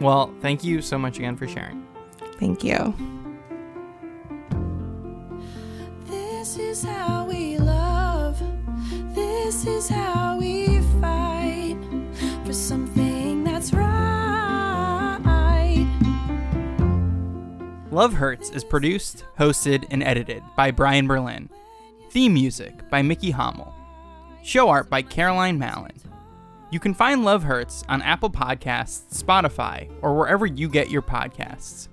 Well, 0.00 0.34
thank 0.40 0.64
you 0.64 0.82
so 0.82 0.98
much 0.98 1.18
again 1.18 1.36
for 1.36 1.46
sharing. 1.46 1.86
Thank 2.40 2.64
you. 2.64 2.92
How 6.84 7.26
we 7.26 7.58
love. 7.58 8.40
This 9.14 9.66
is 9.66 9.88
how 9.88 10.38
we 10.38 10.80
fight 11.00 11.76
for 12.44 12.52
something 12.52 13.44
that's 13.44 13.72
right. 13.72 13.94
Love 17.90 18.12
Hurts 18.12 18.50
is 18.50 18.64
produced, 18.64 19.24
hosted, 19.38 19.86
and 19.90 20.02
edited 20.02 20.42
by 20.56 20.72
Brian 20.72 21.06
Berlin. 21.06 21.48
Theme 22.10 22.34
music 22.34 22.90
by 22.90 23.02
Mickey 23.02 23.32
Hommel. 23.32 23.72
Show 24.42 24.68
art 24.68 24.90
by 24.90 25.00
Caroline 25.00 25.58
Mallon. 25.60 25.92
You 26.70 26.80
can 26.80 26.92
find 26.92 27.24
Love 27.24 27.44
Hurts 27.44 27.84
on 27.88 28.02
Apple 28.02 28.30
Podcasts, 28.30 29.22
Spotify, 29.22 29.88
or 30.02 30.16
wherever 30.18 30.44
you 30.44 30.68
get 30.68 30.90
your 30.90 31.02
podcasts. 31.02 31.86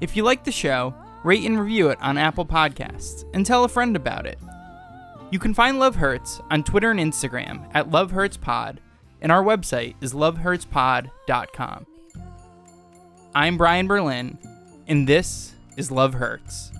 If 0.00 0.16
you 0.16 0.22
like 0.22 0.44
the 0.44 0.52
show, 0.52 0.94
rate 1.24 1.44
and 1.44 1.60
review 1.60 1.88
it 1.88 2.00
on 2.00 2.18
Apple 2.18 2.46
Podcasts 2.46 3.24
and 3.34 3.44
tell 3.44 3.64
a 3.64 3.68
friend 3.68 3.96
about 3.96 4.26
it. 4.26 4.38
You 5.30 5.38
can 5.38 5.54
find 5.54 5.78
Love 5.78 5.96
Hurts 5.96 6.40
on 6.50 6.64
Twitter 6.64 6.90
and 6.90 6.98
Instagram 6.98 7.68
at 7.72 7.90
Love 7.90 8.10
Hurts 8.10 8.36
Pod, 8.36 8.80
and 9.20 9.30
our 9.30 9.44
website 9.44 9.94
is 10.00 10.12
lovehurtspod.com. 10.12 11.86
I'm 13.34 13.56
Brian 13.56 13.86
Berlin, 13.86 14.38
and 14.88 15.06
this 15.06 15.52
is 15.76 15.90
Love 15.92 16.14
Hurts. 16.14 16.72